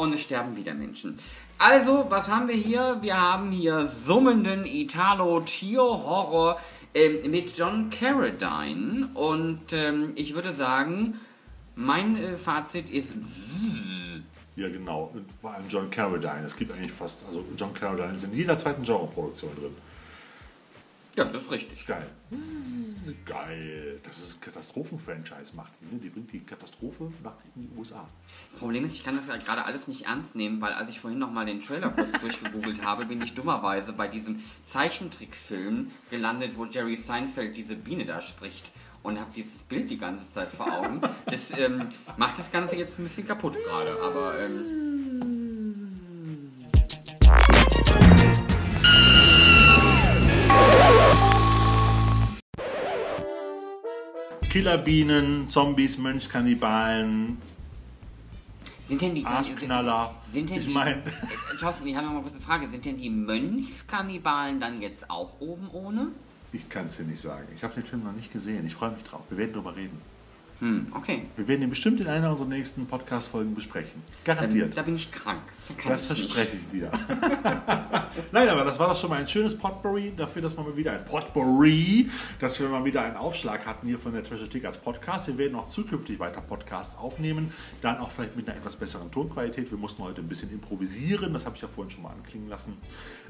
und 0.00 0.14
es 0.14 0.22
sterben 0.22 0.56
wieder 0.56 0.74
Menschen. 0.74 1.16
Also, 1.58 2.06
was 2.08 2.28
haben 2.28 2.48
wir 2.48 2.54
hier? 2.54 2.98
Wir 3.02 3.20
haben 3.20 3.50
hier 3.50 3.86
summenden 3.86 4.64
Italo-Tier-Horror 4.64 6.58
ähm, 6.94 7.30
mit 7.30 7.56
John 7.56 7.90
Carradine 7.90 9.10
und 9.14 9.72
ähm, 9.72 10.12
ich 10.16 10.34
würde 10.34 10.52
sagen, 10.52 11.20
mein 11.76 12.16
äh, 12.16 12.38
Fazit 12.38 12.90
ist 12.90 13.14
Ja, 14.56 14.68
genau. 14.68 15.14
War 15.40 15.54
ein 15.54 15.64
John 15.68 15.90
Carradine. 15.90 16.44
Es 16.44 16.54
gibt 16.56 16.72
eigentlich 16.72 16.92
fast, 16.92 17.24
also 17.26 17.44
John 17.56 17.72
Carradine 17.72 18.14
ist 18.14 18.24
in 18.24 18.34
jeder 18.34 18.56
zweiten 18.56 18.82
Genreproduktion 18.82 19.54
drin. 19.54 19.74
Ja, 21.16 21.24
das 21.24 21.42
ist 21.42 21.50
richtig. 21.50 21.72
Ist 21.72 21.86
geil. 21.86 22.06
Geil. 23.24 24.00
Das 24.04 24.18
ist 24.18 24.36
ein 24.36 24.40
Katastrophen-Franchise 24.40 25.56
macht 25.56 25.72
die. 25.80 25.94
Ne? 25.94 26.00
Die 26.00 26.08
bringt 26.08 26.32
die 26.32 26.40
Katastrophe 26.40 27.12
nach 27.22 27.32
in 27.56 27.62
die 27.62 27.78
USA. 27.78 28.08
Das 28.50 28.60
Problem 28.60 28.84
ist, 28.84 28.94
ich 28.94 29.04
kann 29.04 29.16
das 29.16 29.26
ja 29.26 29.36
gerade 29.36 29.64
alles 29.64 29.88
nicht 29.88 30.06
ernst 30.06 30.36
nehmen, 30.36 30.60
weil 30.60 30.72
als 30.72 30.88
ich 30.88 31.00
vorhin 31.00 31.18
nochmal 31.18 31.46
den 31.46 31.60
Trailer 31.60 31.90
kurz 31.90 32.12
durchgegoogelt 32.20 32.84
habe, 32.84 33.06
bin 33.06 33.20
ich 33.22 33.34
dummerweise 33.34 33.92
bei 33.92 34.06
diesem 34.08 34.42
Zeichentrickfilm 34.64 35.90
gelandet, 36.10 36.52
wo 36.56 36.66
Jerry 36.66 36.96
Seinfeld 36.96 37.56
diese 37.56 37.74
Biene 37.74 38.04
da 38.04 38.20
spricht 38.20 38.70
und 39.02 39.18
habe 39.18 39.30
dieses 39.34 39.62
Bild 39.62 39.90
die 39.90 39.98
ganze 39.98 40.32
Zeit 40.32 40.50
vor 40.50 40.72
Augen. 40.72 41.00
Das 41.26 41.56
ähm, 41.58 41.88
macht 42.16 42.38
das 42.38 42.52
Ganze 42.52 42.76
jetzt 42.76 42.98
ein 42.98 43.04
bisschen 43.04 43.26
kaputt 43.26 43.54
gerade, 43.54 43.90
aber 44.04 44.32
ähm, 44.44 45.39
Killerbienen, 54.50 55.48
Zombies, 55.48 55.96
Mönchskannibalen, 55.98 57.38
sind 58.88 59.00
denn 59.00 59.14
die 59.14 59.24
Arschknaller. 59.24 60.12
Sind 60.32 60.50
denn 60.50 60.58
Ich 60.58 60.66
die, 60.66 60.72
mein- 60.72 60.98
äh, 61.06 61.10
Thorsten, 61.60 61.86
ich 61.86 61.94
habe 61.94 62.06
noch 62.08 62.14
mal 62.14 62.22
kurz 62.22 62.34
eine 62.34 62.42
Frage. 62.42 62.68
Sind 62.68 62.84
denn 62.84 62.98
die 62.98 63.08
Mönchskannibalen 63.10 64.58
dann 64.60 64.82
jetzt 64.82 65.08
auch 65.08 65.38
oben 65.38 65.68
ohne? 65.72 66.08
Ich 66.52 66.68
kann 66.68 66.86
es 66.86 66.96
dir 66.96 67.04
nicht 67.04 67.20
sagen. 67.20 67.46
Ich 67.54 67.62
habe 67.62 67.74
den 67.74 67.84
Film 67.84 68.02
noch 68.02 68.12
nicht 68.12 68.32
gesehen. 68.32 68.66
Ich 68.66 68.74
freue 68.74 68.90
mich 68.90 69.04
drauf. 69.04 69.20
Wir 69.28 69.38
werden 69.38 69.52
darüber 69.52 69.76
reden. 69.76 69.96
Hm, 70.60 70.92
okay. 70.94 71.22
Wir 71.36 71.48
werden 71.48 71.62
ihn 71.62 71.70
bestimmt 71.70 72.00
in 72.00 72.06
einer 72.06 72.30
unserer 72.30 72.48
nächsten 72.48 72.86
Podcast-Folgen 72.86 73.54
besprechen. 73.54 74.02
Garantiert. 74.24 74.76
da 74.76 74.82
bin 74.82 74.94
ich 74.94 75.10
krank. 75.10 75.40
Da 75.84 75.90
Das 75.90 76.04
ich 76.10 76.22
nicht. 76.22 76.32
verspreche 76.34 76.56
ich 76.58 76.68
dir. 76.68 76.90
Nein, 78.32 78.48
aber 78.48 78.64
das 78.64 78.78
war 78.78 78.88
doch 78.88 78.96
schon 78.96 79.08
mal 79.10 79.20
ein 79.20 79.28
schönes 79.28 79.56
Potpourri 79.56 80.12
dafür, 80.16 80.42
dass 80.42 80.56
wir 80.56 80.62
mal 80.64 80.76
wieder 80.76 80.92
ein 80.92 81.04
Potpourri, 81.04 82.10
dass 82.40 82.60
wir 82.60 82.68
mal 82.68 82.84
wieder 82.84 83.02
einen 83.02 83.16
Aufschlag 83.16 83.64
hatten 83.66 83.86
hier 83.86 83.98
von 83.98 84.12
der 84.12 84.22
Trashothek 84.22 84.64
als 84.66 84.78
Podcast. 84.78 85.28
Wir 85.28 85.38
werden 85.38 85.54
auch 85.56 85.66
zukünftig 85.66 86.18
weiter 86.18 86.40
Podcasts 86.42 86.98
aufnehmen, 86.98 87.52
dann 87.80 87.98
auch 87.98 88.10
vielleicht 88.10 88.36
mit 88.36 88.48
einer 88.48 88.58
etwas 88.58 88.76
besseren 88.76 89.10
Tonqualität. 89.10 89.70
Wir 89.70 89.78
mussten 89.78 90.02
heute 90.02 90.20
ein 90.20 90.28
bisschen 90.28 90.52
improvisieren, 90.52 91.32
das 91.32 91.46
habe 91.46 91.56
ich 91.56 91.62
ja 91.62 91.68
vorhin 91.68 91.90
schon 91.90 92.02
mal 92.02 92.10
anklingen 92.10 92.48
lassen. 92.48 92.76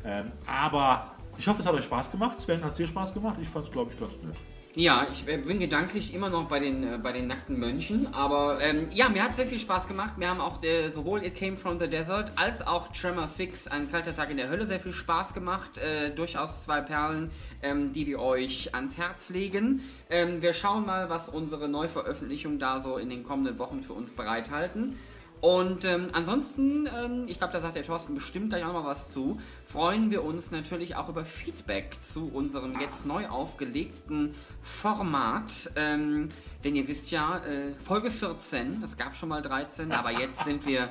Ähm, 0.05 0.33
aber 0.47 1.15
ich 1.39 1.47
hoffe, 1.47 1.61
es 1.61 1.67
hat 1.67 1.75
euch 1.75 1.85
Spaß 1.85 2.11
gemacht. 2.11 2.41
Sven 2.41 2.63
hat 2.65 2.73
es 2.73 2.77
dir 2.79 2.87
Spaß 2.87 3.15
gemacht. 3.15 3.37
Ich 3.41 3.49
fand 3.49 3.67
es, 3.67 3.73
glaube 3.73 3.93
ich, 3.93 4.01
ganz 4.01 4.17
nett. 4.23 4.35
Ja, 4.77 5.05
ich 5.11 5.25
bin 5.25 5.59
gedanklich 5.59 6.15
immer 6.15 6.31
noch 6.31 6.49
bei 6.49 6.61
den, 6.61 6.85
äh, 6.85 6.99
bei 7.03 7.11
den 7.11 7.27
nackten 7.27 7.59
Mönchen, 7.59 8.15
aber 8.15 8.61
ähm, 8.63 8.87
ja, 8.95 9.09
mir 9.09 9.25
hat 9.25 9.35
sehr 9.35 9.49
viel 9.49 9.59
Spaß 9.59 9.89
gemacht. 9.89 10.15
Wir 10.17 10.31
haben 10.31 10.41
auch 10.41 10.63
äh, 10.63 10.91
sowohl 10.91 11.25
It 11.27 11.35
Came 11.35 11.57
From 11.57 11.81
The 11.81 11.89
Desert 11.89 12.31
als 12.37 12.65
auch 12.65 12.93
Tremor 12.93 13.27
6, 13.27 13.67
ein 13.67 13.91
kalter 13.91 14.15
Tag 14.15 14.31
in 14.31 14.37
der 14.37 14.49
Hölle, 14.49 14.69
sehr 14.69 14.79
viel 14.79 14.93
Spaß 14.93 15.35
gemacht. 15.35 15.77
Äh, 15.79 16.15
durchaus 16.15 16.63
zwei 16.63 16.83
Perlen, 16.83 17.33
ähm, 17.65 17.93
die 17.93 18.07
wir 18.07 18.21
euch 18.21 18.73
ans 18.73 18.97
Herz 18.97 19.29
legen. 19.31 19.83
Ähm, 20.09 20.41
wir 20.41 20.55
schauen 20.55 20.87
mal, 20.87 21.11
was 21.11 21.29
unsere 21.29 21.69
Neuveröffentlichungen 21.69 22.61
da 22.61 22.81
so 22.81 22.97
in 22.97 23.11
den 23.11 23.25
kommenden 23.25 23.59
Wochen 23.59 23.83
für 23.83 23.95
uns 23.95 24.13
bereithalten. 24.13 24.97
Und 25.41 25.87
ähm, 25.87 26.09
ansonsten, 26.13 26.87
ähm, 26.87 27.25
ich 27.27 27.39
glaube, 27.39 27.53
da 27.53 27.61
sagt 27.61 27.75
der 27.75 27.83
Thorsten 27.83 28.15
bestimmt 28.15 28.51
gleich 28.51 28.63
auch 28.63 28.73
noch 28.73 28.83
mal 28.83 28.91
was 28.91 29.11
zu, 29.11 29.41
freuen 29.67 30.11
wir 30.11 30.23
uns 30.23 30.51
natürlich 30.51 30.97
auch 30.97 31.09
über 31.09 31.25
Feedback 31.25 31.97
zu 32.01 32.31
unserem 32.33 32.79
jetzt 32.79 33.07
neu 33.07 33.27
aufgelegten 33.27 34.35
Format. 34.63 35.71
Ähm, 35.77 36.29
denn 36.63 36.77
ihr 36.77 36.87
wisst 36.89 37.11
ja, 37.11 37.39
äh, 37.39 37.73
Folge 37.83 38.11
14, 38.11 38.83
es 38.85 38.99
gab 38.99 39.17
schon 39.17 39.31
mal 39.31 39.41
13, 39.41 39.93
aber 39.93 40.11
jetzt 40.11 40.45
sind 40.45 40.67
wir 40.67 40.91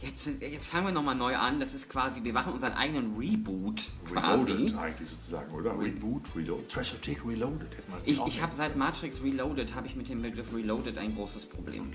Jetzt, 0.00 0.28
jetzt 0.40 0.66
fangen 0.66 0.86
wir 0.86 0.92
nochmal 0.92 1.16
neu 1.16 1.36
an. 1.36 1.58
Das 1.58 1.74
ist 1.74 1.88
quasi, 1.88 2.22
wir 2.22 2.32
machen 2.32 2.52
unseren 2.52 2.74
eigenen 2.74 3.16
Reboot. 3.16 3.88
Quasi. 4.04 4.52
Reloaded 4.52 4.76
eigentlich 4.76 5.08
sozusagen, 5.08 5.52
oder? 5.52 5.76
Reboot, 5.76 6.22
Reload. 6.36 6.68
Treasure 6.68 7.00
Take 7.00 7.26
Reloaded 7.26 7.76
hätten 7.76 7.90
wir 7.90 7.96
es 7.96 8.06
Ich, 8.06 8.24
ich 8.24 8.40
habe 8.40 8.54
seit 8.54 8.76
Matrix 8.76 9.20
Reloaded, 9.20 9.74
habe 9.74 9.88
ich 9.88 9.96
mit 9.96 10.08
dem 10.08 10.22
Begriff 10.22 10.54
Reloaded 10.54 10.98
ein 10.98 11.16
großes 11.16 11.46
Problem. 11.46 11.92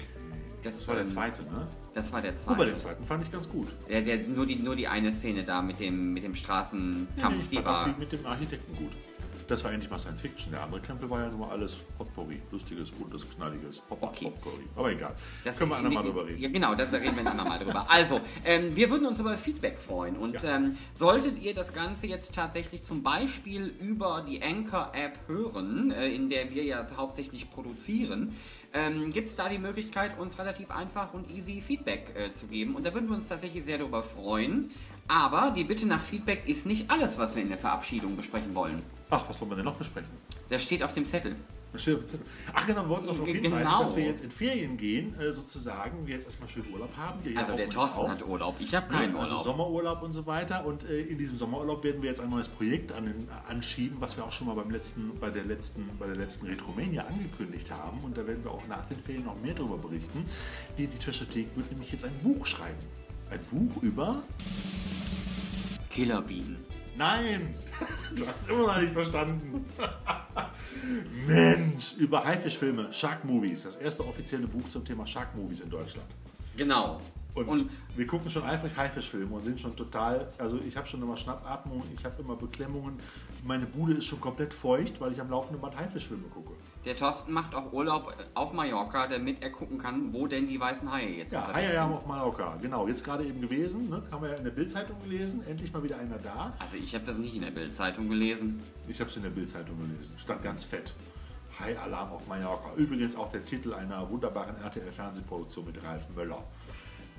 Das 0.63 0.87
war 0.87 0.95
der 0.95 1.03
ähm, 1.03 1.07
zweite, 1.09 1.43
ne? 1.43 1.67
Das 1.93 2.11
war 2.13 2.21
der 2.21 2.33
Wobei, 2.33 2.65
den 2.65 2.75
zweite. 2.75 2.75
zweiten 2.75 3.05
fand 3.05 3.23
ich 3.23 3.31
ganz 3.31 3.49
gut. 3.49 3.67
Der, 3.89 4.01
der, 4.01 4.17
nur, 4.27 4.45
die, 4.45 4.55
nur 4.55 4.75
die 4.75 4.87
eine 4.87 5.11
Szene 5.11 5.43
da 5.43 5.61
mit 5.61 5.79
dem, 5.79 6.13
mit 6.13 6.23
dem 6.23 6.35
Straßenkampf, 6.35 7.43
ich 7.43 7.49
die 7.49 7.55
fand 7.55 7.67
auch 7.67 7.71
war. 7.71 7.89
die 7.89 7.99
mit 7.99 8.11
dem 8.11 8.25
Architekten 8.25 8.75
gut. 8.75 8.91
Das 9.47 9.63
war 9.63 9.71
endlich 9.71 9.89
mal 9.91 9.99
Science 9.99 10.21
Fiction. 10.21 10.51
Der 10.51 10.63
andere 10.63 10.79
Krempel 10.81 11.09
war 11.09 11.21
ja 11.21 11.29
nur 11.29 11.51
alles 11.51 11.75
Potpourri. 11.97 12.39
Lustiges, 12.51 12.91
buntes, 12.91 13.25
knalliges 13.35 13.81
Pop 13.81 14.01
Okay. 14.01 14.25
Potpourri. 14.25 14.63
Aber 14.75 14.91
egal. 14.91 15.13
Das- 15.43 15.57
Können 15.57 15.71
wir 15.71 15.77
andermal 15.77 16.03
drüber 16.03 16.25
reden. 16.25 16.41
Ja, 16.41 16.49
genau, 16.49 16.75
das, 16.75 16.89
da 16.91 16.97
reden 16.97 17.15
wir 17.15 17.21
ein 17.21 17.27
andermal 17.27 17.59
drüber. 17.59 17.85
Also, 17.89 18.21
ähm, 18.45 18.75
wir 18.75 18.89
würden 18.89 19.05
uns 19.07 19.19
über 19.19 19.37
Feedback 19.37 19.77
freuen. 19.77 20.15
Und 20.17 20.41
Ja. 20.41 20.55
ähm, 20.57 20.77
solltet 20.95 21.41
ihr 21.41 21.53
das 21.53 21.73
Ganze 21.73 22.07
jetzt 22.07 22.33
tatsächlich 22.33 22.83
zum 22.83 23.03
Beispiel 23.03 23.73
über 23.81 24.23
die 24.27 24.41
Anchor-App 24.41 25.19
hören, 25.27 25.91
äh, 25.91 26.07
in 26.07 26.29
der 26.29 26.51
wir 26.53 26.63
ja 26.63 26.87
hauptsächlich 26.95 27.51
produzieren, 27.51 28.35
ähm, 28.73 29.11
gibt 29.11 29.29
es 29.29 29.35
da 29.35 29.49
die 29.49 29.59
Möglichkeit, 29.59 30.17
uns 30.17 30.39
relativ 30.39 30.71
einfach 30.71 31.13
und 31.13 31.29
easy 31.29 31.61
Feedback 31.61 32.13
äh, 32.15 32.31
zu 32.31 32.47
geben. 32.47 32.75
Und 32.75 32.85
da 32.85 32.93
würden 32.93 33.07
wir 33.09 33.15
uns 33.15 33.27
tatsächlich 33.27 33.63
sehr 33.63 33.77
darüber 33.77 34.01
freuen. 34.03 34.71
Aber 35.07 35.51
die 35.51 35.63
Bitte 35.63 35.85
nach 35.85 36.01
Feedback 36.01 36.43
ist 36.47 36.65
nicht 36.65 36.89
alles, 36.89 37.17
was 37.17 37.35
wir 37.35 37.43
in 37.43 37.49
der 37.49 37.57
Verabschiedung 37.57 38.15
besprechen 38.15 38.55
wollen. 38.55 38.81
Ach, 39.09 39.23
was 39.27 39.39
wollen 39.41 39.51
wir 39.51 39.55
denn 39.57 39.65
noch 39.65 39.75
besprechen? 39.75 40.09
Das 40.49 40.63
steht 40.63 40.81
auf 40.81 40.93
dem 40.93 41.05
Zettel. 41.05 41.35
Das 41.73 41.81
steht 41.81 41.95
auf 41.95 42.01
dem 42.01 42.07
Zettel. 42.07 42.25
Ach 42.53 42.65
genau, 42.65 42.83
wir 42.83 42.89
wollten 42.89 43.05
noch 43.07 43.13
darauf 43.13 43.27
hinweisen, 43.27 43.57
genau. 43.57 43.83
dass 43.83 43.95
wir 43.95 44.05
jetzt 44.05 44.23
in 44.23 44.31
Ferien 44.31 44.77
gehen, 44.77 45.19
äh, 45.19 45.31
sozusagen, 45.31 46.07
wir 46.07 46.15
jetzt 46.15 46.25
erstmal 46.25 46.49
schön 46.49 46.63
Urlaub 46.71 46.95
haben. 46.95 47.23
Wir 47.23 47.33
ja 47.33 47.41
Also 47.41 47.53
auch 47.53 47.57
der 47.57 47.69
Thorsten 47.69 48.01
auch. 48.01 48.09
hat 48.09 48.27
Urlaub, 48.27 48.55
ich 48.59 48.73
habe 48.73 48.87
keinen 48.87 49.15
Also 49.15 49.31
Urlaub. 49.31 49.43
Sommerurlaub 49.43 50.01
und 50.03 50.13
so 50.13 50.25
weiter. 50.25 50.65
Und 50.65 50.89
äh, 50.89 51.01
in 51.01 51.17
diesem 51.17 51.35
Sommerurlaub 51.35 51.83
werden 51.83 52.01
wir 52.01 52.09
jetzt 52.09 52.21
ein 52.21 52.29
neues 52.29 52.47
Projekt 52.47 52.91
an, 52.91 53.13
anschieben, 53.49 53.97
was 53.99 54.15
wir 54.15 54.23
auch 54.23 54.31
schon 54.31 54.47
mal 54.47 54.55
beim 54.55 54.69
letzten, 54.69 55.11
bei 55.19 55.29
der 55.29 55.43
letzten, 55.43 55.89
bei 55.99 56.05
der 56.05 56.15
letzten 56.15 56.47
Retromania 56.47 57.05
angekündigt 57.05 57.71
haben. 57.71 57.99
Und 58.03 58.17
da 58.17 58.25
werden 58.25 58.43
wir 58.43 58.51
auch 58.51 58.65
nach 58.67 58.85
den 58.85 58.99
Ferien 58.99 59.25
noch 59.25 59.39
mehr 59.41 59.53
darüber 59.53 59.77
berichten. 59.77 60.25
Die, 60.77 60.87
die 60.87 61.05
wird 61.55 61.71
nämlich 61.71 61.91
jetzt 61.91 62.05
ein 62.05 62.17
Buch 62.23 62.45
schreiben. 62.45 62.77
Ein 63.33 63.39
Buch 63.49 63.81
über... 63.81 64.21
Killerbienen. 65.89 66.57
Nein! 66.95 67.55
Du 68.15 68.27
hast 68.27 68.41
es 68.41 68.49
immer 68.49 68.67
noch 68.67 68.79
nicht 68.79 68.93
verstanden. 68.93 69.65
Mensch! 71.27 71.93
Über 71.97 72.23
Haifischfilme, 72.23 72.93
Shark 72.93 73.25
Movies. 73.25 73.63
Das 73.63 73.77
erste 73.77 74.05
offizielle 74.05 74.45
Buch 74.45 74.67
zum 74.69 74.85
Thema 74.85 75.07
Shark 75.07 75.35
Movies 75.35 75.61
in 75.61 75.71
Deutschland. 75.71 76.07
Genau. 76.55 77.01
Und, 77.33 77.47
Und 77.47 77.69
wir 77.95 78.05
gucken 78.05 78.29
schon 78.29 78.43
eifrig 78.43 78.77
Haifischfilme 78.77 79.33
und 79.33 79.41
sind 79.41 79.59
schon 79.59 79.75
total, 79.75 80.31
also 80.37 80.59
ich 80.67 80.77
habe 80.77 80.87
schon 80.87 81.01
immer 81.01 81.17
Schnappatmung, 81.17 81.81
ich 81.91 82.05
habe 82.05 82.21
immer 82.21 82.35
Beklemmungen. 82.35 82.99
Meine 83.43 83.65
Bude 83.65 83.93
ist 83.93 84.05
schon 84.05 84.21
komplett 84.21 84.53
feucht, 84.53 85.01
weil 85.01 85.11
ich 85.11 85.19
am 85.19 85.31
laufenden 85.31 85.59
Band 85.59 85.75
Haifischfilme 85.75 86.27
gucke. 86.27 86.53
Der 86.85 86.97
Thorsten 86.97 87.31
macht 87.31 87.55
auch 87.55 87.71
Urlaub 87.71 88.13
auf 88.33 88.51
Mallorca, 88.51 89.07
damit 89.07 89.41
er 89.41 89.51
gucken 89.51 89.77
kann, 89.77 90.11
wo 90.13 90.27
denn 90.27 90.47
die 90.47 90.59
weißen 90.59 90.91
Haie 90.91 91.09
jetzt 91.17 91.31
Ja, 91.31 91.39
unterwegs 91.41 91.57
Haie 91.65 91.71
sind. 91.71 91.79
haben 91.79 91.93
auf 91.93 92.05
Mallorca, 92.05 92.57
genau. 92.61 92.87
Jetzt 92.87 93.05
gerade 93.05 93.23
eben 93.23 93.39
gewesen, 93.39 93.89
ne? 93.89 94.03
haben 94.11 94.21
wir 94.21 94.31
ja 94.31 94.35
in 94.35 94.43
der 94.43 94.51
Bildzeitung 94.51 95.01
gelesen. 95.01 95.43
Endlich 95.47 95.71
mal 95.71 95.81
wieder 95.81 95.97
einer 95.97 96.17
da. 96.17 96.51
Also 96.59 96.75
ich 96.75 96.93
habe 96.93 97.05
das 97.05 97.17
nicht 97.17 97.35
in 97.35 97.41
der 97.41 97.51
Bildzeitung 97.51 98.09
gelesen. 98.09 98.61
Ich 98.89 98.99
habe 98.99 99.09
es 99.09 99.15
in 99.15 99.23
der 99.23 99.29
Bildzeitung 99.29 99.77
gelesen, 99.79 100.17
stand 100.17 100.43
ganz 100.43 100.63
fett. 100.65 100.93
Hai-Alarm 101.57 102.11
auf 102.11 102.27
Mallorca. 102.27 102.73
Übrigens 102.75 103.15
auch 103.15 103.31
der 103.31 103.45
Titel 103.45 103.73
einer 103.73 104.09
wunderbaren 104.09 104.55
RTL-Fernsehproduktion 104.61 105.65
mit 105.65 105.81
Ralf 105.83 106.03
Möller, 106.15 106.43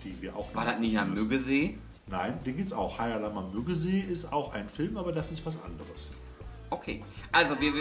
die 0.04 0.20
wir 0.20 0.36
auch. 0.36 0.54
War 0.54 0.66
das 0.66 0.78
nicht 0.78 0.98
am 0.98 1.14
Müggesee? 1.14 1.78
Nein, 2.06 2.38
den 2.44 2.56
gibt's 2.58 2.72
auch. 2.74 2.98
Hai-Alarm 2.98 3.38
am 3.38 3.52
Müggesee 3.52 4.00
ist 4.00 4.30
auch 4.30 4.52
ein 4.52 4.68
Film, 4.68 4.98
aber 4.98 5.12
das 5.12 5.32
ist 5.32 5.46
was 5.46 5.62
anderes. 5.64 6.10
Okay. 6.74 7.04
Also 7.30 7.60
wir, 7.60 7.72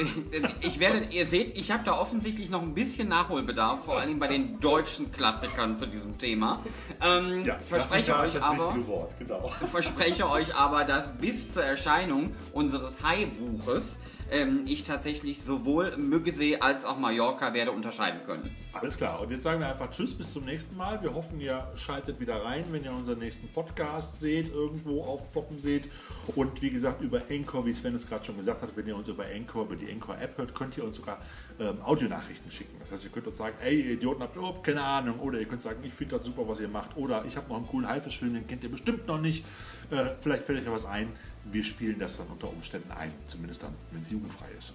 ich 0.61 0.79
werde, 0.79 1.05
ihr 1.09 1.25
seht, 1.25 1.57
ich 1.57 1.71
habe 1.71 1.83
da 1.83 1.99
offensichtlich 1.99 2.49
noch 2.51 2.61
ein 2.61 2.75
bisschen 2.75 3.07
Nachholbedarf, 3.07 3.85
vor 3.85 3.99
allem 3.99 4.19
bei 4.19 4.27
den 4.27 4.59
deutschen 4.59 5.11
Klassikern 5.11 5.77
zu 5.77 5.87
diesem 5.87 6.17
Thema. 6.19 6.61
Ähm, 7.01 7.43
verspreche 7.65 8.11
Klassiker 8.11 8.19
euch 8.21 8.43
aber. 8.43 8.87
Wort, 8.87 9.15
genau. 9.17 9.51
verspreche 9.71 10.29
euch 10.29 10.55
aber, 10.55 10.83
dass 10.83 11.11
bis 11.17 11.53
zur 11.53 11.63
Erscheinung 11.63 12.35
unseres 12.53 13.01
Hai-Buches 13.01 13.97
ähm, 14.33 14.63
ich 14.65 14.83
tatsächlich 14.83 15.41
sowohl 15.41 15.95
Müggesee 15.95 16.57
als 16.59 16.85
auch 16.85 16.97
Mallorca 16.97 17.53
werde 17.53 17.71
unterscheiden 17.71 18.21
können. 18.25 18.49
Alles 18.73 18.97
klar. 18.97 19.21
Und 19.21 19.31
jetzt 19.31 19.43
sagen 19.43 19.59
wir 19.59 19.67
einfach 19.67 19.91
Tschüss, 19.91 20.15
bis 20.15 20.33
zum 20.33 20.45
nächsten 20.45 20.75
Mal. 20.75 21.01
Wir 21.03 21.13
hoffen, 21.13 21.39
ihr 21.39 21.67
schaltet 21.75 22.19
wieder 22.19 22.43
rein, 22.43 22.65
wenn 22.71 22.83
ihr 22.83 22.91
unseren 22.91 23.19
nächsten 23.19 23.47
Podcast 23.49 24.19
seht, 24.19 24.51
irgendwo 24.51 25.03
aufpoppen 25.03 25.59
seht. 25.59 25.89
Und 26.35 26.61
wie 26.61 26.71
gesagt, 26.71 27.01
über 27.01 27.21
Anchor, 27.29 27.65
wie 27.65 27.73
Sven 27.73 27.93
es 27.93 28.07
gerade 28.09 28.25
schon 28.25 28.35
gesagt 28.35 28.63
hat, 28.63 28.75
wenn 28.75 28.87
ihr 28.87 28.95
uns 28.95 29.07
über 29.07 29.25
Anchor, 29.25 29.65
über 29.65 29.75
die 29.75 29.91
Anchor-App 29.91 30.37
hört, 30.37 30.55
könnt 30.55 30.77
ihr 30.77 30.83
uns 30.83 30.97
sogar 30.97 31.19
ähm, 31.59 31.81
Audionachrichten 31.83 32.49
schicken. 32.49 32.75
Das 32.79 32.91
heißt, 32.91 33.05
ihr 33.05 33.11
könnt 33.11 33.27
uns 33.27 33.37
sagen, 33.37 33.55
ey, 33.61 33.81
ihr 33.81 33.91
Idioten 33.93 34.23
habt 34.23 34.35
überhaupt 34.35 34.63
keine 34.63 34.81
Ahnung. 34.81 35.19
Oder 35.19 35.39
ihr 35.39 35.45
könnt 35.45 35.61
sagen, 35.61 35.79
ich 35.83 35.93
finde 35.93 36.17
das 36.17 36.25
super, 36.25 36.47
was 36.47 36.59
ihr 36.59 36.67
macht. 36.67 36.97
Oder 36.97 37.23
ich 37.25 37.37
habe 37.37 37.49
noch 37.49 37.57
einen 37.57 37.67
coolen 37.67 37.87
Haifischfilm, 37.87 38.33
den 38.33 38.47
kennt 38.47 38.63
ihr 38.63 38.71
bestimmt 38.71 39.05
noch 39.05 39.21
nicht. 39.21 39.45
Äh, 39.91 40.11
vielleicht 40.21 40.43
fällt 40.45 40.59
euch 40.59 40.65
ja 40.65 40.71
was 40.71 40.85
ein. 40.85 41.09
Wir 41.51 41.63
spielen 41.63 41.99
das 41.99 42.17
dann 42.17 42.27
unter 42.27 42.49
Umständen 42.49 42.91
ein. 42.91 43.11
Zumindest 43.27 43.63
dann, 43.63 43.73
wenn 43.91 44.01
es 44.01 44.11
jugendfrei 44.11 44.47
ist. 44.57 44.73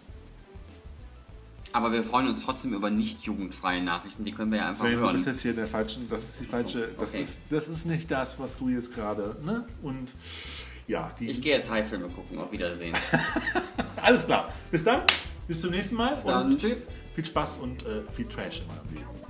Aber 1.72 1.92
wir 1.92 2.02
freuen 2.02 2.28
uns 2.28 2.42
trotzdem 2.42 2.72
über 2.72 2.90
nicht 2.90 3.22
jugendfreie 3.22 3.82
Nachrichten, 3.82 4.24
die 4.24 4.32
können 4.32 4.50
wir 4.50 4.58
ja 4.58 4.68
einfach 4.68 4.84
Sven, 4.84 4.92
du 4.94 5.00
hören. 5.00 5.12
bist 5.12 5.26
jetzt 5.26 5.42
hier 5.42 5.52
der 5.52 5.66
falschen, 5.66 6.08
das 6.08 6.24
ist 6.24 6.40
die 6.40 6.46
falsche, 6.46 6.88
das, 6.98 7.10
okay. 7.10 7.20
ist, 7.20 7.42
das 7.50 7.68
ist 7.68 7.84
nicht 7.84 8.10
das, 8.10 8.38
was 8.38 8.56
du 8.56 8.70
jetzt 8.70 8.94
gerade, 8.94 9.36
ne? 9.44 9.66
Und 9.82 10.14
ja, 10.86 11.12
die, 11.20 11.28
Ich 11.28 11.42
gehe 11.42 11.56
jetzt 11.56 11.68
Hai-Filme 11.68 12.08
gucken. 12.08 12.38
Auf 12.38 12.50
Wiedersehen. 12.50 12.96
alles 14.02 14.24
klar. 14.24 14.50
Bis 14.70 14.82
dann, 14.82 15.02
bis 15.46 15.60
zum 15.60 15.70
nächsten 15.70 15.96
Mal 15.96 16.16
Dann 16.24 16.52
und 16.52 16.58
tschüss. 16.58 16.86
viel 17.14 17.26
Spaß 17.26 17.58
und 17.58 17.84
äh, 17.84 18.02
viel 18.16 18.26
Trash 18.26 18.62
in 18.62 18.66
meinem 18.68 18.94
Leben. 18.94 19.27